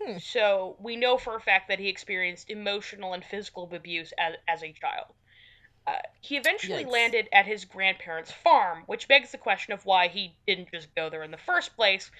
Hmm. 0.00 0.16
So 0.18 0.76
we 0.80 0.96
know 0.96 1.18
for 1.18 1.36
a 1.36 1.40
fact 1.40 1.68
that 1.68 1.80
he 1.80 1.88
experienced 1.88 2.48
emotional 2.48 3.12
and 3.12 3.22
physical 3.22 3.68
abuse 3.74 4.12
as, 4.16 4.36
as 4.48 4.62
a 4.62 4.72
child. 4.72 5.12
Uh, 5.86 5.92
he 6.20 6.36
eventually 6.36 6.84
Yikes. 6.84 6.90
landed 6.92 7.28
at 7.32 7.46
his 7.46 7.64
grandparents' 7.64 8.30
farm, 8.30 8.82
which 8.86 9.08
begs 9.08 9.32
the 9.32 9.38
question 9.38 9.72
of 9.72 9.84
why 9.86 10.08
he 10.08 10.34
didn't 10.46 10.70
just 10.72 10.94
go 10.94 11.08
there 11.10 11.22
in 11.22 11.30
the 11.30 11.36
first 11.38 11.74
place, 11.74 12.10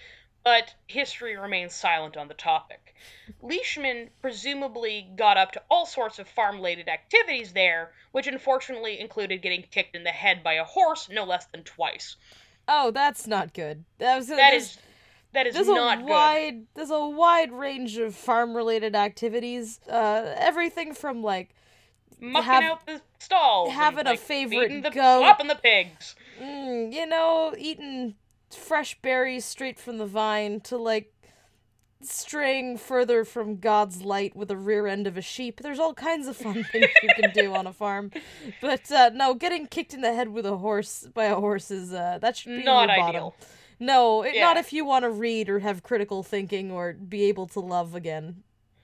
but 0.42 0.74
history 0.86 1.36
remains 1.36 1.74
silent 1.74 2.16
on 2.16 2.26
the 2.28 2.34
topic. 2.34 2.94
Leishman 3.42 4.08
presumably 4.22 5.06
got 5.16 5.36
up 5.36 5.52
to 5.52 5.62
all 5.70 5.84
sorts 5.86 6.18
of 6.18 6.26
farm 6.28 6.56
related 6.56 6.88
activities 6.88 7.52
there, 7.52 7.92
which 8.12 8.26
unfortunately 8.26 8.98
included 8.98 9.42
getting 9.42 9.62
kicked 9.70 9.94
in 9.94 10.04
the 10.04 10.10
head 10.10 10.42
by 10.42 10.54
a 10.54 10.64
horse 10.64 11.08
no 11.10 11.24
less 11.24 11.46
than 11.46 11.62
twice. 11.62 12.16
oh, 12.66 12.90
that's 12.90 13.26
not 13.26 13.52
good. 13.52 13.84
That 13.98 14.16
was 14.16 14.28
That 14.28 14.54
is 14.54 14.78
that 15.32 15.46
is 15.46 15.54
there's 15.54 15.68
not 15.68 15.98
a 15.98 16.00
good. 16.00 16.10
wide 16.10 16.66
there's 16.74 16.90
a 16.90 17.06
wide 17.08 17.52
range 17.52 17.98
of 17.98 18.14
farm 18.16 18.56
related 18.56 18.96
activities. 18.96 19.78
Uh, 19.88 20.34
everything 20.38 20.94
from 20.94 21.22
like 21.22 21.50
Mucking 22.20 22.44
have- 22.50 22.62
out 22.64 22.86
the 22.86 23.00
stalls, 23.18 23.68
and, 23.68 23.76
having 23.78 24.06
a 24.06 24.16
favorite 24.16 24.82
the 24.82 24.90
goat. 24.90 25.20
slopping 25.20 25.46
the 25.48 25.54
pigs. 25.56 26.14
mm, 26.40 26.92
you 26.92 27.06
know, 27.06 27.54
eating 27.58 28.14
fresh 28.50 29.00
berries 29.00 29.44
straight 29.44 29.78
from 29.78 29.98
the 29.98 30.06
vine 30.06 30.60
to 30.60 30.76
like 30.76 31.12
straying 32.02 32.78
further 32.78 33.24
from 33.24 33.56
God's 33.58 34.02
light 34.02 34.34
with 34.34 34.48
the 34.48 34.56
rear 34.56 34.86
end 34.86 35.06
of 35.06 35.16
a 35.18 35.22
sheep. 35.22 35.60
There's 35.60 35.78
all 35.78 35.92
kinds 35.94 36.26
of 36.28 36.36
fun 36.36 36.64
things 36.72 36.86
you 37.02 37.08
can 37.14 37.30
do 37.32 37.54
on 37.54 37.66
a 37.66 37.72
farm. 37.72 38.10
But 38.60 38.90
uh, 38.90 39.10
no, 39.14 39.34
getting 39.34 39.66
kicked 39.66 39.92
in 39.94 40.00
the 40.00 40.14
head 40.14 40.28
with 40.28 40.46
a 40.46 40.56
horse 40.56 41.06
by 41.12 41.26
a 41.26 41.36
horse 41.36 41.70
is 41.70 41.92
uh, 41.92 42.18
that 42.22 42.36
should 42.38 42.56
be 42.56 42.62
Not 42.64 42.88
bottom. 42.88 43.06
ideal. 43.06 43.34
No, 43.78 44.22
it, 44.22 44.38
not 44.40 44.56
if 44.56 44.72
you 44.72 44.84
want 44.84 45.04
to 45.04 45.10
read 45.10 45.48
or 45.48 45.58
have 45.60 45.82
critical 45.82 46.22
thinking 46.22 46.70
or 46.70 46.92
be 46.94 47.24
able 47.24 47.46
to 47.48 47.60
love 47.60 47.94
again. 47.94 48.42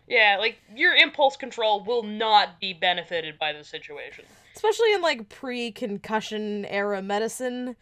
Yeah, 0.08 0.36
like 0.38 0.58
your 0.74 0.94
impulse 0.94 1.36
control 1.36 1.82
will 1.84 2.02
not 2.04 2.60
be 2.60 2.72
benefited 2.72 3.38
by 3.38 3.52
the 3.52 3.64
situation. 3.64 4.24
especially 4.54 4.92
in 4.94 5.02
like 5.02 5.28
pre-concussion 5.28 6.64
era 6.66 7.02
medicine 7.02 7.76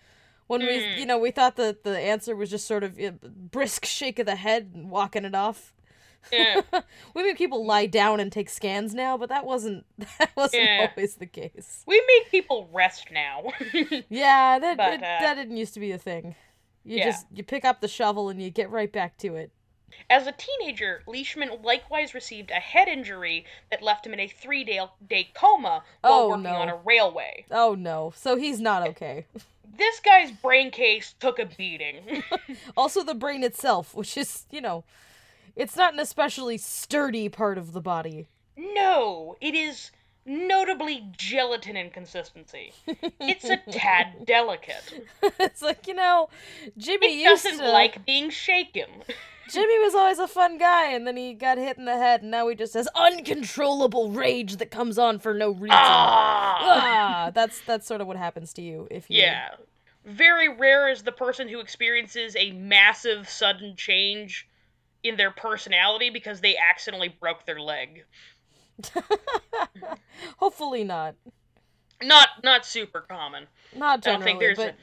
when 0.46 0.60
we 0.60 0.66
Mm. 0.66 0.98
you 0.98 1.06
know 1.06 1.18
we 1.18 1.30
thought 1.30 1.56
that 1.56 1.84
the 1.84 1.98
answer 1.98 2.34
was 2.34 2.50
just 2.50 2.66
sort 2.66 2.82
of 2.84 2.98
a 2.98 3.12
brisk 3.12 3.84
shake 3.96 4.18
of 4.18 4.26
the 4.26 4.36
head 4.36 4.72
and 4.74 4.90
walking 4.90 5.24
it 5.24 5.34
off 5.34 5.72
Yeah. 6.32 6.62
we 7.14 7.22
make 7.22 7.38
people 7.38 7.64
lie 7.64 7.86
down 7.86 8.18
and 8.20 8.32
take 8.32 8.48
scans 8.50 8.94
now 8.94 9.16
but 9.16 9.28
that 9.28 9.44
wasn't 9.46 9.84
that 10.18 10.30
wasn't 10.36 10.64
Yeah. 10.64 10.88
always 10.90 11.14
the 11.16 11.26
case 11.26 11.84
we 11.86 12.02
make 12.08 12.30
people 12.30 12.68
rest 12.72 13.10
now. 13.12 13.44
yeah 14.08 14.58
that 14.58 14.76
But, 14.76 14.94
it- 14.94 15.00
uh, 15.02 15.20
that 15.20 15.34
didn't 15.34 15.56
used 15.56 15.74
to 15.74 15.80
be 15.80 15.92
a 15.92 15.98
thing 15.98 16.34
you 16.84 16.98
Yeah. 16.98 17.04
just 17.04 17.26
you 17.32 17.44
pick 17.44 17.64
up 17.64 17.80
the 17.80 17.88
shovel 17.88 18.28
and 18.30 18.42
you 18.42 18.50
get 18.50 18.68
right 18.70 18.90
back 18.92 19.16
to 19.18 19.36
it 19.36 19.52
As 20.11 20.26
a 20.26 20.32
teenager, 20.32 21.03
Leishman 21.07 21.51
likewise 21.62 22.14
received 22.14 22.51
a 22.51 22.55
head 22.55 22.88
injury 22.88 23.45
that 23.70 23.82
left 23.82 24.07
him 24.07 24.12
in 24.12 24.20
a 24.20 24.28
three 24.28 24.64
day, 24.64 24.80
day 25.09 25.30
coma 25.34 25.82
while 26.01 26.12
Oh, 26.12 26.28
working 26.28 26.42
no. 26.45 26.55
on 26.57 26.68
a 26.68 26.76
railway. 26.76 27.45
oh 27.51 27.74
no 27.74 28.12
so 28.16 28.36
he's 28.36 28.61
not 28.61 28.86
okay 28.88 29.26
This 29.76 29.99
guy's 29.99 30.30
brain 30.30 30.70
case 30.70 31.16
took 31.18 31.40
a 31.40 31.47
beating. 31.47 32.22
also 32.76 33.03
the 33.03 33.14
brain 33.14 33.42
itself 33.42 33.95
which 33.95 34.16
is 34.16 34.47
you 34.51 34.61
know 34.61 34.84
it's 35.57 35.74
not 35.76 35.92
an 35.95 36.01
especially 36.01 36.59
sturdy 36.59 37.28
part 37.28 37.59
of 37.59 37.72
the 37.72 37.80
body 37.80 38.28
no, 38.57 39.36
it 39.40 39.55
is 39.57 39.90
notably 40.26 41.04
gelatin 41.16 41.76
inconsistency. 41.76 42.72
It's 43.20 43.44
a 43.44 43.58
tad 43.70 44.08
delicate. 44.26 45.06
it's 45.38 45.62
like 45.62 45.86
you 45.86 45.94
know, 45.94 46.28
Jimmy 46.76 47.20
It 47.20 47.30
used 47.30 47.44
doesn't 47.44 47.64
to 47.64 47.72
like 47.72 48.04
being 48.06 48.30
shaken. 48.30 48.88
Jimmy 49.50 49.78
was 49.80 49.94
always 49.94 50.18
a 50.18 50.26
fun 50.26 50.56
guy, 50.56 50.90
and 50.92 51.06
then 51.06 51.16
he 51.16 51.34
got 51.34 51.58
hit 51.58 51.76
in 51.76 51.84
the 51.84 51.96
head, 51.96 52.22
and 52.22 52.30
now 52.30 52.48
he 52.48 52.54
just 52.54 52.74
has 52.74 52.88
uncontrollable 52.94 54.10
rage 54.10 54.56
that 54.56 54.70
comes 54.70 54.98
on 54.98 55.18
for 55.18 55.34
no 55.34 55.50
reason. 55.50 55.68
Ah! 55.72 56.58
Ah, 57.26 57.30
that's 57.34 57.60
that's 57.66 57.86
sort 57.86 58.00
of 58.00 58.06
what 58.06 58.16
happens 58.16 58.52
to 58.54 58.62
you 58.62 58.88
if 58.90 59.10
you. 59.10 59.20
Yeah. 59.20 59.50
Very 60.06 60.54
rare 60.54 60.90
is 60.90 61.02
the 61.02 61.12
person 61.12 61.48
who 61.48 61.60
experiences 61.60 62.36
a 62.38 62.52
massive 62.52 63.28
sudden 63.28 63.74
change 63.76 64.46
in 65.02 65.16
their 65.16 65.30
personality 65.30 66.10
because 66.10 66.40
they 66.40 66.56
accidentally 66.56 67.08
broke 67.08 67.44
their 67.46 67.60
leg. 67.60 68.04
Hopefully 70.38 70.84
not. 70.84 71.14
Not 72.02 72.28
not 72.42 72.66
super 72.66 73.00
common. 73.00 73.46
Not 73.74 73.84
I 73.84 73.96
don't 73.96 74.02
generally, 74.02 74.24
think 74.24 74.40
there's 74.40 74.56
but 74.56 74.68
a, 74.68 74.74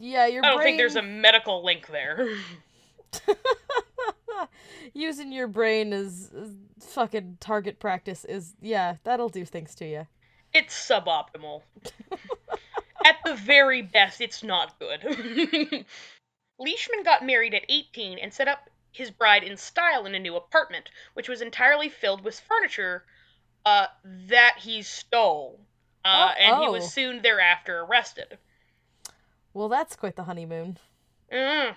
yeah, 0.00 0.26
your 0.26 0.44
I 0.44 0.48
don't 0.48 0.56
brain 0.58 0.66
think 0.66 0.78
there's 0.78 0.96
a 0.96 1.02
medical 1.02 1.64
link 1.64 1.86
there. 1.88 2.28
using 4.94 5.32
your 5.32 5.46
brain 5.46 5.92
as, 5.92 6.30
as 6.34 6.50
fucking 6.88 7.38
target 7.40 7.78
practice 7.78 8.24
is 8.24 8.54
yeah, 8.60 8.96
that'll 9.04 9.28
do 9.28 9.44
things 9.44 9.74
to 9.76 9.86
you. 9.86 10.06
it's 10.52 10.74
suboptimal. 10.74 11.62
At 13.04 13.16
the 13.24 13.34
very 13.34 13.82
best, 13.82 14.20
it's 14.20 14.42
not 14.44 14.78
good. 14.78 15.00
Leishman 16.58 17.02
got 17.04 17.26
married 17.26 17.52
at 17.52 17.64
18 17.68 18.18
and 18.18 18.32
set 18.32 18.46
up 18.46 18.70
his 18.92 19.10
bride 19.10 19.42
in 19.42 19.56
style 19.56 20.06
in 20.06 20.14
a 20.14 20.18
new 20.18 20.36
apartment, 20.36 20.90
which 21.14 21.28
was 21.28 21.40
entirely 21.42 21.88
filled 21.88 22.22
with 22.22 22.38
furniture 22.38 23.04
uh, 23.64 23.86
that 24.28 24.56
he 24.58 24.82
stole. 24.82 25.58
Uh, 26.04 26.30
Oh, 26.30 26.34
and 26.38 26.62
he 26.62 26.68
oh. 26.68 26.72
was 26.72 26.92
soon 26.92 27.22
thereafter 27.22 27.80
arrested. 27.80 28.38
Well, 29.54 29.68
that's 29.68 29.94
quite 29.96 30.16
the 30.16 30.24
honeymoon 30.24 30.78
Mm, 31.32 31.74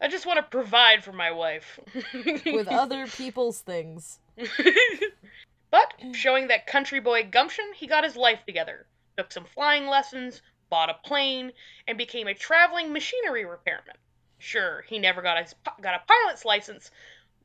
I 0.00 0.08
just 0.08 0.26
want 0.26 0.36
to 0.38 0.42
provide 0.42 1.02
for 1.02 1.12
my 1.12 1.30
wife. 1.30 1.80
with 2.44 2.68
other 2.68 3.06
people's 3.16 3.60
things. 3.60 4.18
but, 5.70 5.94
showing 6.12 6.48
that 6.48 6.66
country 6.66 7.00
boy 7.00 7.26
gumption, 7.30 7.64
he 7.74 7.86
got 7.86 8.04
his 8.04 8.16
life 8.16 8.40
together, 8.46 8.86
took 9.16 9.32
some 9.32 9.46
flying 9.46 9.86
lessons, 9.86 10.42
bought 10.68 10.90
a 10.90 11.08
plane, 11.08 11.52
and 11.88 11.96
became 11.96 12.26
a 12.26 12.34
traveling 12.34 12.92
machinery 12.92 13.46
repairman. 13.46 13.96
Sure, 14.40 14.84
he 14.88 14.98
never 14.98 15.22
got 15.22 15.36
a, 15.38 15.46
got 15.82 15.94
a 15.94 16.02
pilot's 16.06 16.44
license, 16.44 16.90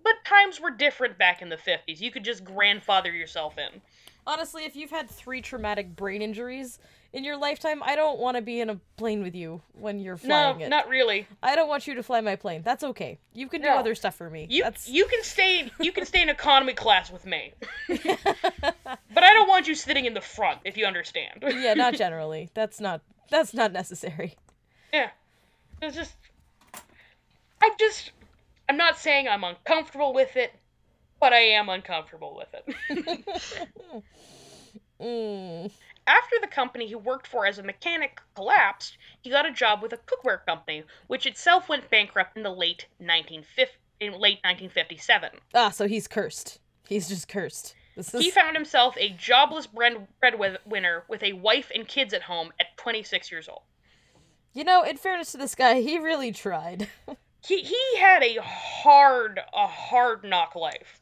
but 0.03 0.13
times 0.25 0.59
were 0.59 0.71
different 0.71 1.17
back 1.17 1.41
in 1.41 1.49
the 1.49 1.57
50s. 1.57 1.99
You 1.99 2.09
could 2.09 2.23
just 2.23 2.43
grandfather 2.43 3.11
yourself 3.11 3.57
in. 3.57 3.81
Honestly, 4.27 4.63
if 4.65 4.75
you've 4.75 4.89
had 4.89 5.07
three 5.07 5.39
traumatic 5.41 5.95
brain 5.95 6.21
injuries 6.23 6.79
in 7.13 7.23
your 7.23 7.37
lifetime, 7.37 7.83
I 7.83 7.95
don't 7.95 8.17
want 8.17 8.37
to 8.37 8.41
be 8.41 8.59
in 8.59 8.71
a 8.71 8.79
plane 8.97 9.21
with 9.21 9.35
you 9.35 9.61
when 9.73 9.99
you're 9.99 10.15
No, 10.23 10.53
flying 10.53 10.61
it. 10.61 10.69
not 10.69 10.87
really. 10.89 11.27
I 11.43 11.55
don't 11.55 11.67
want 11.67 11.85
you 11.85 11.93
to 11.93 12.01
fly 12.01 12.21
my 12.21 12.35
plane. 12.35 12.63
That's 12.63 12.83
okay. 12.83 13.19
You 13.33 13.47
can 13.47 13.61
do 13.61 13.67
No. 13.67 13.75
other 13.77 13.93
stuff 13.93 14.15
for 14.15 14.27
me. 14.29 14.47
You 14.49 14.63
That's 14.63 14.87
you 14.89 15.05
can 15.05 15.21
stay 15.21 15.71
you 15.79 15.91
can 15.91 16.05
stay 16.07 16.23
in 16.23 16.29
economy 16.29 16.73
class 16.73 17.11
with 17.11 17.25
me. 17.27 17.53
but 17.87 19.23
I 19.23 19.33
don't 19.33 19.47
want 19.47 19.67
you 19.67 19.75
sitting 19.75 20.05
in 20.05 20.13
the 20.15 20.21
front, 20.21 20.59
if 20.65 20.75
you 20.77 20.85
understand. 20.85 21.43
yeah, 21.43 21.75
not 21.75 21.93
generally. 21.97 22.49
That's 22.55 22.79
not 22.79 23.01
that's 23.29 23.53
not 23.53 23.71
necessary. 23.73 24.35
Yeah. 24.91 25.09
It's 25.83 25.95
just 25.95 26.15
I 27.65 27.71
just 27.79 28.11
I'm 28.69 28.77
not 28.77 28.99
saying 28.99 29.27
I'm 29.27 29.43
uncomfortable 29.43 30.13
with 30.13 30.35
it, 30.35 30.53
but 31.19 31.33
I 31.33 31.39
am 31.39 31.67
uncomfortable 31.69 32.35
with 32.35 32.53
it. 32.53 34.03
Mm. 35.01 35.69
After 36.07 36.35
the 36.39 36.47
company 36.47 36.87
he 36.87 36.95
worked 36.95 37.27
for 37.27 37.45
as 37.45 37.57
a 37.57 37.63
mechanic 37.63 38.21
collapsed, 38.33 38.97
he 39.21 39.29
got 39.29 39.45
a 39.45 39.51
job 39.51 39.81
with 39.81 39.91
a 39.91 39.97
cookware 39.97 40.45
company, 40.45 40.85
which 41.07 41.25
itself 41.25 41.67
went 41.67 41.89
bankrupt 41.89 42.37
in 42.37 42.43
the 42.43 42.49
late 42.49 42.85
1950 42.99 43.75
in 43.99 44.13
late 44.13 44.39
1957. 44.43 45.31
Ah, 45.53 45.69
so 45.69 45.85
he's 45.85 46.07
cursed. 46.07 46.59
He's 46.87 47.09
just 47.09 47.27
cursed. 47.27 47.75
This 47.97 48.13
is 48.13 48.23
He 48.23 48.31
found 48.31 48.55
himself 48.55 48.95
a 48.97 49.09
jobless 49.09 49.67
bread 49.67 50.07
breadwinner 50.21 51.03
with 51.09 51.23
a 51.23 51.33
wife 51.33 51.71
and 51.75 51.85
kids 51.85 52.13
at 52.13 52.21
home 52.21 52.53
at 52.57 52.77
26 52.77 53.31
years 53.31 53.49
old. 53.49 53.63
You 54.53 54.63
know, 54.63 54.83
in 54.83 54.95
fairness 54.95 55.33
to 55.33 55.37
this 55.37 55.55
guy, 55.55 55.81
he 55.81 55.97
really 55.99 56.31
tried. 56.31 56.87
He 57.47 57.61
he 57.61 57.97
had 57.99 58.23
a 58.23 58.41
hard 58.41 59.39
a 59.53 59.67
hard 59.67 60.23
knock 60.23 60.55
life. 60.55 61.01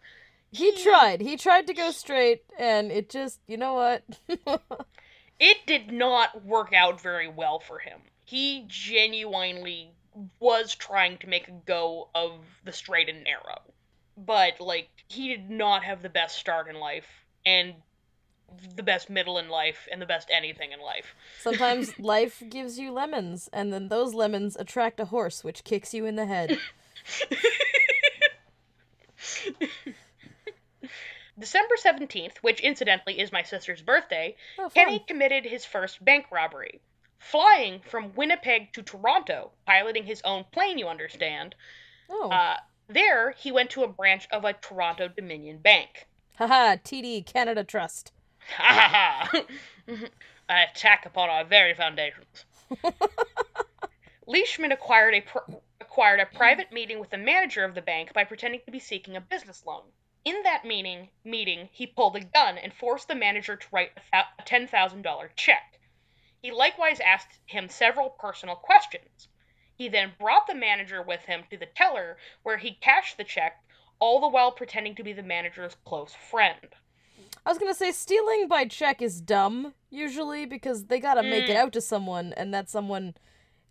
He 0.51 0.71
tried. 0.83 1.21
He 1.21 1.35
tried 1.35 1.65
to 1.67 1.73
go 1.73 1.89
straight 1.91 2.43
and 2.59 2.91
it 2.91 3.09
just, 3.09 3.39
you 3.47 3.57
know 3.57 3.73
what? 3.73 4.03
it 5.39 5.57
did 5.65 5.91
not 5.91 6.45
work 6.45 6.73
out 6.73 7.01
very 7.01 7.27
well 7.27 7.59
for 7.59 7.79
him. 7.79 7.99
He 8.23 8.65
genuinely 8.67 9.95
was 10.39 10.75
trying 10.75 11.17
to 11.19 11.27
make 11.27 11.47
a 11.47 11.59
go 11.65 12.09
of 12.13 12.45
the 12.63 12.71
straight 12.71 13.09
and 13.09 13.23
narrow. 13.23 13.61
But, 14.15 14.61
like, 14.61 14.89
he 15.07 15.29
did 15.29 15.49
not 15.49 15.83
have 15.83 16.03
the 16.03 16.09
best 16.09 16.37
start 16.37 16.67
in 16.67 16.75
life, 16.79 17.07
and 17.45 17.73
the 18.75 18.83
best 18.83 19.09
middle 19.09 19.37
in 19.37 19.49
life, 19.49 19.87
and 19.91 20.01
the 20.01 20.05
best 20.05 20.29
anything 20.31 20.71
in 20.71 20.79
life. 20.81 21.15
Sometimes 21.41 21.97
life 21.99 22.41
gives 22.49 22.77
you 22.79 22.91
lemons, 22.91 23.49
and 23.51 23.73
then 23.73 23.87
those 23.89 24.13
lemons 24.13 24.55
attract 24.55 24.99
a 24.99 25.05
horse, 25.05 25.43
which 25.43 25.63
kicks 25.63 25.93
you 25.93 26.05
in 26.05 26.15
the 26.15 26.25
head. 26.25 26.57
December 31.39 31.75
17th, 31.83 32.37
which 32.41 32.59
incidentally 32.59 33.19
is 33.19 33.31
my 33.31 33.41
sister's 33.43 33.81
birthday, 33.81 34.35
Oh, 34.59 34.69
Kenny 34.69 34.99
committed 34.99 35.45
his 35.45 35.65
first 35.65 36.03
bank 36.03 36.27
robbery. 36.31 36.79
Flying 37.17 37.81
from 37.89 38.13
Winnipeg 38.15 38.71
to 38.73 38.83
Toronto, 38.83 39.51
piloting 39.65 40.03
his 40.05 40.21
own 40.25 40.45
plane, 40.51 40.77
you 40.77 40.87
understand. 40.87 41.55
Oh, 42.09 42.29
Uh, 42.29 42.57
there, 42.87 43.31
he 43.31 43.51
went 43.51 43.71
to 43.71 43.83
a 43.83 43.87
branch 43.87 44.27
of 44.31 44.43
a 44.45 44.53
Toronto 44.53 45.07
Dominion 45.07 45.57
Bank. 45.57 46.05
haha, 46.37 46.75
TD 46.75 47.25
Canada 47.25 47.63
Trust. 47.63 48.11
Ha 48.57 48.63
ha 48.73 49.27
ha! 49.31 49.43
An 50.49 50.69
attack 50.69 51.05
upon 51.05 51.29
our 51.29 51.43
very 51.43 51.73
foundations. 51.73 52.45
Leishman 54.27 54.71
acquired 54.71 55.13
a 55.13 55.21
pr- 55.21 55.51
acquired 55.79 56.19
a 56.19 56.25
private 56.25 56.71
meeting 56.71 56.99
with 56.99 57.09
the 57.09 57.17
manager 57.17 57.63
of 57.63 57.75
the 57.75 57.81
bank 57.81 58.13
by 58.13 58.23
pretending 58.23 58.61
to 58.65 58.71
be 58.71 58.79
seeking 58.79 59.15
a 59.15 59.21
business 59.21 59.65
loan. 59.65 59.91
In 60.25 60.43
that 60.43 60.65
meeting, 60.65 61.09
meeting, 61.23 61.69
he 61.71 61.85
pulled 61.87 62.15
a 62.15 62.23
gun 62.23 62.57
and 62.57 62.73
forced 62.73 63.07
the 63.07 63.15
manager 63.15 63.55
to 63.55 63.67
write 63.71 63.91
a, 63.97 64.01
thou- 64.11 64.27
a 64.39 64.43
ten 64.43 64.67
thousand 64.67 65.01
dollar 65.01 65.31
check. 65.35 65.79
He 66.41 66.51
likewise 66.51 66.99
asked 66.99 67.39
him 67.45 67.69
several 67.69 68.09
personal 68.09 68.55
questions. 68.55 69.27
He 69.75 69.87
then 69.89 70.15
brought 70.19 70.47
the 70.47 70.55
manager 70.55 71.01
with 71.01 71.25
him 71.25 71.43
to 71.49 71.57
the 71.57 71.65
teller, 71.65 72.17
where 72.43 72.57
he 72.57 72.75
cashed 72.75 73.17
the 73.17 73.23
check, 73.23 73.61
all 73.99 74.19
the 74.19 74.27
while 74.27 74.51
pretending 74.51 74.95
to 74.95 75.03
be 75.03 75.13
the 75.13 75.23
manager's 75.23 75.75
close 75.85 76.13
friend. 76.13 76.75
I 77.45 77.49
was 77.49 77.57
gonna 77.57 77.73
say 77.73 77.91
stealing 77.91 78.47
by 78.47 78.65
check 78.65 79.01
is 79.01 79.19
dumb 79.21 79.73
usually 79.89 80.45
because 80.45 80.85
they 80.85 80.99
gotta 80.99 81.23
make 81.23 81.45
Mm. 81.45 81.49
it 81.49 81.55
out 81.57 81.73
to 81.73 81.81
someone, 81.81 82.33
and 82.33 82.53
that 82.53 82.69
someone 82.69 83.15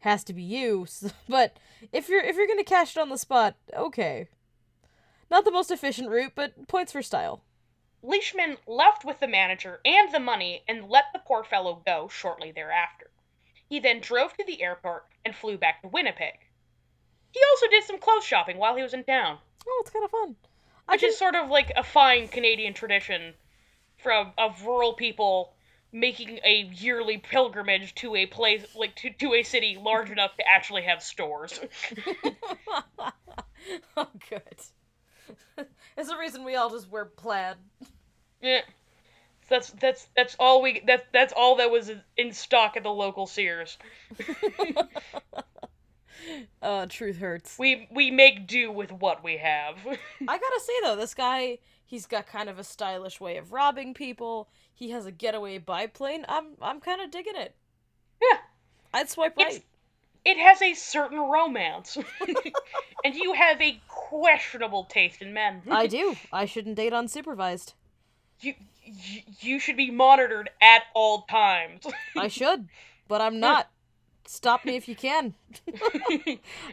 has 0.01 0.23
to 0.25 0.33
be 0.35 0.43
you. 0.43 0.83
s- 0.87 1.13
But 1.29 1.57
if 1.93 2.09
you're 2.09 2.21
if 2.23 2.37
you're 2.37 2.47
gonna 2.47 2.65
cash 2.65 2.97
it 2.97 3.01
on 3.01 3.09
the 3.09 3.19
spot, 3.19 3.57
okay. 3.75 4.29
Not 5.31 5.45
the 5.47 5.51
most 5.51 5.71
efficient 5.71 6.11
route, 6.11 6.33
but 6.35 6.69
points 6.69 6.93
for 6.93 7.01
style. 7.03 7.43
Leishman 8.03 8.59
left 8.67 9.05
with 9.05 9.21
the 9.21 9.29
manager 9.29 9.81
and 9.85 10.13
the 10.13 10.19
money 10.21 10.65
and 10.69 10.91
let 10.91 11.05
the 11.15 11.21
poor 11.21 11.43
fellow 11.45 11.83
go 11.87 12.09
shortly 12.09 12.51
thereafter. 12.53 13.11
He 13.69 13.79
then 13.81 14.01
drove 14.01 14.35
to 14.37 14.45
the 14.45 14.61
airport 14.63 15.07
and 15.25 15.35
flew 15.35 15.57
back 15.57 15.81
to 15.81 15.89
Winnipeg. 15.89 16.41
He 17.31 17.41
also 17.51 17.69
did 17.69 17.85
some 17.85 17.99
clothes 17.99 18.25
shopping 18.27 18.59
while 18.59 18.77
he 18.77 18.83
was 18.83 18.93
in 18.93 19.05
town, 19.05 19.39
Oh, 19.67 19.79
it's 19.81 19.91
kind 19.91 20.05
of 20.05 20.11
fun. 20.11 20.37
I 20.89 20.93
which 20.95 21.01
can, 21.01 21.11
is 21.11 21.17
sort 21.19 21.37
of 21.37 21.49
like 21.49 21.73
a 21.77 21.83
fine 21.85 22.27
Canadian 22.29 22.75
tradition 22.75 23.35
from 24.03 24.33
of 24.39 24.63
rural 24.65 24.95
people 24.95 25.55
making 25.93 26.41
a 26.45 26.71
yearly 26.75 27.19
pilgrimage 27.19 27.95
to 27.95 28.17
a 28.17 28.27
place 28.27 28.65
like 28.75 28.97
to, 28.97 29.11
to 29.11 29.35
a 29.35 29.43
city 29.43 29.79
large 29.81 30.11
enough 30.17 30.37
to 30.37 30.49
actually 30.49 30.83
have 30.83 31.03
stores. 31.03 31.61
oh, 33.97 34.09
good. 34.29 34.43
It's 35.95 36.09
the 36.09 36.17
reason 36.17 36.43
we 36.43 36.57
all 36.57 36.71
just 36.71 36.91
wear 36.91 37.05
plaid. 37.05 37.57
Yeah. 38.41 38.63
That's 39.51 39.71
that's 39.73 40.09
that's 40.17 40.35
all 40.39 40.63
we 40.63 40.83
that's 40.87 41.05
that's 41.13 41.35
all 41.37 41.57
that 41.57 41.71
was 41.71 41.91
in 42.17 42.33
stock 42.33 42.79
at 42.79 42.83
the 42.83 42.91
local 42.91 43.27
Sears. 43.27 43.77
Uh, 46.63 46.87
truth 46.87 47.19
hurts. 47.19 47.59
We 47.59 47.89
we 47.91 48.11
make 48.11 48.47
do 48.47 48.71
with 48.71 48.93
what 48.93 49.25
we 49.25 49.39
have. 49.39 49.77
I 49.87 50.39
gotta 50.39 50.61
say 50.61 50.73
though, 50.83 50.97
this 50.97 51.15
guy, 51.15 51.59
he's 51.93 52.07
got 52.07 52.27
kind 52.27 52.49
of 52.49 52.59
a 52.59 52.65
stylish 52.65 53.21
way 53.21 53.37
of 53.37 53.53
robbing 53.53 53.93
people. 53.93 54.49
He 54.75 54.91
has 54.91 55.05
a 55.05 55.13
getaway 55.13 55.59
biplane. 55.59 56.25
I'm 56.27 56.47
I'm 56.63 56.81
kind 56.81 57.03
of 57.03 57.11
digging 57.11 57.37
it. 57.37 57.55
Yeah. 58.21 58.39
I'd 58.95 59.11
swipe 59.11 59.35
It's- 59.39 59.55
right. 59.55 59.65
it 60.25 60.39
has 60.39 60.63
a 60.63 60.73
certain 60.73 61.19
romance. 61.19 61.99
and 63.05 63.15
you 63.15 63.35
have 63.35 63.61
a 63.61 63.79
questionable 63.89 64.85
taste 64.85 65.21
in 65.21 65.35
men. 65.35 65.63
I 65.71 65.87
do. 65.87 66.17
I 66.33 66.47
shouldn't 66.47 66.77
date 66.77 66.93
unsupervised. 66.95 67.75
you, 68.41 68.55
you 68.85 69.21
you 69.41 69.59
should 69.61 69.77
be 69.77 69.91
monitored 69.91 70.49
at 70.63 70.85
all 70.95 71.23
times. 71.23 71.87
I 72.17 72.29
should, 72.39 72.69
but 73.07 73.21
I'm 73.21 73.39
not. 73.39 73.69
Stop 74.27 74.65
me 74.65 74.77
if 74.77 74.89
you 74.89 74.95
can. 74.95 75.35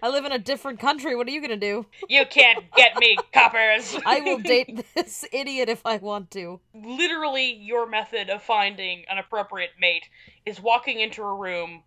I 0.03 0.09
live 0.09 0.25
in 0.25 0.31
a 0.31 0.39
different 0.39 0.79
country. 0.79 1.15
What 1.15 1.27
are 1.27 1.31
you 1.31 1.41
gonna 1.41 1.57
do? 1.57 1.85
you 2.07 2.25
can't 2.25 2.63
get 2.75 2.97
me, 2.97 3.17
coppers. 3.33 3.97
I 4.05 4.21
will 4.21 4.37
date 4.43 4.85
this 4.95 5.25
idiot 5.31 5.69
if 5.69 5.85
I 5.85 5.97
want 5.97 6.31
to. 6.31 6.59
Literally, 6.73 7.53
your 7.53 7.87
method 7.87 8.29
of 8.29 8.43
finding 8.43 9.03
an 9.09 9.17
appropriate 9.17 9.71
mate 9.79 10.05
is 10.45 10.61
walking 10.61 10.99
into 10.99 11.21
a 11.23 11.33
room, 11.33 11.83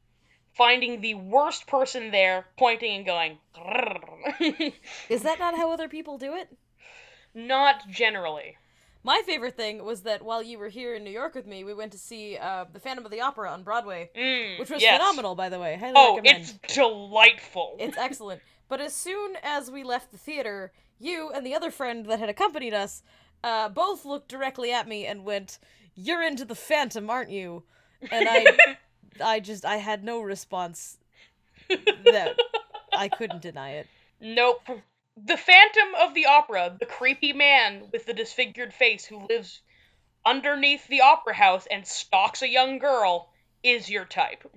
finding 0.54 1.00
the 1.00 1.14
worst 1.14 1.66
person 1.66 2.10
there, 2.10 2.46
pointing 2.58 2.96
and 2.96 3.06
going. 3.06 3.38
Is 5.08 5.22
that 5.22 5.38
not 5.38 5.56
how 5.56 5.70
other 5.72 5.88
people 5.88 6.18
do 6.18 6.34
it? 6.34 6.48
Not 7.34 7.88
generally. 7.88 8.56
My 9.04 9.22
favorite 9.26 9.56
thing 9.56 9.84
was 9.84 10.02
that 10.02 10.22
while 10.22 10.42
you 10.42 10.58
were 10.58 10.68
here 10.68 10.94
in 10.94 11.02
New 11.02 11.10
York 11.10 11.34
with 11.34 11.46
me, 11.46 11.64
we 11.64 11.74
went 11.74 11.90
to 11.92 11.98
see 11.98 12.38
uh, 12.38 12.66
the 12.72 12.78
Phantom 12.78 13.04
of 13.04 13.10
the 13.10 13.20
Opera 13.20 13.50
on 13.50 13.62
Broadway, 13.64 14.10
Mm, 14.16 14.60
which 14.60 14.70
was 14.70 14.80
yes. 14.80 14.96
phenomenal, 15.00 15.34
by 15.34 15.48
the 15.48 15.58
way. 15.58 15.76
Highly 15.76 15.94
Oh, 15.96 16.16
recommend. 16.16 16.42
it's 16.62 16.74
delightful. 16.74 17.76
It's 17.80 17.98
excellent. 17.98 18.40
But 18.68 18.80
as 18.80 18.94
soon 18.94 19.34
as 19.42 19.70
we 19.70 19.82
left 19.82 20.12
the 20.12 20.18
theater, 20.18 20.72
you 21.00 21.30
and 21.34 21.44
the 21.44 21.54
other 21.54 21.70
friend 21.70 22.06
that 22.06 22.20
had 22.20 22.28
accompanied 22.28 22.74
us 22.74 23.02
uh, 23.42 23.68
both 23.68 24.04
looked 24.04 24.28
directly 24.28 24.72
at 24.72 24.86
me 24.86 25.04
and 25.04 25.24
went, 25.24 25.58
"You're 25.96 26.22
into 26.22 26.44
the 26.44 26.54
Phantom, 26.54 27.10
aren't 27.10 27.30
you?" 27.30 27.64
And 28.10 28.28
I, 28.28 28.56
I 29.22 29.40
just, 29.40 29.64
I 29.64 29.76
had 29.78 30.04
no 30.04 30.20
response. 30.20 30.98
That 31.68 32.36
I 32.96 33.08
couldn't 33.08 33.42
deny 33.42 33.72
it. 33.72 33.86
Nope. 34.20 34.60
The 35.16 35.36
Phantom 35.36 35.94
of 36.00 36.14
the 36.14 36.26
Opera, 36.26 36.76
the 36.78 36.86
creepy 36.86 37.32
man 37.32 37.88
with 37.92 38.06
the 38.06 38.14
disfigured 38.14 38.72
face 38.72 39.04
who 39.04 39.26
lives 39.26 39.60
underneath 40.24 40.86
the 40.88 41.02
opera 41.02 41.34
house 41.34 41.66
and 41.70 41.86
stalks 41.86 42.42
a 42.42 42.48
young 42.48 42.78
girl, 42.78 43.30
is 43.62 43.90
your 43.90 44.04
type. 44.04 44.50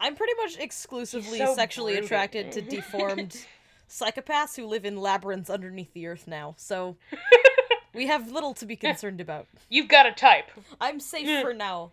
I'm 0.00 0.16
pretty 0.16 0.34
much 0.38 0.58
exclusively 0.58 1.38
so 1.38 1.54
sexually 1.54 1.96
attracted 1.96 2.52
to 2.52 2.62
deformed 2.62 3.46
psychopaths 3.88 4.56
who 4.56 4.66
live 4.66 4.84
in 4.84 4.96
labyrinths 4.96 5.50
underneath 5.50 5.92
the 5.92 6.06
earth 6.06 6.26
now. 6.26 6.54
So 6.56 6.96
we 7.94 8.06
have 8.06 8.30
little 8.30 8.54
to 8.54 8.66
be 8.66 8.76
concerned 8.76 9.20
about. 9.20 9.46
You've 9.68 9.88
got 9.88 10.06
a 10.06 10.12
type. 10.12 10.50
I'm 10.80 11.00
safe 11.00 11.42
for 11.42 11.54
now. 11.54 11.92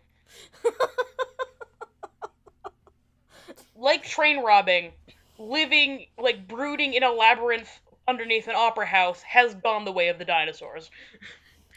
Like 3.76 4.04
train 4.04 4.44
robbing, 4.44 4.92
living, 5.42 6.06
like 6.18 6.48
brooding 6.48 6.94
in 6.94 7.04
a 7.04 7.12
labyrinth 7.12 7.80
underneath 8.08 8.48
an 8.48 8.56
opera 8.56 8.86
house 8.86 9.22
has 9.24 9.56
gone 9.56 9.86
the 9.86 9.92
way 9.92 10.10
of 10.10 10.18
the 10.18 10.26
dinosaurs. 10.26 10.90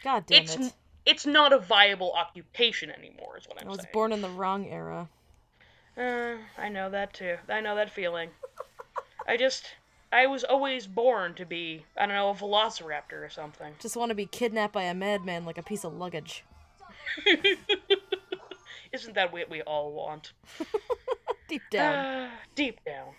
God 0.03 0.25
damn 0.27 0.43
it's 0.43 0.55
it. 0.55 0.73
it's 1.05 1.25
not 1.25 1.53
a 1.53 1.59
viable 1.59 2.11
occupation 2.13 2.89
anymore, 2.89 3.37
is 3.37 3.47
what 3.47 3.57
I'm 3.57 3.59
saying. 3.59 3.67
I 3.67 3.71
was 3.71 3.79
saying. 3.79 3.89
born 3.93 4.11
in 4.11 4.21
the 4.21 4.29
wrong 4.29 4.67
era. 4.67 5.09
Uh, 5.97 6.35
I 6.57 6.69
know 6.69 6.89
that 6.89 7.13
too. 7.13 7.37
I 7.47 7.61
know 7.61 7.75
that 7.75 7.89
feeling. 7.89 8.29
I 9.27 9.37
just, 9.37 9.65
I 10.11 10.27
was 10.27 10.43
always 10.43 10.87
born 10.87 11.33
to 11.35 11.45
be, 11.45 11.85
I 11.97 12.05
don't 12.05 12.15
know, 12.15 12.29
a 12.29 12.33
velociraptor 12.33 13.25
or 13.25 13.29
something. 13.29 13.73
Just 13.79 13.95
want 13.95 14.09
to 14.09 14.15
be 14.15 14.25
kidnapped 14.25 14.73
by 14.73 14.83
a 14.83 14.93
madman 14.93 15.45
like 15.45 15.57
a 15.57 15.63
piece 15.63 15.83
of 15.83 15.93
luggage. 15.93 16.43
Isn't 18.91 19.15
that 19.15 19.33
what 19.33 19.49
we 19.49 19.61
all 19.63 19.93
want? 19.93 20.33
Deep 21.47 21.61
down. 21.69 21.95
Uh, 21.95 22.29
deep 22.55 22.79
down. 22.85 23.13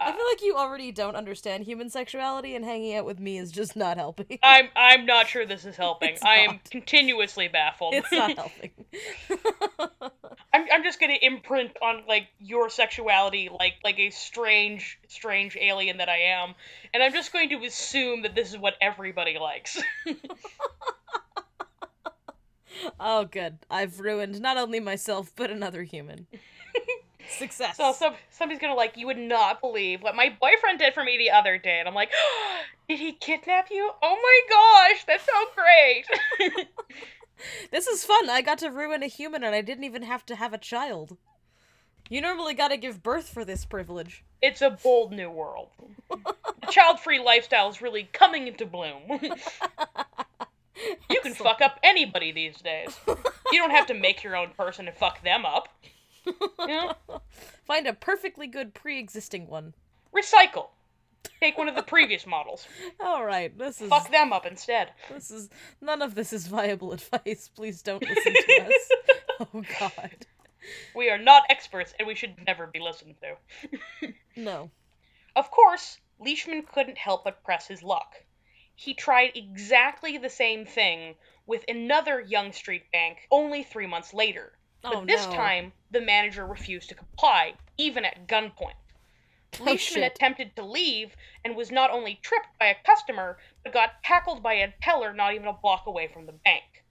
I 0.00 0.12
feel 0.12 0.24
like 0.30 0.42
you 0.42 0.54
already 0.56 0.92
don't 0.92 1.16
understand 1.16 1.64
human 1.64 1.90
sexuality, 1.90 2.54
and 2.54 2.64
hanging 2.64 2.94
out 2.94 3.04
with 3.04 3.18
me 3.18 3.38
is 3.38 3.50
just 3.50 3.74
not 3.74 3.96
helping. 3.96 4.38
I'm, 4.42 4.68
I'm 4.76 5.04
not 5.06 5.26
sure 5.28 5.44
this 5.46 5.64
is 5.64 5.76
helping. 5.84 6.10
It's 6.10 6.22
I 6.24 6.36
am 6.36 6.50
not. 6.52 6.70
continuously 6.70 7.48
baffled. 7.48 7.94
it's 7.94 8.12
not 8.12 8.36
helping. 8.36 8.70
I'm, 10.52 10.66
I'm 10.72 10.84
just 10.84 11.00
gonna 11.00 11.18
imprint 11.20 11.72
on 11.82 12.04
like 12.06 12.28
your 12.38 12.70
sexuality 12.70 13.48
like 13.58 13.74
like 13.82 13.98
a 13.98 14.10
strange 14.10 14.98
strange 15.08 15.56
alien 15.60 15.96
that 15.98 16.08
I 16.08 16.18
am, 16.18 16.54
and 16.92 17.02
I'm 17.02 17.12
just 17.12 17.32
going 17.32 17.48
to 17.50 17.64
assume 17.64 18.22
that 18.22 18.34
this 18.34 18.50
is 18.50 18.58
what 18.58 18.74
everybody 18.80 19.38
likes. 19.38 19.82
oh, 23.00 23.24
good. 23.24 23.58
I've 23.70 23.98
ruined 24.00 24.40
not 24.40 24.56
only 24.56 24.80
myself, 24.80 25.32
but 25.34 25.50
another 25.50 25.82
human. 25.82 26.26
Success. 27.28 27.76
So 27.76 27.92
some, 27.92 28.14
somebody's 28.30 28.60
gonna 28.60 28.74
like, 28.74 28.96
you 28.96 29.06
would 29.06 29.18
not 29.18 29.60
believe 29.60 30.02
what 30.02 30.14
my 30.14 30.34
boyfriend 30.40 30.78
did 30.78 30.94
for 30.94 31.04
me 31.04 31.18
the 31.18 31.30
other 31.30 31.58
day, 31.58 31.78
and 31.78 31.88
I'm 31.88 31.94
like, 31.94 32.10
did 32.88 32.98
he 32.98 33.12
kidnap 33.12 33.68
you? 33.70 33.90
Oh 34.02 34.16
my 34.22 34.90
gosh, 34.90 35.04
that's 35.04 35.24
so 35.24 35.32
great. 35.54 36.68
This 37.70 37.86
is 37.86 38.04
fun. 38.04 38.30
I 38.30 38.42
got 38.42 38.58
to 38.58 38.70
ruin 38.70 39.02
a 39.02 39.06
human 39.06 39.44
and 39.44 39.54
I 39.54 39.60
didn't 39.60 39.84
even 39.84 40.02
have 40.02 40.24
to 40.26 40.36
have 40.36 40.52
a 40.52 40.58
child. 40.58 41.16
You 42.10 42.20
normally 42.20 42.54
gotta 42.54 42.76
give 42.76 43.02
birth 43.02 43.28
for 43.28 43.44
this 43.44 43.64
privilege. 43.64 44.22
It's 44.42 44.60
a 44.60 44.70
bold 44.70 45.12
new 45.12 45.30
world. 45.30 45.68
the 46.10 46.66
child-free 46.70 47.20
lifestyle 47.20 47.70
is 47.70 47.80
really 47.80 48.08
coming 48.12 48.46
into 48.46 48.66
bloom. 48.66 49.00
you 51.10 51.20
can 51.22 51.32
fuck 51.34 51.62
up 51.62 51.80
anybody 51.82 52.30
these 52.30 52.58
days. 52.58 52.98
You 53.50 53.58
don't 53.58 53.70
have 53.70 53.86
to 53.86 53.94
make 53.94 54.22
your 54.22 54.36
own 54.36 54.50
person 54.50 54.86
and 54.86 54.96
fuck 54.96 55.22
them 55.22 55.46
up. 55.46 55.68
Know? 56.58 56.94
Find 57.66 57.86
a 57.86 57.92
perfectly 57.92 58.46
good 58.46 58.74
pre 58.74 58.98
existing 58.98 59.46
one. 59.48 59.74
Recycle. 60.14 60.68
Take 61.40 61.56
one 61.58 61.68
of 61.68 61.74
the 61.74 61.82
previous 61.82 62.26
models. 62.26 62.66
Alright, 63.02 63.58
this 63.58 63.80
is 63.80 63.88
Fuck 63.88 64.10
them 64.10 64.32
up 64.32 64.46
instead. 64.46 64.90
this 65.12 65.30
is 65.30 65.48
none 65.80 66.02
of 66.02 66.14
this 66.14 66.32
is 66.32 66.46
viable 66.46 66.92
advice. 66.94 67.50
Please 67.54 67.82
don't 67.82 68.02
listen 68.06 68.32
to 68.32 68.62
us. 68.66 68.90
Oh 69.52 69.62
god. 69.80 70.26
We 70.94 71.10
are 71.10 71.18
not 71.18 71.42
experts 71.50 71.92
and 71.98 72.06
we 72.06 72.14
should 72.14 72.34
never 72.46 72.68
be 72.68 72.78
listened 72.78 73.16
to. 73.20 74.12
No. 74.36 74.70
Of 75.34 75.50
course, 75.50 75.98
Leishman 76.20 76.62
couldn't 76.62 76.98
help 76.98 77.24
but 77.24 77.42
press 77.42 77.66
his 77.66 77.82
luck. 77.82 78.14
He 78.76 78.94
tried 78.94 79.32
exactly 79.34 80.18
the 80.18 80.30
same 80.30 80.66
thing 80.66 81.16
with 81.46 81.64
another 81.68 82.20
Yonge 82.20 82.54
Street 82.54 82.84
bank 82.92 83.18
only 83.30 83.64
three 83.64 83.88
months 83.88 84.14
later. 84.14 84.52
But 84.84 84.94
Oh, 84.94 85.04
this 85.06 85.24
no. 85.26 85.32
time, 85.32 85.72
the 85.90 86.00
manager 86.00 86.46
refused 86.46 86.90
to 86.90 86.94
comply, 86.94 87.54
even 87.78 88.04
at 88.04 88.26
gunpoint. 88.28 88.74
Oh, 89.60 89.64
Leishman 89.64 90.02
shit. 90.02 90.12
attempted 90.14 90.54
to 90.56 90.62
leave 90.64 91.16
and 91.44 91.56
was 91.56 91.70
not 91.70 91.90
only 91.90 92.18
tripped 92.22 92.58
by 92.58 92.66
a 92.66 92.74
customer, 92.84 93.38
but 93.62 93.72
got 93.72 94.02
tackled 94.04 94.42
by 94.42 94.54
a 94.54 94.72
teller 94.82 95.12
not 95.12 95.32
even 95.34 95.46
a 95.48 95.52
block 95.52 95.86
away 95.86 96.06
from 96.08 96.26
the 96.26 96.32
bank. 96.32 96.84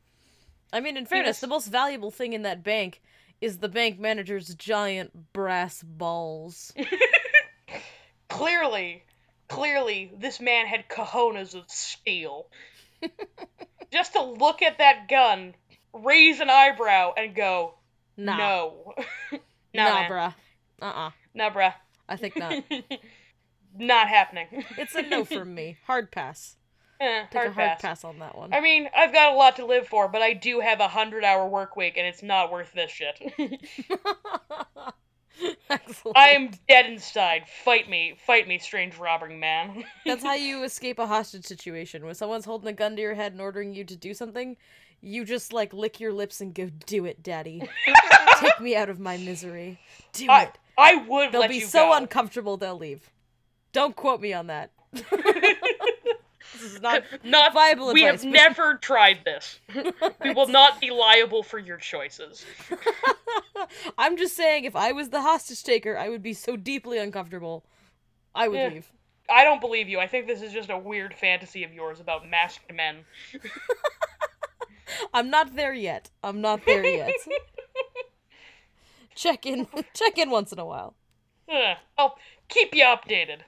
I 0.71 0.79
mean, 0.79 0.97
in 0.97 1.05
fairness, 1.05 1.35
was- 1.37 1.41
the 1.41 1.47
most 1.47 1.67
valuable 1.67 2.09
thing 2.09 2.33
in 2.33 2.41
that 2.41 2.63
bank 2.63 3.01
is 3.41 3.59
the 3.59 3.69
bank 3.69 3.99
manager's 3.99 4.55
giant 4.55 5.31
brass 5.33 5.83
balls. 5.83 6.73
Clearly, 8.29 9.03
clearly, 9.47 10.11
this 10.17 10.39
man 10.39 10.65
had 10.65 10.89
cojones 10.89 11.53
of 11.53 11.69
steel. 11.69 12.47
Just 13.91 14.13
to 14.13 14.23
look 14.23 14.61
at 14.63 14.79
that 14.79 15.07
gun, 15.07 15.53
raise 15.93 16.39
an 16.39 16.49
eyebrow, 16.49 17.13
and 17.15 17.35
go, 17.35 17.75
Nah. 18.18 18.38
no. 18.38 18.93
no, 19.32 19.39
nah, 19.74 19.93
man. 19.93 20.11
bruh. 20.11 20.34
Uh 20.82 20.86
uh 20.86 21.11
No, 21.34 21.49
bruh. 21.49 21.74
I 22.07 22.16
think 22.18 22.38
not. 22.38 22.64
Not 23.76 24.07
happening. 24.07 24.45
It's 24.78 24.93
a 24.93 25.01
no 25.01 25.26
from 25.26 25.55
me. 25.55 25.78
Hard 25.88 26.11
pass. 26.11 26.57
Eh, 27.01 27.24
Take 27.24 27.34
hard, 27.34 27.47
a 27.47 27.53
hard 27.53 27.70
pass. 27.72 27.82
pass 27.82 28.03
on 28.03 28.20
that 28.20 28.38
one. 28.38 28.53
I 28.53 28.61
mean, 28.61 28.88
I've 28.95 29.11
got 29.11 29.34
a 29.34 29.36
lot 29.36 29.55
to 29.55 29.66
live 29.66 29.88
for, 29.88 30.07
but 30.07 30.22
I 30.22 30.34
do 30.34 30.59
have 30.59 30.80
a 30.80 30.88
hundred 30.88 31.24
hour 31.24 31.47
work 31.49 31.76
week, 31.76 31.97
and 31.97 32.05
it's 32.05 32.22
not 32.22 32.51
worth 32.51 32.72
this 32.74 32.91
shit. 32.91 33.20
Excellent. 35.70 36.16
I 36.16 36.30
am 36.30 36.51
dead 36.70 36.86
inside. 36.86 37.43
Fight 37.66 37.89
me. 37.89 38.16
Fight 38.28 38.47
me, 38.47 38.59
strange 38.59 38.95
robbing 38.97 39.39
man. 39.39 39.84
That's 40.05 40.24
how 40.24 40.36
you 40.36 40.64
escape 40.64 40.99
a 40.99 41.07
hostage 41.07 41.45
situation. 41.45 42.05
When 42.05 42.14
someone's 42.14 42.45
holding 42.45 42.68
a 42.70 42.74
gun 42.74 42.95
to 42.95 43.01
your 43.01 43.16
head 43.16 43.32
and 43.32 43.41
ordering 43.41 43.74
you 43.74 43.84
to 43.86 43.95
do 43.95 44.14
something, 44.14 44.55
you 45.03 45.25
just 45.25 45.51
like 45.53 45.73
lick 45.73 45.99
your 45.99 46.13
lips 46.13 46.41
and 46.41 46.53
go, 46.53 46.69
"Do 46.85 47.05
it, 47.05 47.21
daddy. 47.21 47.61
Take 48.39 48.59
me 48.61 48.75
out 48.75 48.89
of 48.89 48.99
my 48.99 49.17
misery. 49.17 49.79
Do 50.13 50.27
I, 50.31 50.43
it." 50.43 50.57
I 50.77 50.95
would 51.07 51.31
They'll 51.31 51.47
be 51.47 51.59
so 51.59 51.89
go. 51.89 51.93
uncomfortable 51.97 52.57
they'll 52.57 52.77
leave. 52.77 53.11
Don't 53.73 53.95
quote 53.95 54.21
me 54.21 54.33
on 54.33 54.47
that. 54.47 54.71
this 54.93 56.61
is 56.61 56.81
not 56.81 57.03
not 57.23 57.53
viable 57.53 57.93
We 57.93 58.05
advice, 58.05 58.23
have 58.23 58.31
but- 58.31 58.37
never 58.37 58.75
tried 58.75 59.19
this. 59.25 59.59
we 60.23 60.33
will 60.33 60.47
not 60.47 60.79
be 60.81 60.89
liable 60.89 61.43
for 61.43 61.59
your 61.59 61.77
choices. 61.77 62.45
I'm 63.97 64.17
just 64.17 64.35
saying, 64.35 64.63
if 64.65 64.75
I 64.75 64.91
was 64.93 65.09
the 65.09 65.21
hostage 65.21 65.63
taker, 65.63 65.97
I 65.97 66.09
would 66.09 66.23
be 66.23 66.33
so 66.33 66.55
deeply 66.55 66.97
uncomfortable. 66.97 67.65
I 68.35 68.47
would 68.47 68.57
Yeah. 68.57 68.67
leave. 68.69 68.91
I 69.29 69.43
don't 69.43 69.61
believe 69.61 69.87
you. 69.87 69.99
I 69.99 70.07
think 70.07 70.27
this 70.27 70.41
is 70.41 70.51
just 70.51 70.69
a 70.69 70.77
weird 70.77 71.13
fantasy 71.13 71.63
of 71.63 71.71
yours 71.73 71.99
about 71.99 72.27
masked 72.29 72.71
men. 72.73 73.05
I'm 75.13 75.29
not 75.29 75.55
there 75.55 75.73
yet. 75.73 76.09
I'm 76.23 76.41
not 76.41 76.65
there 76.65 76.85
yet. 76.85 77.13
check 79.15 79.45
in. 79.45 79.67
Check 79.93 80.17
in 80.17 80.29
once 80.29 80.51
in 80.51 80.59
a 80.59 80.65
while. 80.65 80.95
Ugh, 81.49 81.77
I'll 81.97 82.17
keep 82.49 82.73
you 82.73 82.83
updated. 82.85 83.39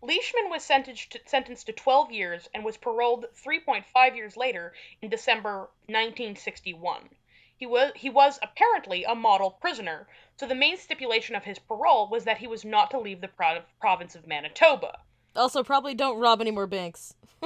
Leishman 0.00 0.48
was 0.48 0.64
sentenced 0.64 1.12
to, 1.12 1.20
sentenced 1.26 1.66
to 1.66 1.72
12 1.72 2.12
years 2.12 2.48
and 2.54 2.64
was 2.64 2.76
paroled 2.76 3.26
3.5 3.44 4.16
years 4.16 4.36
later 4.36 4.72
in 5.02 5.10
December 5.10 5.68
1961. 5.86 7.08
He 7.56 7.66
was, 7.66 7.92
he 7.96 8.08
was 8.08 8.38
apparently 8.40 9.04
a 9.04 9.14
model 9.14 9.50
prisoner, 9.50 10.06
so 10.36 10.46
the 10.46 10.54
main 10.54 10.76
stipulation 10.76 11.34
of 11.34 11.44
his 11.44 11.58
parole 11.58 12.08
was 12.08 12.24
that 12.24 12.38
he 12.38 12.46
was 12.46 12.64
not 12.64 12.90
to 12.92 13.00
leave 13.00 13.20
the 13.20 13.28
pro- 13.28 13.62
province 13.80 14.14
of 14.14 14.26
Manitoba. 14.26 15.00
Also, 15.38 15.62
probably 15.62 15.94
don't 15.94 16.18
rob 16.18 16.40
any 16.40 16.50
more 16.50 16.66
banks. 16.66 17.14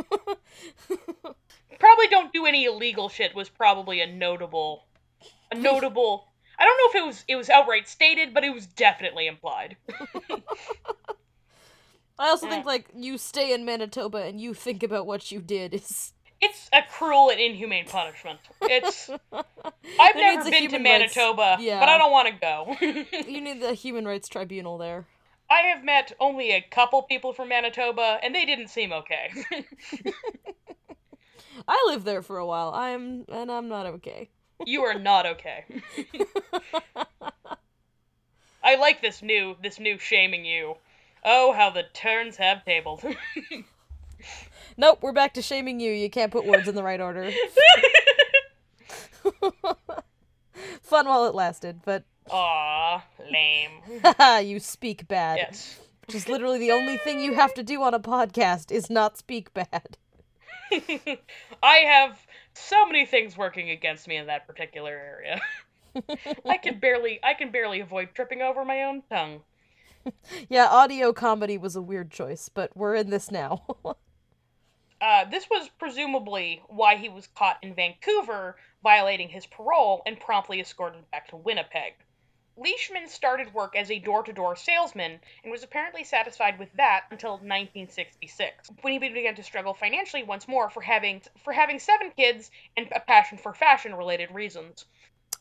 Probably 1.78 2.06
don't 2.10 2.32
do 2.32 2.46
any 2.46 2.64
illegal 2.64 3.08
shit 3.08 3.34
was 3.34 3.48
probably 3.48 4.00
a 4.00 4.06
notable 4.06 4.86
a 5.50 5.56
notable 5.56 6.28
I 6.58 6.64
don't 6.64 6.78
know 6.78 6.88
if 6.90 6.94
it 7.02 7.06
was 7.06 7.24
it 7.28 7.36
was 7.36 7.50
outright 7.50 7.88
stated, 7.88 8.32
but 8.32 8.44
it 8.44 8.50
was 8.54 8.66
definitely 8.66 9.26
implied. 9.26 9.76
I 12.18 12.28
also 12.28 12.46
Eh. 12.46 12.50
think 12.50 12.66
like 12.66 12.86
you 12.94 13.18
stay 13.18 13.52
in 13.52 13.64
Manitoba 13.64 14.18
and 14.18 14.40
you 14.40 14.54
think 14.54 14.82
about 14.82 15.06
what 15.06 15.32
you 15.32 15.40
did 15.40 15.74
is 15.74 16.12
It's 16.40 16.68
a 16.72 16.82
cruel 16.88 17.30
and 17.30 17.40
inhumane 17.40 17.86
punishment. 17.86 18.38
It's 18.62 19.10
I've 19.32 20.14
never 20.16 20.44
been 20.44 20.52
to 20.52 20.58
human 20.58 20.84
rights- 20.84 21.16
Manitoba, 21.16 21.56
yeah. 21.60 21.80
but 21.80 21.88
I 21.88 21.98
don't 21.98 22.12
want 22.12 22.28
to 22.28 22.34
go. 22.34 22.76
you 23.28 23.40
need 23.40 23.60
the 23.60 23.74
human 23.74 24.06
rights 24.06 24.28
tribunal 24.28 24.78
there. 24.78 25.06
I 25.52 25.60
have 25.74 25.84
met 25.84 26.12
only 26.18 26.52
a 26.52 26.62
couple 26.62 27.02
people 27.02 27.34
from 27.34 27.50
Manitoba, 27.50 28.18
and 28.22 28.34
they 28.34 28.46
didn't 28.46 28.68
seem 28.68 28.90
okay. 28.90 29.30
I 31.68 31.84
lived 31.88 32.06
there 32.06 32.22
for 32.22 32.38
a 32.38 32.46
while. 32.46 32.72
I'm 32.72 33.26
and 33.28 33.52
I'm 33.52 33.68
not 33.68 33.84
okay. 33.84 34.30
you 34.64 34.80
are 34.84 34.98
not 34.98 35.26
okay. 35.26 35.66
I 38.64 38.76
like 38.76 39.02
this 39.02 39.20
new 39.20 39.54
this 39.62 39.78
new 39.78 39.98
shaming 39.98 40.46
you. 40.46 40.76
Oh, 41.22 41.52
how 41.52 41.68
the 41.68 41.82
turns 41.92 42.38
have 42.38 42.64
tabled. 42.64 43.04
Nope, 44.78 45.00
we're 45.02 45.12
back 45.12 45.34
to 45.34 45.42
shaming 45.42 45.80
you. 45.80 45.92
You 45.92 46.08
can't 46.08 46.32
put 46.32 46.46
words 46.46 46.66
in 46.66 46.74
the 46.74 46.82
right 46.82 47.00
order. 47.00 47.30
Fun 50.80 51.06
while 51.06 51.26
it 51.26 51.34
lasted, 51.34 51.80
but 51.84 52.04
Aw, 52.30 53.04
lame. 53.30 54.44
you 54.46 54.60
speak 54.60 55.08
bad. 55.08 55.38
Yes. 55.38 55.80
Which 56.06 56.16
is 56.16 56.28
literally 56.28 56.58
the 56.58 56.72
only 56.72 56.96
thing 56.98 57.20
you 57.20 57.34
have 57.34 57.54
to 57.54 57.62
do 57.62 57.82
on 57.82 57.94
a 57.94 58.00
podcast 58.00 58.70
is 58.72 58.90
not 58.90 59.16
speak 59.16 59.52
bad. 59.54 59.96
I 61.62 61.76
have 61.86 62.18
so 62.54 62.86
many 62.86 63.06
things 63.06 63.36
working 63.36 63.70
against 63.70 64.08
me 64.08 64.16
in 64.16 64.26
that 64.26 64.46
particular 64.46 64.90
area. 64.90 65.40
I 66.48 66.56
can 66.56 66.78
barely 66.78 67.20
I 67.22 67.34
can 67.34 67.50
barely 67.50 67.80
avoid 67.80 68.10
tripping 68.14 68.42
over 68.42 68.64
my 68.64 68.82
own 68.84 69.02
tongue. 69.10 69.42
Yeah, 70.48 70.66
audio 70.66 71.12
comedy 71.12 71.56
was 71.58 71.76
a 71.76 71.82
weird 71.82 72.10
choice, 72.10 72.48
but 72.48 72.76
we're 72.76 72.94
in 72.94 73.10
this 73.10 73.30
now. 73.30 73.64
Uh, 75.00 75.24
this 75.24 75.46
was 75.50 75.68
presumably 75.78 76.62
why 76.68 76.96
he 76.96 77.08
was 77.08 77.28
caught 77.36 77.58
in 77.62 77.74
Vancouver 77.74 78.56
violating 78.82 79.28
his 79.28 79.46
parole 79.46 80.02
and 80.06 80.18
promptly 80.18 80.60
escorted 80.60 81.08
back 81.10 81.28
to 81.28 81.36
Winnipeg. 81.36 81.94
Leishman 82.56 83.08
started 83.08 83.54
work 83.54 83.74
as 83.76 83.90
a 83.90 83.98
door 83.98 84.22
to 84.22 84.32
door 84.32 84.56
salesman 84.56 85.20
and 85.42 85.50
was 85.50 85.62
apparently 85.62 86.04
satisfied 86.04 86.58
with 86.58 86.72
that 86.74 87.04
until 87.10 87.32
1966, 87.32 88.70
when 88.82 88.92
he 88.92 88.98
began 88.98 89.34
to 89.34 89.42
struggle 89.42 89.74
financially 89.74 90.22
once 90.22 90.46
more 90.46 90.68
for 90.68 90.82
having, 90.82 91.22
for 91.42 91.52
having 91.52 91.78
seven 91.78 92.10
kids 92.16 92.50
and 92.76 92.88
a 92.92 93.00
passion 93.00 93.38
for 93.38 93.54
fashion 93.54 93.94
related 93.94 94.30
reasons. 94.30 94.84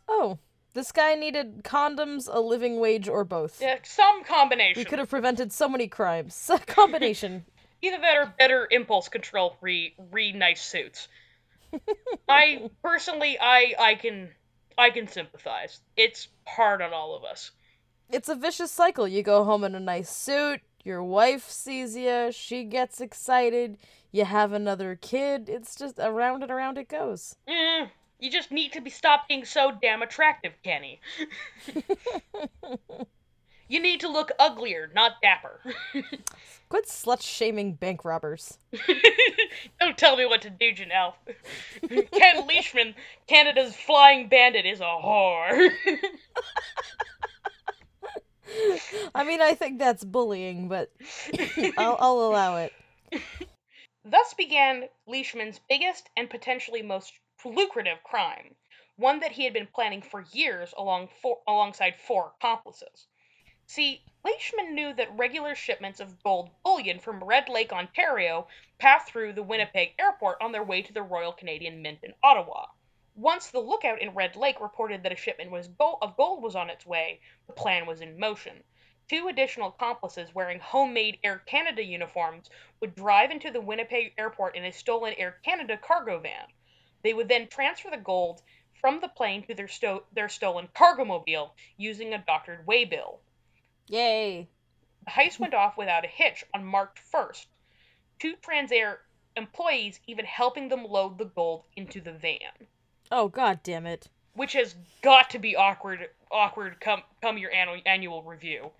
oh, 0.08 0.40
this 0.74 0.92
guy 0.92 1.16
needed 1.16 1.64
condoms, 1.64 2.30
a 2.32 2.40
living 2.40 2.80
wage, 2.80 3.10
or 3.10 3.26
both. 3.26 3.62
Yeah, 3.62 3.80
some 3.84 4.24
combination. 4.24 4.80
We 4.80 4.86
could 4.86 5.00
have 5.00 5.10
prevented 5.10 5.52
so 5.52 5.68
many 5.68 5.88
crimes. 5.88 6.50
A 6.54 6.60
combination. 6.60 7.46
Either 7.82 7.98
that 8.00 8.18
or 8.18 8.34
better 8.38 8.68
impulse 8.72 9.10
control 9.10 9.58
re 9.60 9.96
re 10.12 10.32
nice 10.32 10.62
suits. 10.62 11.08
I 12.30 12.70
personally 12.84 13.38
I 13.42 13.74
I 13.78 13.96
can 13.96 14.30
I 14.78 14.90
can 14.90 15.08
sympathize. 15.08 15.80
It's 15.98 16.28
hard 16.48 16.82
on 16.82 16.94
all 16.94 17.16
of 17.16 17.24
us. 17.24 17.52
it's 18.10 18.30
a 18.30 18.36
vicious 18.36 18.72
cycle. 18.72 19.08
You 19.08 19.24
go 19.24 19.44
home 19.44 19.64
in 19.64 19.76
a 19.76 19.80
nice 19.80 20.10
suit, 20.10 20.62
your 20.84 21.04
wife 21.04 21.50
sees 21.50 21.96
you, 21.96 22.32
she 22.32 22.64
gets 22.64 23.00
excited, 23.00 23.78
you 24.12 24.26
have 24.26 24.52
another 24.54 24.96
kid. 24.96 25.48
It's 25.50 25.76
just 25.76 25.98
around 26.00 26.44
and 26.44 26.52
around 26.52 26.78
it 26.78 26.90
goes. 26.90 27.36
Eh, 27.48 27.88
you 28.20 28.30
just 28.32 28.52
need 28.52 28.74
to 28.74 28.82
be 28.82 28.90
stop 28.90 29.28
being 29.28 29.46
so 29.46 29.72
damn 29.82 30.02
attractive, 30.02 30.54
Kenny. 30.64 31.00
You 33.72 33.80
need 33.82 34.02
to 34.02 34.10
look 34.10 34.34
uglier, 34.38 34.92
not 34.94 35.22
dapper. 35.22 35.62
Quit 36.68 36.88
slut 36.88 37.22
shaming 37.22 37.72
bank 37.72 38.04
robbers. 38.04 38.58
Don't 39.80 39.98
tell 39.98 40.18
me 40.18 40.26
what 40.26 40.42
to 40.42 40.50
do, 40.50 40.74
Janelle. 40.74 41.14
Ken 42.12 42.46
Leishman, 42.46 42.96
Canada's 43.28 43.74
flying 43.74 44.28
bandit, 44.28 44.66
is 44.66 44.82
a 44.82 44.84
whore. 44.84 45.70
I 49.16 49.24
mean, 49.24 49.42
I 49.42 49.54
think 49.54 49.80
that's 49.80 50.04
bullying, 50.04 50.68
but 50.68 50.92
I'll, 51.78 51.96
I'll 51.98 52.20
allow 52.20 52.58
it. 52.58 52.74
Thus 54.04 54.34
began 54.34 54.90
Leishman's 55.08 55.62
biggest 55.70 56.10
and 56.18 56.30
potentially 56.30 56.82
most 56.82 57.14
lucrative 57.46 58.04
crime, 58.04 58.54
one 58.98 59.22
that 59.22 59.32
he 59.32 59.46
had 59.46 59.54
been 59.54 59.70
planning 59.74 60.02
for 60.02 60.26
years 60.34 60.74
along 60.78 61.08
four, 61.22 61.38
alongside 61.48 61.94
four 62.06 62.34
accomplices. 62.36 63.08
See, 63.74 64.04
Leishman 64.26 64.76
knew 64.76 64.94
that 64.96 65.18
regular 65.18 65.56
shipments 65.56 66.02
of 66.02 66.22
gold 66.24 66.50
bullion 66.62 67.00
from 67.00 67.24
Red 67.24 67.48
Lake, 67.48 67.72
Ontario, 67.72 68.50
passed 68.80 69.08
through 69.08 69.32
the 69.32 69.44
Winnipeg 69.44 69.94
airport 69.98 70.42
on 70.42 70.52
their 70.52 70.62
way 70.62 70.82
to 70.82 70.92
the 70.92 71.02
Royal 71.02 71.32
Canadian 71.32 71.82
Mint 71.82 72.00
in 72.04 72.14
Ottawa. 72.22 72.66
Once 73.16 73.50
the 73.50 73.62
lookout 73.62 74.02
in 74.02 74.14
Red 74.14 74.36
Lake 74.36 74.60
reported 74.60 75.04
that 75.04 75.14
a 75.14 75.16
shipment 75.16 75.54
of 75.54 76.18
gold 76.18 76.44
was 76.44 76.54
on 76.54 76.70
its 76.70 76.86
way, 76.86 77.22
the 77.48 77.54
plan 77.54 77.86
was 77.86 78.02
in 78.02 78.20
motion. 78.20 78.62
Two 79.08 79.30
additional 79.30 79.70
accomplices 79.70 80.36
wearing 80.36 80.60
homemade 80.60 81.20
Air 81.24 81.38
Canada 81.46 81.82
uniforms 81.82 82.50
would 82.82 82.94
drive 82.94 83.32
into 83.32 83.52
the 83.52 83.62
Winnipeg 83.62 84.14
airport 84.18 84.58
in 84.58 84.66
a 84.66 84.74
stolen 84.74 85.14
Air 85.14 85.40
Canada 85.46 85.78
cargo 85.78 86.20
van. 86.20 86.48
They 87.04 87.14
would 87.14 87.30
then 87.30 87.48
transfer 87.48 87.90
the 87.90 87.96
gold 87.96 88.42
from 88.82 89.00
the 89.00 89.08
plane 89.08 89.44
to 89.44 89.56
their, 89.56 89.70
sto- 89.70 90.04
their 90.12 90.28
stolen 90.28 90.68
cargo 90.74 91.06
mobile 91.06 91.56
using 91.78 92.14
a 92.14 92.18
doctored 92.18 92.68
waybill. 92.68 93.22
Yay. 93.88 94.48
The 95.06 95.12
heist 95.12 95.40
went 95.40 95.54
off 95.54 95.78
without 95.78 96.06
a 96.06 96.08
hitch 96.08 96.44
on 96.54 96.64
March 96.66 96.98
1st. 97.14 97.46
Two 98.20 98.36
Transair 98.42 98.98
employees 99.36 100.00
even 100.08 100.26
helping 100.26 100.70
them 100.70 100.84
load 100.86 101.18
the 101.18 101.26
gold 101.26 101.64
into 101.76 102.02
the 102.02 102.12
van, 102.14 102.68
Oh, 103.12 103.28
god 103.28 103.62
damn 103.64 103.86
it. 103.86 104.08
which 104.36 104.54
has 104.54 104.76
got 105.02 105.30
to 105.32 105.40
be 105.40 105.56
awkward. 105.56 106.10
Awkward 106.32 106.80
come 106.80 107.02
come 107.22 107.38
your 107.38 107.52
annual 107.52 107.82
annual 107.86 108.24
review. 108.24 108.72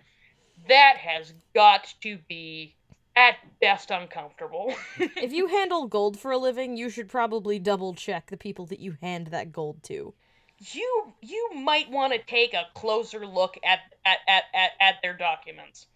That 0.68 0.96
has 0.98 1.34
got 1.54 1.92
to 2.02 2.18
be 2.28 2.74
at 3.16 3.36
best 3.60 3.90
uncomfortable. 3.90 4.74
If 4.98 5.32
you 5.32 5.48
handle 5.48 5.86
gold 5.86 6.18
for 6.18 6.30
a 6.30 6.38
living, 6.38 6.76
you 6.76 6.88
should 6.88 7.08
probably 7.08 7.58
double 7.58 7.92
check 7.94 8.30
the 8.30 8.36
people 8.36 8.64
that 8.66 8.78
you 8.80 8.96
hand 9.02 9.26
that 9.28 9.52
gold 9.52 9.82
to. 9.84 10.14
You 10.70 11.12
you 11.20 11.50
might 11.54 11.90
want 11.90 12.12
to 12.12 12.18
take 12.18 12.54
a 12.54 12.66
closer 12.74 13.26
look 13.26 13.56
at, 13.64 13.80
at, 14.04 14.18
at, 14.28 14.44
at, 14.54 14.70
at 14.80 14.94
their 15.02 15.16
documents. 15.16 15.86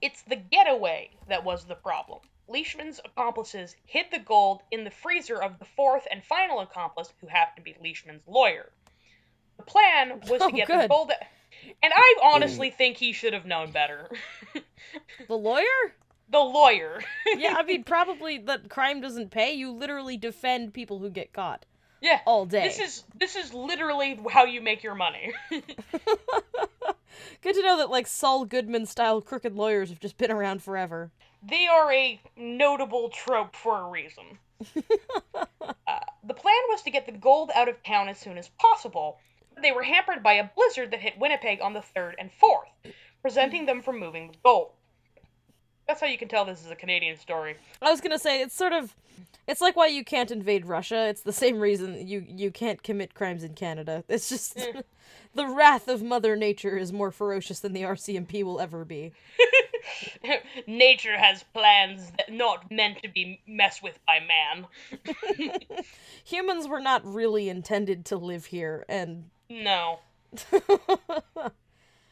It's 0.00 0.22
the 0.22 0.36
getaway 0.36 1.10
that 1.28 1.44
was 1.44 1.64
the 1.64 1.74
problem. 1.74 2.20
Leishman's 2.48 3.00
accomplices 3.04 3.74
hid 3.86 4.06
the 4.12 4.18
gold 4.18 4.62
in 4.70 4.84
the 4.84 4.90
freezer 4.90 5.42
of 5.42 5.58
the 5.58 5.64
fourth 5.64 6.06
and 6.10 6.22
final 6.22 6.60
accomplice, 6.60 7.12
who 7.20 7.26
happened 7.26 7.56
to 7.56 7.62
be 7.62 7.76
Leishman's 7.82 8.22
lawyer. 8.26 8.70
The 9.56 9.64
plan 9.64 10.20
was 10.28 10.40
Oh, 10.42 10.50
to 10.50 10.56
get 10.56 10.68
the 10.68 10.86
gold. 10.88 11.10
And 11.82 11.92
I 11.94 12.14
honestly 12.22 12.70
think 12.70 12.98
he 12.98 13.12
should 13.12 13.32
have 13.32 13.46
known 13.46 13.72
better. 13.72 14.08
The 15.26 15.36
lawyer? 15.36 15.64
the 16.28 16.40
lawyer. 16.40 17.00
Yeah, 17.36 17.54
I 17.56 17.62
mean, 17.64 17.84
probably 17.84 18.38
that 18.38 18.68
crime 18.68 19.00
doesn't 19.00 19.30
pay. 19.30 19.52
You 19.52 19.70
literally 19.70 20.16
defend 20.16 20.74
people 20.74 20.98
who 20.98 21.08
get 21.08 21.32
caught 21.32 21.64
yeah. 22.06 22.20
all 22.24 22.46
day. 22.46 22.68
This 22.68 22.78
is 22.78 23.04
this 23.18 23.36
is 23.36 23.52
literally 23.52 24.18
how 24.30 24.44
you 24.44 24.60
make 24.60 24.82
your 24.82 24.94
money. 24.94 25.32
Good 27.42 27.54
to 27.54 27.62
know 27.62 27.78
that, 27.78 27.90
like, 27.90 28.06
Saul 28.06 28.44
Goodman 28.44 28.86
style 28.86 29.20
crooked 29.20 29.54
lawyers 29.54 29.90
have 29.90 30.00
just 30.00 30.18
been 30.18 30.30
around 30.30 30.62
forever. 30.62 31.10
They 31.42 31.66
are 31.66 31.92
a 31.92 32.20
notable 32.36 33.08
trope 33.08 33.54
for 33.54 33.78
a 33.78 33.88
reason. 33.88 34.38
Uh, 35.88 36.00
the 36.24 36.34
plan 36.34 36.54
was 36.68 36.82
to 36.82 36.90
get 36.90 37.06
the 37.06 37.12
gold 37.12 37.50
out 37.54 37.68
of 37.68 37.82
town 37.82 38.08
as 38.08 38.18
soon 38.18 38.38
as 38.38 38.48
possible. 38.58 39.18
but 39.54 39.62
They 39.62 39.72
were 39.72 39.82
hampered 39.82 40.22
by 40.22 40.34
a 40.34 40.50
blizzard 40.56 40.90
that 40.92 41.00
hit 41.00 41.18
Winnipeg 41.18 41.60
on 41.60 41.74
the 41.74 41.80
3rd 41.80 42.14
and 42.18 42.30
4th, 42.30 42.92
preventing 43.22 43.66
them 43.66 43.82
from 43.82 43.98
moving 43.98 44.28
the 44.28 44.38
gold. 44.42 44.72
That's 45.86 46.00
how 46.00 46.06
you 46.06 46.18
can 46.18 46.28
tell 46.28 46.44
this 46.44 46.64
is 46.64 46.70
a 46.70 46.76
Canadian 46.76 47.16
story. 47.16 47.56
I 47.80 47.90
was 47.90 48.00
gonna 48.00 48.18
say, 48.18 48.40
it's 48.40 48.54
sort 48.54 48.72
of. 48.72 48.94
It's 49.46 49.60
like 49.60 49.76
why 49.76 49.86
you 49.86 50.04
can't 50.04 50.32
invade 50.32 50.66
Russia. 50.66 51.06
It's 51.08 51.22
the 51.22 51.32
same 51.32 51.60
reason 51.60 52.06
you, 52.06 52.24
you 52.28 52.50
can't 52.50 52.82
commit 52.82 53.14
crimes 53.14 53.44
in 53.44 53.54
Canada. 53.54 54.02
It's 54.08 54.28
just. 54.28 54.60
Hmm. 54.60 54.80
the 55.34 55.46
wrath 55.46 55.86
of 55.86 56.02
Mother 56.02 56.34
Nature 56.34 56.76
is 56.76 56.92
more 56.92 57.12
ferocious 57.12 57.60
than 57.60 57.72
the 57.72 57.82
RCMP 57.82 58.42
will 58.42 58.58
ever 58.60 58.84
be. 58.84 59.12
Nature 60.66 61.16
has 61.16 61.44
plans 61.54 62.10
that 62.16 62.32
not 62.32 62.70
meant 62.72 63.02
to 63.02 63.08
be 63.08 63.40
messed 63.46 63.82
with 63.82 63.98
by 64.04 64.18
man. 64.18 64.66
Humans 66.24 66.66
were 66.66 66.80
not 66.80 67.06
really 67.06 67.48
intended 67.48 68.04
to 68.06 68.16
live 68.16 68.46
here, 68.46 68.84
and. 68.88 69.30
No. 69.48 70.00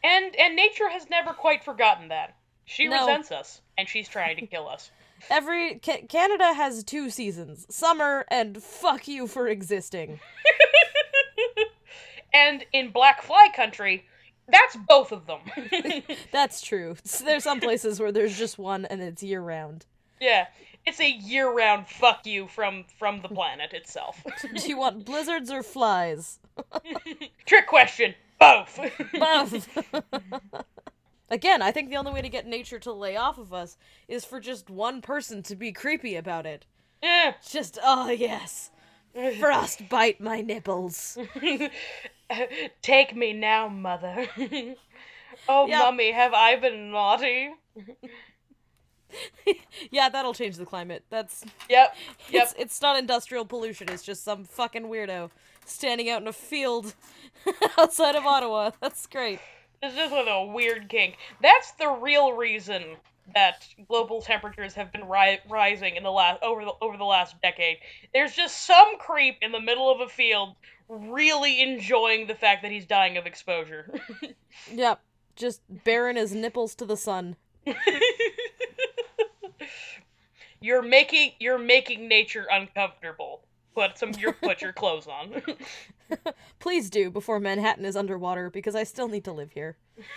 And 0.04 0.36
and 0.36 0.54
nature 0.54 0.90
has 0.90 1.08
never 1.08 1.32
quite 1.32 1.64
forgotten 1.64 2.08
that. 2.08 2.36
She 2.66 2.88
No. 2.88 3.00
resents 3.00 3.30
us, 3.32 3.60
and 3.78 3.88
she's 3.88 4.08
trying 4.08 4.36
to 4.36 4.46
kill 4.46 4.68
us. 4.68 4.90
Every 5.30 5.78
Ca- 5.84 6.06
Canada 6.08 6.52
has 6.54 6.82
two 6.84 7.10
seasons: 7.10 7.66
summer 7.68 8.24
and 8.28 8.62
fuck 8.62 9.06
you 9.08 9.26
for 9.26 9.48
existing. 9.48 10.20
And 12.32 12.66
in 12.72 12.90
Black 12.90 13.22
Fly 13.22 13.48
Country, 13.54 14.04
that's 14.48 14.74
both 14.88 15.12
of 15.12 15.24
them. 15.26 15.38
That's 16.32 16.60
true. 16.60 16.96
There's 17.24 17.44
some 17.44 17.60
places 17.60 18.00
where 18.00 18.10
there's 18.10 18.36
just 18.36 18.58
one 18.58 18.84
and 18.86 19.00
it's 19.00 19.22
year 19.22 19.40
round. 19.40 19.86
yeah, 20.20 20.48
it's 20.84 20.98
a 21.00 21.08
year-round 21.08 21.86
fuck 21.86 22.26
you 22.26 22.48
from 22.48 22.84
from 22.98 23.22
the 23.22 23.28
planet 23.28 23.72
itself. 23.72 24.20
Do 24.42 24.68
you 24.68 24.76
want 24.76 25.04
blizzards 25.04 25.50
or 25.52 25.62
flies? 25.62 26.40
Trick 27.46 27.68
question. 27.68 28.16
Both. 28.40 28.80
Both. 29.12 29.78
Again, 31.30 31.62
I 31.62 31.70
think 31.72 31.88
the 31.90 31.96
only 31.96 32.12
way 32.12 32.22
to 32.22 32.28
get 32.28 32.46
nature 32.46 32.78
to 32.80 32.92
lay 32.92 33.16
off 33.16 33.38
of 33.38 33.52
us 33.52 33.76
is 34.08 34.24
for 34.24 34.40
just 34.40 34.68
one 34.68 35.00
person 35.00 35.42
to 35.44 35.56
be 35.56 35.72
creepy 35.72 36.16
about 36.16 36.44
it. 36.46 36.66
Eh. 37.02 37.32
Just, 37.48 37.78
oh 37.82 38.10
yes. 38.10 38.70
Frostbite 39.40 40.20
my 40.20 40.40
nipples. 40.40 41.16
Take 42.82 43.14
me 43.16 43.32
now, 43.32 43.68
mother. 43.68 44.26
oh, 45.48 45.66
Yeah. 45.66 45.78
mummy, 45.80 46.12
have 46.12 46.34
I 46.34 46.56
been 46.56 46.90
naughty? 46.90 47.50
Yeah, 49.90 50.08
that'll 50.08 50.34
change 50.34 50.56
the 50.56 50.66
climate. 50.66 51.04
That's 51.08 51.44
Yep. 51.70 51.94
Yep. 52.30 52.42
it's 52.42 52.54
it's 52.58 52.82
not 52.82 52.98
industrial 52.98 53.44
pollution, 53.44 53.88
it's 53.88 54.02
just 54.02 54.24
some 54.24 54.44
fucking 54.44 54.84
weirdo 54.84 55.30
standing 55.64 56.10
out 56.10 56.20
in 56.20 56.26
a 56.28 56.32
field 56.32 56.94
outside 57.78 58.16
of 58.16 58.26
Ottawa. 58.26 58.72
That's 58.80 59.06
great. 59.06 59.38
It's 59.84 59.98
is 59.98 60.10
with 60.10 60.28
a 60.28 60.46
weird 60.46 60.88
kink. 60.88 61.16
That's 61.42 61.72
the 61.72 61.88
real 61.88 62.32
reason 62.32 62.96
that 63.34 63.66
global 63.88 64.22
temperatures 64.22 64.74
have 64.74 64.92
been 64.92 65.08
ri- 65.08 65.40
rising 65.48 65.96
in 65.96 66.02
the 66.02 66.10
last 66.10 66.42
over 66.42 66.64
the 66.64 66.72
over 66.80 66.96
the 66.96 67.04
last 67.04 67.40
decade. 67.42 67.78
There's 68.12 68.34
just 68.34 68.66
some 68.66 68.98
creep 68.98 69.36
in 69.42 69.52
the 69.52 69.60
middle 69.60 69.90
of 69.90 70.00
a 70.00 70.08
field 70.08 70.56
really 70.88 71.60
enjoying 71.62 72.26
the 72.26 72.34
fact 72.34 72.62
that 72.62 72.70
he's 72.70 72.86
dying 72.86 73.16
of 73.16 73.26
exposure. 73.26 73.92
Yep. 74.72 75.00
Just 75.34 75.62
baring 75.68 76.16
his 76.16 76.32
nipples 76.32 76.76
to 76.76 76.86
the 76.86 76.96
sun. 76.96 77.34
you're 80.60 80.80
making 80.80 81.32
you're 81.40 81.58
making 81.58 82.06
nature 82.06 82.46
uncomfortable. 82.50 83.42
Put 83.74 83.98
some 83.98 84.12
your 84.12 84.32
put 84.32 84.62
your 84.62 84.72
clothes 84.72 85.08
on. 85.08 85.42
Please 86.58 86.90
do 86.90 87.10
before 87.10 87.40
Manhattan 87.40 87.84
is 87.84 87.96
underwater 87.96 88.50
because 88.50 88.74
I 88.74 88.84
still 88.84 89.08
need 89.08 89.24
to 89.24 89.32
live 89.32 89.52
here. 89.52 89.76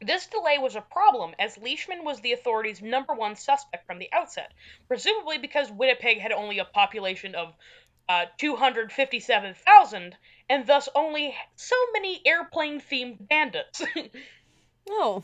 This 0.00 0.28
delay 0.28 0.58
was 0.58 0.76
a 0.76 0.80
problem, 0.80 1.34
as 1.40 1.58
Leishman 1.58 2.04
was 2.04 2.20
the 2.20 2.32
authorities' 2.32 2.80
number 2.80 3.14
one 3.14 3.34
suspect 3.34 3.84
from 3.84 3.98
the 3.98 4.08
outset, 4.12 4.52
presumably 4.86 5.38
because 5.38 5.72
Winnipeg 5.72 6.20
had 6.20 6.30
only 6.30 6.60
a 6.60 6.64
population 6.64 7.34
of 7.34 7.52
uh, 8.08 8.26
257,000, 8.38 10.16
and 10.48 10.66
thus 10.68 10.88
only 10.94 11.34
so 11.56 11.74
many 11.92 12.22
airplane 12.24 12.80
themed 12.80 13.28
bandits. 13.28 13.82
Oh, 14.90 15.22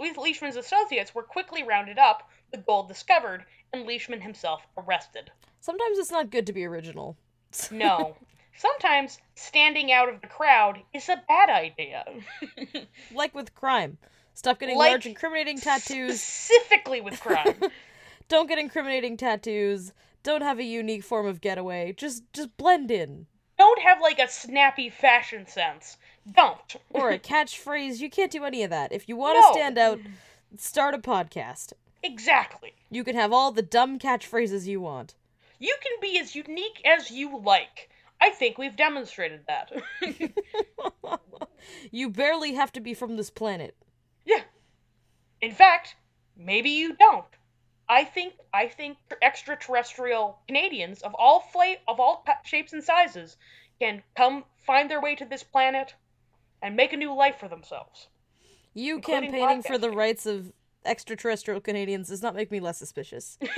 With 0.00 0.16
Leishman's 0.16 0.56
associates 0.56 1.14
were 1.14 1.22
quickly 1.22 1.62
rounded 1.62 1.98
up, 1.98 2.28
the 2.50 2.58
gold 2.58 2.88
discovered, 2.88 3.44
and 3.72 3.86
Leishman 3.86 4.20
himself 4.22 4.66
arrested. 4.76 5.30
sometimes 5.60 5.98
it's 5.98 6.10
not 6.10 6.30
good 6.30 6.46
to 6.46 6.52
be 6.52 6.64
original. 6.64 7.16
No. 7.70 8.16
Sometimes 8.56 9.18
standing 9.36 9.92
out 9.92 10.08
of 10.08 10.20
the 10.20 10.26
crowd 10.26 10.78
is 10.92 11.08
a 11.08 11.22
bad 11.28 11.48
idea. 11.50 12.04
Like 13.14 13.34
with 13.34 13.54
crime. 13.54 13.98
Stop 14.34 14.58
getting 14.60 14.76
Like- 14.76 14.90
large 14.90 15.06
incriminating 15.06 15.58
tattoos. 15.58 16.20
Specifically 16.22 17.00
with 17.00 17.20
crime. 17.20 17.54
Don't 18.28 18.48
get 18.48 18.58
incriminating 18.58 19.16
tattoos. 19.16 19.92
Don't 20.22 20.42
have 20.42 20.58
a 20.58 20.64
unique 20.64 21.02
form 21.04 21.26
of 21.26 21.40
getaway. 21.40 21.94
Just 21.96 22.24
just 22.32 22.56
blend 22.56 22.90
in. 22.90 23.26
don't 23.56 23.80
have 23.80 24.00
like 24.00 24.18
a 24.18 24.28
snappy 24.28 24.90
fashion 24.90 25.46
sense, 25.46 25.96
don't. 26.30 26.76
Or 26.90 27.10
a 27.10 27.18
catchphrase. 27.32 28.00
You 28.00 28.10
can't 28.10 28.30
do 28.30 28.44
any 28.44 28.62
of 28.62 28.70
that. 28.70 28.92
If 28.92 29.08
you 29.08 29.16
want 29.16 29.36
No. 29.40 29.48
to 29.48 29.54
stand 29.58 29.78
out, 29.78 29.98
start 30.58 30.94
a 30.94 30.98
podcast. 30.98 31.72
exactly. 32.02 32.74
You 32.90 33.02
can 33.04 33.14
have 33.16 33.32
all 33.32 33.50
the 33.52 33.62
dumb 33.62 33.98
catchphrases 33.98 34.66
you 34.66 34.80
want. 34.80 35.14
You 35.58 35.74
can 35.82 35.92
be 36.00 36.18
as 36.18 36.34
unique 36.34 36.80
as 36.84 37.10
you 37.10 37.40
like. 37.40 37.90
I 38.20 38.30
think 38.30 38.58
we've 38.58 38.76
demonstrated 38.76 39.42
that. 39.46 39.72
You 41.90 42.08
barely 42.08 42.54
have 42.54 42.72
to 42.72 42.80
be 42.80 42.94
from 42.94 43.16
this 43.16 43.30
planet. 43.30 43.76
yeah. 44.24 44.42
In 45.40 45.52
fact, 45.52 45.96
maybe 46.36 46.70
you 46.70 46.96
don't. 46.96 47.24
I 47.88 48.04
think 48.04 48.34
I 48.52 48.68
think 48.68 48.96
extraterrestrial 49.22 50.38
Canadians 50.46 51.02
of 51.02 51.14
all 51.14 51.40
fla- 51.40 51.76
of 51.86 52.00
all 52.00 52.24
shapes 52.44 52.72
and 52.72 52.82
sizes 52.82 53.36
can 53.80 54.02
come 54.16 54.44
find 54.66 54.90
their 54.90 55.00
way 55.00 55.14
to 55.16 55.24
this 55.24 55.42
planet 55.42 55.94
and 56.60 56.76
make 56.76 56.92
a 56.92 56.96
new 56.96 57.14
life 57.14 57.36
for 57.38 57.48
themselves. 57.48 58.08
You 58.74 59.00
campaigning 59.00 59.62
for 59.62 59.78
the 59.78 59.90
rights 59.90 60.26
of 60.26 60.52
extraterrestrial 60.84 61.60
Canadians 61.60 62.08
does 62.08 62.22
not 62.22 62.34
make 62.34 62.50
me 62.50 62.60
less 62.60 62.78
suspicious. 62.78 63.38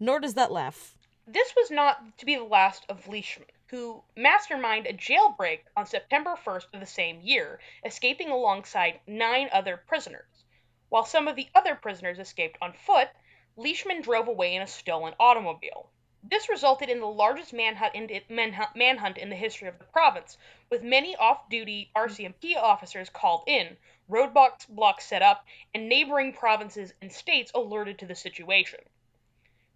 Nor 0.00 0.20
does 0.20 0.34
that 0.34 0.50
laugh. 0.50 0.96
This 1.26 1.54
was 1.56 1.70
not 1.70 2.18
to 2.18 2.26
be 2.26 2.34
the 2.34 2.42
last 2.42 2.84
of 2.88 3.06
Leishman, 3.06 3.48
who 3.68 4.02
masterminded 4.16 4.90
a 4.90 4.92
jailbreak 4.92 5.60
on 5.76 5.86
September 5.86 6.34
1st 6.34 6.66
of 6.74 6.80
the 6.80 6.86
same 6.86 7.20
year, 7.20 7.60
escaping 7.84 8.28
alongside 8.28 9.00
nine 9.06 9.48
other 9.52 9.76
prisoners. 9.76 10.44
While 10.88 11.04
some 11.04 11.28
of 11.28 11.36
the 11.36 11.48
other 11.54 11.74
prisoners 11.74 12.18
escaped 12.18 12.58
on 12.60 12.72
foot, 12.72 13.08
Leishman 13.56 14.02
drove 14.02 14.28
away 14.28 14.54
in 14.54 14.62
a 14.62 14.66
stolen 14.66 15.14
automobile. 15.18 15.90
This 16.22 16.48
resulted 16.48 16.88
in 16.88 17.00
the 17.00 17.06
largest 17.06 17.52
manhunt 17.52 17.94
in, 17.94 18.08
the 18.08 19.36
history 19.36 19.68
of 19.68 19.78
the 19.78 19.84
province, 19.84 20.38
with 20.70 20.82
many 20.82 21.14
off 21.16 21.48
duty 21.48 21.90
RCMP 21.94 22.56
officers 22.56 23.10
called 23.10 23.44
in, 23.46 23.76
roadblocks 24.10 25.02
set 25.02 25.22
up, 25.22 25.46
and 25.74 25.88
neighboring 25.88 26.32
provinces 26.32 26.92
and 27.00 27.12
states 27.12 27.52
alerted 27.54 27.98
to 27.98 28.06
the 28.06 28.14
situation. 28.14 28.80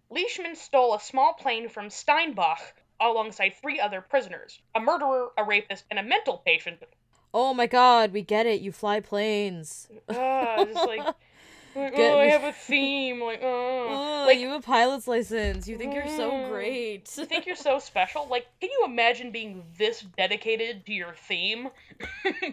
Leishman 0.09 0.55
stole 0.55 0.93
a 0.95 0.99
small 0.99 1.33
plane 1.33 1.69
from 1.69 1.89
Steinbach 1.89 2.59
alongside 2.99 3.53
three 3.61 3.79
other 3.79 4.01
prisoners 4.01 4.59
a 4.75 4.79
murderer, 4.79 5.29
a 5.37 5.43
rapist, 5.43 5.85
and 5.89 5.99
a 5.99 6.03
mental 6.03 6.37
patient. 6.45 6.79
Oh 7.33 7.53
my 7.53 7.67
god, 7.67 8.11
we 8.11 8.21
get 8.23 8.45
it. 8.47 8.59
You 8.61 8.71
fly 8.71 8.99
planes. 9.01 9.87
Ah, 10.09 10.65
just 10.67 10.85
like, 10.87 10.99
like, 11.75 11.93
oh, 11.95 12.19
I 12.19 12.25
have 12.25 12.43
a 12.43 12.51
theme. 12.67 13.21
Like, 13.21 13.41
oh. 13.43 13.85
Oh, 13.87 14.23
like, 14.25 14.39
you 14.39 14.49
have 14.49 14.61
a 14.63 14.65
pilot's 14.65 15.07
license. 15.07 15.67
You 15.67 15.77
think 15.77 15.93
you're 15.93 16.07
so 16.07 16.31
Mm. 16.31 16.49
great. 16.49 17.13
you 17.17 17.25
think 17.25 17.45
you're 17.45 17.55
so 17.69 17.77
special? 17.77 18.27
Like, 18.27 18.45
can 18.59 18.69
you 18.71 18.83
imagine 18.85 19.31
being 19.31 19.63
this 19.77 20.01
dedicated 20.17 20.85
to 20.87 20.93
your 20.93 21.13
theme? 21.13 21.69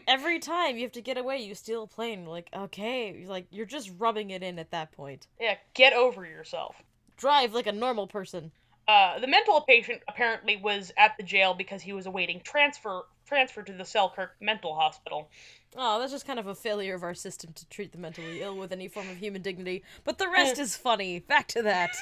Every 0.06 0.38
time 0.38 0.76
you 0.76 0.82
have 0.82 0.92
to 0.92 1.00
get 1.02 1.16
away, 1.16 1.38
you 1.38 1.54
steal 1.54 1.84
a 1.84 1.86
plane. 1.86 2.26
Like, 2.26 2.48
okay, 2.54 3.24
like 3.26 3.46
you're 3.50 3.66
just 3.66 3.90
rubbing 3.98 4.30
it 4.30 4.42
in 4.42 4.58
at 4.58 4.70
that 4.72 4.92
point. 4.92 5.26
yeah, 5.40 5.54
get 5.74 5.94
over 5.94 6.26
yourself. 6.26 6.76
Drive 7.16 7.54
like 7.54 7.66
a 7.66 7.72
normal 7.72 8.06
person. 8.06 8.52
Uh, 8.88 9.18
the 9.18 9.26
mental 9.26 9.60
patient 9.62 10.00
apparently 10.06 10.56
was 10.56 10.92
at 10.96 11.16
the 11.16 11.22
jail 11.22 11.54
because 11.54 11.82
he 11.82 11.92
was 11.92 12.06
awaiting 12.06 12.40
transfer 12.44 13.02
transfer 13.26 13.62
to 13.62 13.72
the 13.72 13.84
Selkirk 13.84 14.36
Mental 14.40 14.74
Hospital. 14.74 15.28
Oh, 15.76 15.98
that's 15.98 16.12
just 16.12 16.26
kind 16.26 16.38
of 16.38 16.46
a 16.46 16.54
failure 16.54 16.94
of 16.94 17.02
our 17.02 17.14
system 17.14 17.52
to 17.54 17.68
treat 17.68 17.90
the 17.90 17.98
mentally 17.98 18.40
ill 18.40 18.56
with 18.56 18.72
any 18.72 18.86
form 18.86 19.08
of 19.10 19.16
human 19.16 19.42
dignity. 19.42 19.82
But 20.04 20.18
the 20.18 20.28
rest 20.28 20.58
is 20.60 20.76
funny. 20.76 21.18
Back 21.18 21.48
to 21.48 21.62
that. 21.62 21.96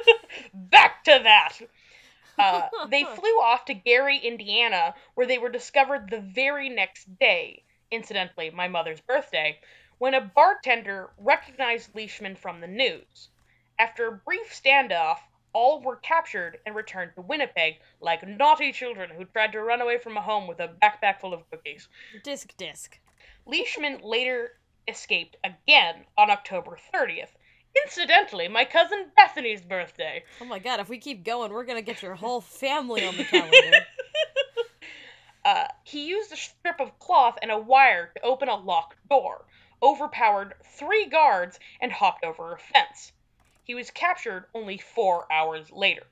Back 0.54 1.02
to 1.04 1.20
that. 1.24 1.58
Uh, 2.38 2.68
they 2.88 3.04
flew 3.16 3.40
off 3.42 3.64
to 3.64 3.74
Gary, 3.74 4.18
Indiana, 4.18 4.94
where 5.14 5.26
they 5.26 5.38
were 5.38 5.48
discovered 5.48 6.08
the 6.08 6.20
very 6.20 6.68
next 6.68 7.18
day, 7.18 7.64
incidentally, 7.90 8.50
my 8.50 8.68
mother's 8.68 9.00
birthday, 9.00 9.58
when 9.98 10.14
a 10.14 10.20
bartender 10.20 11.10
recognized 11.18 11.94
Leishman 11.94 12.36
from 12.36 12.60
the 12.60 12.68
news. 12.68 13.28
After 13.78 14.08
a 14.08 14.12
brief 14.12 14.52
standoff, 14.52 15.18
all 15.52 15.80
were 15.80 15.96
captured 15.96 16.58
and 16.66 16.74
returned 16.74 17.12
to 17.14 17.20
Winnipeg 17.22 17.76
like 18.00 18.26
naughty 18.26 18.72
children 18.72 19.10
who 19.10 19.24
tried 19.24 19.52
to 19.52 19.62
run 19.62 19.80
away 19.80 19.98
from 19.98 20.16
a 20.16 20.22
home 20.22 20.46
with 20.46 20.60
a 20.60 20.68
backpack 20.82 21.20
full 21.20 21.32
of 21.32 21.48
cookies. 21.50 21.88
disc 22.24 22.56
disc. 22.56 22.98
Leishman 23.46 24.00
later 24.02 24.52
escaped 24.86 25.36
again 25.44 26.04
on 26.16 26.30
October 26.30 26.78
30th. 26.94 27.30
Incidentally, 27.84 28.48
my 28.48 28.64
cousin 28.64 29.10
Bethany's 29.16 29.62
birthday. 29.62 30.24
Oh 30.40 30.44
my 30.44 30.58
god, 30.58 30.80
if 30.80 30.88
we 30.88 30.98
keep 30.98 31.24
going, 31.24 31.52
we're 31.52 31.64
gonna 31.64 31.82
get 31.82 32.02
your 32.02 32.14
whole 32.14 32.40
family 32.40 33.06
on 33.06 33.16
the 33.16 33.24
calendar. 33.24 33.56
Uh, 35.44 35.66
he 35.82 36.08
used 36.08 36.30
a 36.30 36.36
strip 36.36 36.78
of 36.78 36.98
cloth 36.98 37.38
and 37.40 37.50
a 37.50 37.56
wire 37.58 38.10
to 38.14 38.20
open 38.20 38.50
a 38.50 38.56
locked 38.56 38.98
door, 39.08 39.46
overpowered 39.82 40.52
three 40.62 41.06
guards, 41.06 41.58
and 41.80 41.90
hopped 41.90 42.22
over 42.22 42.52
a 42.52 42.58
fence. 42.58 43.12
He 43.68 43.74
was 43.74 43.90
captured 43.90 44.46
only 44.54 44.78
four 44.78 45.30
hours 45.30 45.70
later. 45.70 46.04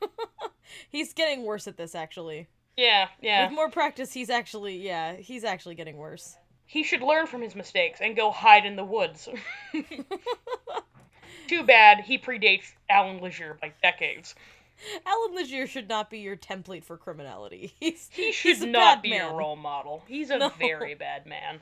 he's 0.90 1.12
getting 1.14 1.44
worse 1.44 1.68
at 1.68 1.76
this 1.76 1.94
actually. 1.94 2.48
Yeah, 2.76 3.06
yeah. 3.20 3.46
With 3.46 3.54
more 3.54 3.70
practice, 3.70 4.12
he's 4.12 4.28
actually 4.28 4.76
yeah, 4.84 5.14
he's 5.14 5.44
actually 5.44 5.76
getting 5.76 5.96
worse. 5.96 6.36
He 6.66 6.82
should 6.82 7.00
learn 7.00 7.26
from 7.28 7.42
his 7.42 7.54
mistakes 7.54 8.00
and 8.00 8.16
go 8.16 8.32
hide 8.32 8.66
in 8.66 8.74
the 8.74 8.82
woods. 8.84 9.28
Too 11.46 11.62
bad 11.62 12.00
he 12.00 12.18
predates 12.18 12.72
Allan 12.90 13.20
Legere 13.20 13.56
by 13.60 13.72
decades. 13.80 14.34
Allan 15.06 15.36
Legere 15.36 15.68
should 15.68 15.88
not 15.88 16.10
be 16.10 16.18
your 16.18 16.36
template 16.36 16.82
for 16.82 16.96
criminality. 16.96 17.72
He's 17.80 18.08
He 18.12 18.32
should 18.32 18.68
not 18.68 19.00
be 19.00 19.10
man. 19.10 19.30
a 19.32 19.34
role 19.36 19.54
model. 19.54 20.02
He's 20.08 20.30
a 20.30 20.38
No. 20.38 20.48
very 20.58 20.94
bad 20.96 21.24
man. 21.24 21.60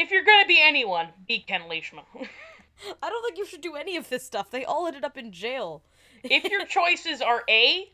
If 0.00 0.10
you're 0.10 0.24
gonna 0.24 0.46
be 0.46 0.58
anyone, 0.58 1.08
be 1.28 1.40
Ken 1.40 1.68
Leishman. 1.68 2.04
I 3.02 3.10
don't 3.10 3.22
think 3.22 3.36
you 3.36 3.44
should 3.44 3.60
do 3.60 3.74
any 3.74 3.98
of 3.98 4.08
this 4.08 4.24
stuff. 4.24 4.50
They 4.50 4.64
all 4.64 4.86
ended 4.86 5.04
up 5.04 5.18
in 5.18 5.30
jail. 5.30 5.82
if 6.24 6.44
your 6.44 6.64
choices 6.66 7.20
are 7.20 7.44
A, 7.50 7.92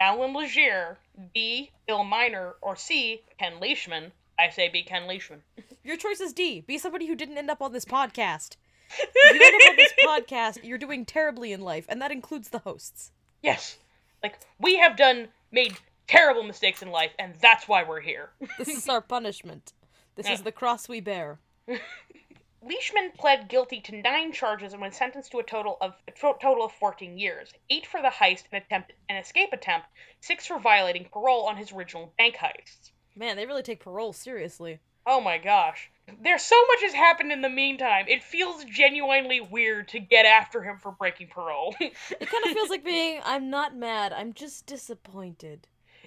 Allan 0.00 0.32
Legere, 0.32 0.96
B, 1.34 1.70
Bill 1.86 2.02
Miner, 2.02 2.54
or 2.62 2.76
C, 2.76 3.20
Ken 3.38 3.60
Leishman, 3.60 4.12
I 4.38 4.48
say 4.48 4.70
be 4.70 4.82
Ken 4.82 5.06
Leishman. 5.06 5.42
Your 5.82 5.98
choice 5.98 6.18
is 6.20 6.32
D. 6.32 6.62
Be 6.62 6.78
somebody 6.78 7.06
who 7.06 7.14
didn't 7.14 7.36
end 7.36 7.50
up 7.50 7.60
on 7.60 7.72
this 7.74 7.84
podcast. 7.84 8.56
If 8.96 9.34
you 9.34 9.44
end 9.44 9.54
up 9.62 9.70
on 9.70 9.76
this 9.76 9.92
podcast, 10.02 10.64
you're 10.66 10.78
doing 10.78 11.04
terribly 11.04 11.52
in 11.52 11.60
life, 11.60 11.84
and 11.90 12.00
that 12.00 12.12
includes 12.12 12.48
the 12.48 12.60
hosts. 12.60 13.10
Yes. 13.42 13.76
Like, 14.22 14.38
we 14.58 14.76
have 14.78 14.96
done, 14.96 15.28
made 15.52 15.74
terrible 16.06 16.42
mistakes 16.42 16.80
in 16.80 16.90
life, 16.90 17.10
and 17.18 17.34
that's 17.40 17.66
why 17.68 17.82
we're 17.82 18.00
here. 18.00 18.30
This 18.56 18.68
is 18.68 18.88
our 18.88 19.00
punishment. 19.00 19.72
This 20.16 20.28
is 20.28 20.42
the 20.42 20.52
cross 20.52 20.88
we 20.88 21.00
bear. 21.00 21.38
Leishman 22.62 23.10
pled 23.18 23.48
guilty 23.48 23.80
to 23.82 24.00
nine 24.00 24.32
charges 24.32 24.72
and 24.72 24.80
was 24.80 24.96
sentenced 24.96 25.32
to 25.32 25.38
a 25.38 25.42
total 25.42 25.76
of 25.80 25.94
a 26.08 26.12
to- 26.12 26.36
total 26.40 26.64
of 26.64 26.72
14 26.72 27.18
years. 27.18 27.52
Eight 27.68 27.86
for 27.86 28.00
the 28.00 28.08
heist 28.08 28.44
and 28.50 28.62
attempt 28.62 28.92
and 29.08 29.18
escape 29.18 29.52
attempt, 29.52 29.86
six 30.20 30.46
for 30.46 30.58
violating 30.58 31.06
parole 31.12 31.46
on 31.46 31.56
his 31.56 31.72
original 31.72 32.14
bank 32.16 32.36
heists. 32.36 32.92
Man, 33.14 33.36
they 33.36 33.46
really 33.46 33.62
take 33.62 33.80
parole 33.80 34.12
seriously. 34.12 34.80
Oh 35.06 35.20
my 35.20 35.36
gosh. 35.36 35.90
There's 36.22 36.42
so 36.42 36.56
much 36.68 36.82
has 36.82 36.94
happened 36.94 37.32
in 37.32 37.42
the 37.42 37.50
meantime. 37.50 38.06
It 38.08 38.22
feels 38.22 38.64
genuinely 38.64 39.40
weird 39.40 39.88
to 39.88 40.00
get 40.00 40.24
after 40.24 40.62
him 40.62 40.78
for 40.78 40.92
breaking 40.92 41.28
parole. 41.28 41.74
It 41.80 41.94
kind 42.28 42.44
of 42.46 42.52
feels 42.52 42.70
like 42.70 42.84
being, 42.84 43.20
I'm 43.24 43.50
not 43.50 43.76
mad, 43.76 44.12
I'm 44.12 44.32
just 44.32 44.66
disappointed. 44.66 45.66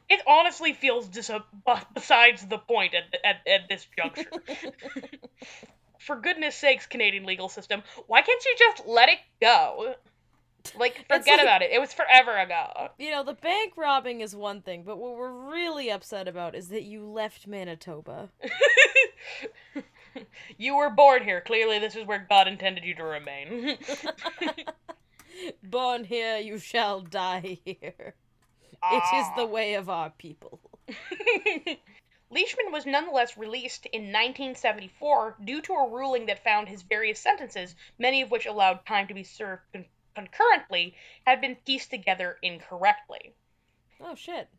It 0.10 0.22
honestly 0.28 0.74
feels 0.74 1.08
dis- 1.08 1.32
besides 1.94 2.46
the 2.46 2.58
point 2.58 2.94
at, 2.94 3.04
at, 3.24 3.48
at 3.48 3.70
this 3.70 3.86
juncture. 3.98 4.32
for 6.00 6.16
goodness 6.16 6.56
sakes, 6.56 6.86
Canadian 6.86 7.26
legal 7.26 7.50
system, 7.50 7.84
why 8.08 8.22
can't 8.22 8.44
you 8.46 8.56
just 8.58 8.88
let 8.88 9.10
it 9.10 9.20
go? 9.42 9.96
Like, 10.78 11.06
forget 11.08 11.38
like- 11.38 11.42
about 11.42 11.62
it. 11.62 11.72
It 11.72 11.80
was 11.80 11.94
forever 11.94 12.38
ago. 12.38 12.90
You 12.98 13.12
know, 13.12 13.24
the 13.24 13.34
bank 13.34 13.74
robbing 13.78 14.22
is 14.22 14.36
one 14.36 14.62
thing, 14.62 14.84
but 14.84 14.98
what 14.98 15.16
we're 15.16 15.52
really 15.52 15.90
upset 15.92 16.28
about 16.28 16.56
is 16.56 16.70
that 16.70 16.84
you 16.84 17.06
left 17.06 17.48
Manitoba. 17.48 18.30
you 20.58 20.76
were 20.76 20.90
born 20.90 21.24
here. 21.24 21.42
Clearly, 21.42 21.80
this 21.80 21.96
is 21.96 22.06
where 22.06 22.26
God 22.30 22.48
intended 22.48 22.84
you 22.84 22.96
to 22.96 23.04
remain. 23.04 23.78
Born 25.64 26.04
here, 26.04 26.38
you 26.38 26.58
shall 26.58 27.02
die 27.02 27.60
here. 27.64 28.16
It 28.84 28.96
is 28.98 29.26
ah. 29.30 29.34
the 29.36 29.46
way 29.46 29.74
of 29.74 29.90
our 29.90 30.10
people. 30.12 30.60
Leishman 32.30 32.72
was 32.72 32.86
nonetheless 32.86 33.38
released 33.38 33.86
in 33.88 34.04
1974 34.04 35.38
due 35.46 35.62
to 35.62 35.74
a 35.74 35.90
ruling 35.90 36.26
that 36.26 36.44
found 36.44 36.68
his 36.68 36.82
various 36.82 37.20
sentences, 37.20 37.76
many 37.98 38.22
of 38.22 38.32
which 38.32 38.46
allowed 38.46 38.86
time 38.86 39.08
to 39.08 39.14
be 39.14 39.24
served 39.24 39.64
con- 39.72 39.86
concurrently, 40.14 40.96
had 41.26 41.40
been 41.40 41.56
pieced 41.56 41.90
together 41.90 42.38
incorrectly. 42.42 43.34
Oh 44.02 44.16
shit. 44.16 44.50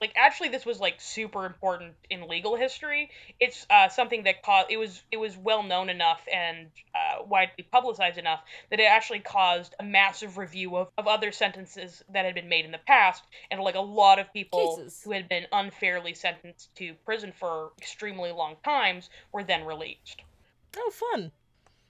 Like 0.00 0.12
actually 0.16 0.50
this 0.50 0.66
was 0.66 0.78
like 0.78 1.00
super 1.00 1.46
important 1.46 1.94
in 2.10 2.28
legal 2.28 2.56
history. 2.56 3.10
It's 3.40 3.66
uh, 3.70 3.88
something 3.88 4.24
that 4.24 4.42
caused 4.42 4.70
it 4.70 4.76
was 4.76 5.02
it 5.10 5.16
was 5.16 5.36
well 5.36 5.62
known 5.62 5.88
enough 5.88 6.20
and 6.32 6.68
uh, 6.94 7.22
widely 7.24 7.66
publicized 7.70 8.18
enough 8.18 8.40
that 8.70 8.80
it 8.80 8.84
actually 8.84 9.20
caused 9.20 9.74
a 9.80 9.84
massive 9.84 10.36
review 10.36 10.76
of, 10.76 10.88
of 10.98 11.06
other 11.06 11.32
sentences 11.32 12.04
that 12.12 12.24
had 12.24 12.34
been 12.34 12.48
made 12.48 12.64
in 12.64 12.72
the 12.72 12.80
past 12.86 13.22
and 13.50 13.60
like 13.60 13.74
a 13.74 13.80
lot 13.80 14.18
of 14.18 14.32
people 14.32 14.76
Cases. 14.76 15.00
who 15.04 15.12
had 15.12 15.28
been 15.28 15.46
unfairly 15.52 16.14
sentenced 16.14 16.74
to 16.76 16.94
prison 17.04 17.32
for 17.32 17.70
extremely 17.78 18.32
long 18.32 18.56
times 18.64 19.08
were 19.32 19.44
then 19.44 19.64
released. 19.64 20.22
Oh, 20.76 20.90
fun. 20.90 21.32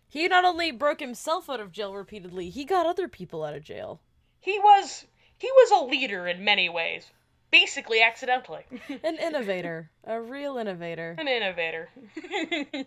He 0.08 0.28
not 0.28 0.44
only 0.44 0.70
broke 0.70 1.00
himself 1.00 1.50
out 1.50 1.58
of 1.60 1.72
jail 1.72 1.92
repeatedly, 1.92 2.50
he 2.50 2.64
got 2.64 2.86
other 2.86 3.08
people 3.08 3.42
out 3.42 3.56
of 3.56 3.64
jail. 3.64 4.00
He 4.40 4.58
was 4.60 5.04
he 5.38 5.50
was 5.50 5.70
a 5.72 5.84
leader 5.90 6.26
in 6.26 6.44
many 6.44 6.68
ways, 6.68 7.10
basically 7.50 8.02
accidentally. 8.02 8.62
An 9.04 9.16
innovator. 9.16 9.90
a 10.04 10.20
real 10.20 10.58
innovator. 10.58 11.14
An 11.18 11.28
innovator. 11.28 11.88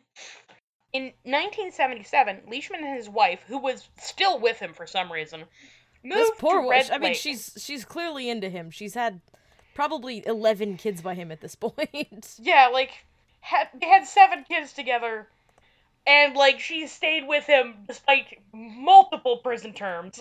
In 0.92 1.04
1977, 1.24 2.42
Leishman 2.50 2.84
and 2.84 2.98
his 2.98 3.08
wife, 3.08 3.40
who 3.48 3.60
was 3.60 3.88
still 4.00 4.40
with 4.40 4.58
him 4.60 4.74
for 4.74 4.88
some 4.88 5.12
reason, 5.12 5.44
moved 6.04 6.20
This 6.20 6.32
poor 6.40 6.64
to 6.64 6.70
Red 6.70 6.90
I 6.92 6.98
mean, 6.98 7.10
Lake. 7.10 7.18
she's 7.18 7.52
she's 7.60 7.86
clearly 7.86 8.28
into 8.28 8.50
him. 8.50 8.72
She's 8.72 8.96
had 8.96 9.22
probably 9.76 10.26
11 10.26 10.78
kids 10.78 11.02
by 11.02 11.14
him 11.14 11.32
at 11.32 11.42
this 11.42 11.54
point. 11.60 12.36
yeah, 12.40 12.70
like 12.74 12.92
had, 13.42 13.68
they 13.80 13.88
had 13.88 14.08
seven 14.08 14.44
kids 14.50 14.74
together, 14.74 15.28
and 16.08 16.36
like 16.36 16.60
she 16.60 16.88
stayed 16.88 17.28
with 17.28 17.46
him 17.46 17.76
despite 17.88 18.40
multiple 18.52 19.38
prison 19.38 19.74
terms. 19.74 20.20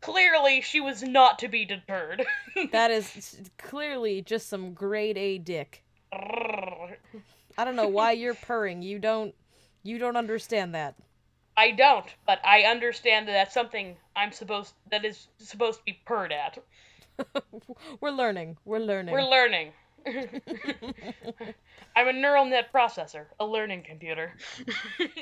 Clearly, 0.00 0.62
she 0.62 0.80
was 0.80 1.02
not 1.02 1.38
to 1.40 1.48
be 1.48 1.64
deterred. 1.64 2.24
that 2.72 2.90
is 2.90 3.40
clearly 3.58 4.22
just 4.22 4.48
some 4.48 4.72
grade 4.72 5.18
A 5.18 5.38
dick. 5.38 5.84
I 6.12 7.64
don't 7.64 7.76
know 7.76 7.88
why 7.88 8.12
you're 8.12 8.34
purring. 8.34 8.82
You 8.82 8.98
don't 8.98 9.34
you 9.82 9.98
don't 9.98 10.16
understand 10.16 10.74
that. 10.74 10.94
I 11.56 11.72
don't, 11.72 12.06
but 12.26 12.40
I 12.44 12.62
understand 12.62 13.28
that 13.28 13.32
that's 13.32 13.54
something 13.54 13.96
I'm 14.16 14.32
supposed 14.32 14.74
that 14.90 15.04
is 15.04 15.28
supposed 15.38 15.80
to 15.80 15.84
be 15.84 16.00
purred 16.06 16.32
at. 16.32 16.58
We're 18.00 18.10
learning. 18.10 18.56
We're 18.64 18.78
learning. 18.78 19.12
We're 19.12 19.28
learning. 19.28 19.72
I'm 21.94 22.08
a 22.08 22.12
neural 22.14 22.46
net 22.46 22.72
processor, 22.72 23.26
a 23.38 23.44
learning 23.44 23.82
computer. 23.86 24.32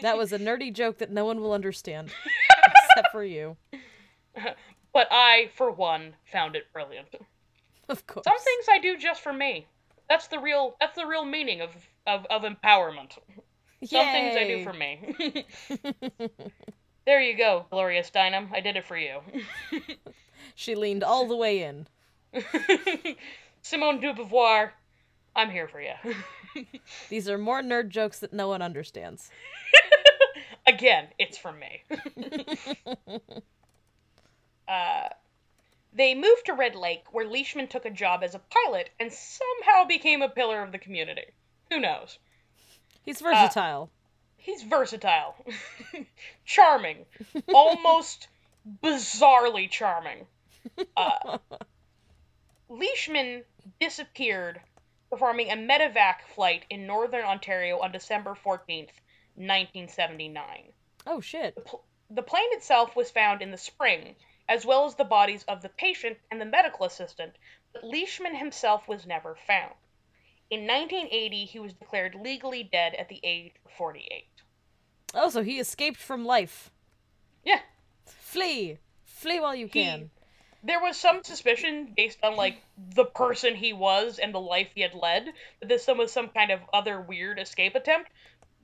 that 0.03 0.17
was 0.17 0.33
a 0.33 0.39
nerdy 0.39 0.73
joke 0.73 0.99
that 0.99 1.11
no 1.11 1.25
one 1.25 1.41
will 1.41 1.53
understand 1.53 2.13
except 2.95 3.11
for 3.11 3.25
you. 3.25 3.57
But 4.91 5.09
I, 5.11 5.51
for 5.55 5.71
one, 5.71 6.15
found 6.33 6.57
it 6.57 6.73
brilliant. 6.73 7.15
Of 7.91 8.07
course. 8.07 8.25
Some 8.25 8.39
things 8.39 8.67
I 8.71 8.79
do 8.79 8.97
just 8.97 9.21
for 9.21 9.35
me. 9.35 9.67
That's 10.09 10.29
the 10.29 10.39
real 10.39 10.77
that's 10.81 10.97
the 10.97 11.07
real 11.07 11.25
meaning 11.25 11.61
of 11.61 11.71
of, 12.07 12.27
of 12.31 12.43
empowerment. 12.43 13.19
Some 13.85 14.07
things 14.07 14.35
I 14.35 14.45
do 14.45 14.65
for 14.65 14.73
me. 14.73 15.47
there 17.07 17.21
you 17.21 17.37
go, 17.37 17.67
Gloria 17.71 18.03
Steinem. 18.03 18.49
I 18.53 18.61
did 18.61 18.77
it 18.77 18.87
for 18.87 18.97
you. 18.97 19.21
She 20.55 20.75
leaned 20.75 21.05
all 21.05 21.29
the 21.29 21.37
way 21.37 21.63
in. 21.63 21.87
Simone 23.63 24.01
de 24.01 24.13
Beauvoir, 24.13 24.71
I'm 25.37 25.51
here 25.51 25.69
for 25.69 25.81
you. 25.81 25.93
These 27.09 27.29
are 27.29 27.39
more 27.39 27.63
nerd 27.63 27.91
jokes 27.91 28.19
that 28.19 28.33
no 28.33 28.49
one 28.49 28.61
understands. 28.61 29.31
Again, 30.67 31.07
it's 31.17 31.39
for 31.39 31.53
me. 31.53 31.85
Uh, 34.69 35.09
they 35.95 36.15
moved 36.15 36.47
to 36.47 36.53
Red 36.53 36.75
Lake, 36.75 37.05
where 37.13 37.27
Leishman 37.27 37.69
took 37.69 37.85
a 37.85 37.91
job 37.91 38.23
as 38.23 38.35
a 38.35 38.41
pilot 38.41 38.91
and 39.01 39.13
somehow 39.13 39.85
became 39.87 40.23
a 40.23 40.29
pillar 40.29 40.63
of 40.63 40.73
the 40.73 40.79
community. 40.79 41.25
Who 41.71 41.81
knows? 41.81 42.19
He's 43.05 43.21
versatile. 43.21 43.91
He's 44.37 44.63
versatile, 44.63 45.35
charming, 46.45 47.05
almost 47.53 48.29
bizarrely 48.83 49.69
charming. 49.71 50.27
Uh, 50.97 51.39
Leishman 52.69 53.43
disappeared 53.81 54.61
performing 55.11 55.51
a 55.51 55.57
medevac 55.57 56.17
flight 56.35 56.65
in 56.71 56.87
northern 56.87 57.25
Ontario 57.25 57.79
on 57.81 57.93
December 57.93 58.37
14th, 58.45 58.91
1979. 59.37 60.65
oh 61.07 61.21
shit. 61.21 61.57
pl- 61.65 61.85
the 62.11 62.23
plane 62.23 62.49
itself 62.53 62.95
was 62.97 63.11
found 63.11 63.43
in 63.43 63.51
the 63.51 63.59
spring, 63.59 64.15
as 64.49 64.65
well 64.65 64.87
as 64.87 64.95
the 64.95 65.05
bodies 65.05 65.45
of 65.49 65.63
the 65.63 65.69
patient 65.69 66.17
and 66.31 66.41
the 66.41 66.45
medical 66.47 66.87
assistant, 66.87 67.33
but 67.73 67.85
Leishman 67.85 68.35
himself 68.35 68.89
was 68.89 69.07
never 69.07 69.37
found. 69.47 69.75
In 70.51 70.61
1980, 70.67 71.45
he 71.45 71.59
was 71.59 71.75
declared 71.75 72.15
legally 72.15 72.63
dead 72.63 72.95
at 72.95 73.09
the 73.09 73.21
age 73.23 73.53
of 73.67 73.73
48. 73.73 74.25
Oh, 75.15 75.29
so 75.31 75.43
he 75.43 75.59
escaped 75.61 75.99
from 75.99 76.25
life. 76.25 76.71
Yeah, 77.45 77.61
Flee. 78.07 78.79
Flee 79.05 79.41
while 79.41 79.55
you 79.55 79.67
He- 79.67 79.83
can. 79.85 80.11
there 80.63 80.81
was 80.81 80.97
some 80.97 81.23
suspicion 81.23 81.93
based 81.97 82.19
on 82.23 82.37
like 82.37 82.63
the 82.77 83.05
person 83.05 83.55
he 83.55 83.73
was 83.73 84.19
and 84.19 84.35
the 84.35 84.41
life 84.41 84.69
he 84.75 84.81
had 84.81 84.95
led 84.95 85.27
that 85.61 85.69
this 85.69 85.87
was 85.87 86.13
some 86.13 86.29
kind 86.29 86.51
of 86.51 86.61
other 86.73 87.01
weird 87.01 87.39
escape 87.39 87.75
attempt, 87.75 88.11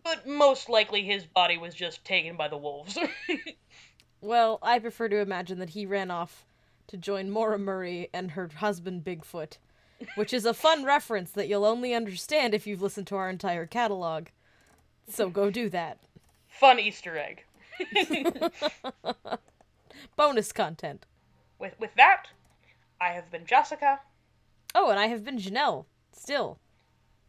but 0.02 0.26
most 0.26 0.68
likely 0.68 1.02
his 1.02 1.24
body 1.26 1.56
was 1.58 1.74
just 1.74 2.04
taken 2.04 2.36
by 2.36 2.48
the 2.48 2.56
wolves. 2.58 2.96
Well, 4.24 4.58
I 4.62 4.78
prefer 4.78 5.10
to 5.10 5.18
imagine 5.18 5.58
that 5.58 5.70
he 5.70 5.84
ran 5.84 6.10
off 6.10 6.46
to 6.86 6.96
join 6.96 7.30
Maura 7.30 7.58
Murray 7.58 8.08
and 8.14 8.30
her 8.30 8.48
husband 8.56 9.04
Bigfoot, 9.04 9.58
which 10.14 10.32
is 10.32 10.46
a 10.46 10.54
fun 10.54 10.82
reference 10.86 11.30
that 11.32 11.46
you'll 11.46 11.66
only 11.66 11.92
understand 11.92 12.54
if 12.54 12.66
you've 12.66 12.80
listened 12.80 13.06
to 13.08 13.16
our 13.16 13.28
entire 13.28 13.66
catalog. 13.66 14.28
So 15.06 15.28
go 15.28 15.50
do 15.50 15.68
that. 15.68 15.98
Fun 16.48 16.80
Easter 16.80 17.18
egg. 17.18 17.44
Bonus 20.16 20.52
content. 20.52 21.04
With 21.58 21.78
with 21.78 21.94
that, 21.96 22.28
I 22.98 23.10
have 23.10 23.30
been 23.30 23.44
Jessica. 23.44 24.00
Oh, 24.74 24.88
and 24.88 24.98
I 24.98 25.08
have 25.08 25.22
been 25.22 25.38
Janelle. 25.38 25.84
Still. 26.12 26.58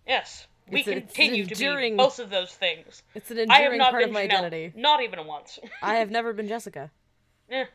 Yes, 0.07 0.47
we 0.70 0.80
It's 0.80 0.88
a- 0.88 0.91
it's 0.91 0.99
an 1.01 1.07
continue 1.07 1.45
to 1.45 1.55
be 1.55 1.95
both 1.95 2.20
of 2.20 2.30
those 2.30 2.51
things. 2.53 3.03
It's 3.13 3.30
an 3.32 3.38
I 3.51 3.55
have 3.61 3.74
enduring 3.74 3.78
not 3.80 3.91
part 3.91 4.01
been 4.01 4.09
of 4.09 4.13
my 4.13 4.28
Janelle, 4.28 4.45
identity. 4.45 4.74
not 4.76 5.01
even 5.03 5.26
once. 5.28 5.59
I 5.82 5.95
have 5.95 6.09
never 6.11 6.34
been 6.34 6.47
Jessica. 6.47 6.91
Yeah. 7.49 7.66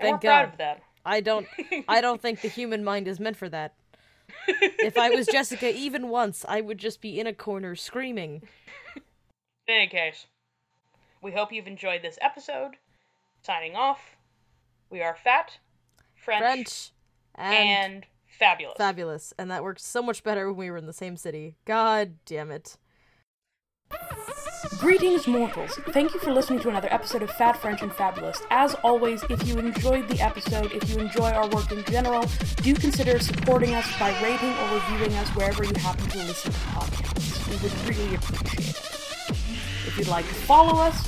Thank 0.00 0.14
we're 0.14 0.18
proud 0.30 0.42
God. 0.46 0.52
of 0.52 0.58
that. 0.58 0.82
I 1.04 1.20
don't 1.20 1.46
I 1.88 2.00
don't 2.00 2.20
think 2.20 2.40
the 2.40 2.48
human 2.48 2.82
mind 2.82 3.06
is 3.06 3.20
meant 3.20 3.36
for 3.36 3.48
that. 3.48 3.74
If 4.48 4.98
I 4.98 5.10
was 5.10 5.26
Jessica 5.28 5.72
even 5.72 6.08
once, 6.08 6.44
I 6.48 6.60
would 6.60 6.78
just 6.78 7.00
be 7.00 7.18
in 7.20 7.26
a 7.28 7.32
corner 7.32 7.74
screaming. 7.76 8.42
In 8.96 9.02
any 9.74 9.86
case, 9.86 10.26
we 11.22 11.30
hope 11.32 11.52
you've 11.52 11.66
enjoyed 11.68 12.02
this 12.02 12.18
episode. 12.20 12.72
Signing 13.42 13.76
off, 13.76 14.00
we 14.90 15.00
are 15.00 15.14
fat, 15.14 15.58
French, 16.16 16.40
French 16.42 16.90
and, 17.36 17.54
and 17.54 18.06
fabulous. 18.38 18.76
fabulous. 18.76 19.34
And 19.38 19.50
that 19.50 19.62
worked 19.62 19.80
so 19.80 20.02
much 20.02 20.22
better 20.22 20.48
when 20.48 20.56
we 20.56 20.70
were 20.70 20.76
in 20.76 20.86
the 20.86 20.92
same 20.92 21.16
city. 21.16 21.56
God 21.64 22.14
damn 22.24 22.50
it. 22.50 22.76
Greetings, 24.78 25.26
mortals. 25.26 25.72
Thank 25.90 26.14
you 26.14 26.20
for 26.20 26.32
listening 26.32 26.60
to 26.60 26.68
another 26.68 26.88
episode 26.92 27.22
of 27.22 27.30
Fat 27.30 27.60
French 27.60 27.82
and 27.82 27.92
Fabulous. 27.92 28.40
As 28.50 28.74
always, 28.84 29.22
if 29.30 29.46
you 29.46 29.58
enjoyed 29.58 30.08
the 30.08 30.20
episode, 30.20 30.72
if 30.72 30.88
you 30.90 30.98
enjoy 30.98 31.30
our 31.30 31.48
work 31.48 31.70
in 31.72 31.84
general, 31.84 32.24
do 32.56 32.74
consider 32.74 33.18
supporting 33.18 33.74
us 33.74 33.86
by 33.98 34.10
rating 34.22 34.52
or 34.52 34.74
reviewing 34.74 35.14
us 35.14 35.28
wherever 35.30 35.64
you 35.64 35.74
happen 35.76 36.08
to 36.08 36.18
listen 36.18 36.52
to 36.52 36.58
podcasts. 36.58 37.48
We 37.48 37.56
would 37.56 37.88
really 37.88 38.14
appreciate 38.16 38.70
it. 38.70 38.98
If 39.86 39.94
you'd 39.96 40.08
like 40.08 40.28
to 40.28 40.34
follow 40.34 40.80
us, 40.80 41.02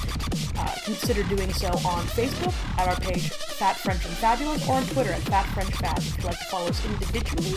uh, 0.57 0.75
consider 0.85 1.23
doing 1.25 1.53
so 1.53 1.69
on 1.69 2.05
Facebook 2.07 2.55
at 2.79 2.89
our 2.89 2.97
page 3.01 3.31
Fat 3.31 3.77
French 3.77 4.05
and 4.05 4.15
Fabulous 4.15 4.67
or 4.69 4.75
on 4.75 4.87
Twitter 4.87 5.13
at 5.13 5.23
Fat 5.23 5.47
French 5.47 5.75
Fab. 5.77 5.99
If 5.99 6.17
you'd 6.17 6.25
like 6.25 6.39
to 6.39 6.45
follow 6.47 6.69
us 6.69 6.85
individually, 6.87 7.55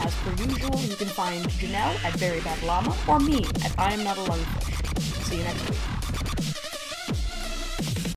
as 0.00 0.14
per 0.16 0.32
usual, 0.42 0.80
you 0.80 0.96
can 0.96 1.08
find 1.08 1.44
Janelle 1.46 2.04
at 2.04 2.14
Very 2.14 2.40
Bad 2.40 2.62
Llama 2.62 2.96
or 3.08 3.20
me 3.20 3.44
at 3.64 3.74
I 3.78 3.92
Am 3.92 4.04
Not 4.04 4.18
a 4.18 4.22
Lungfish. 4.22 4.98
See 5.24 5.38
you 5.38 5.44
next 5.44 5.70
week. 5.70 6.03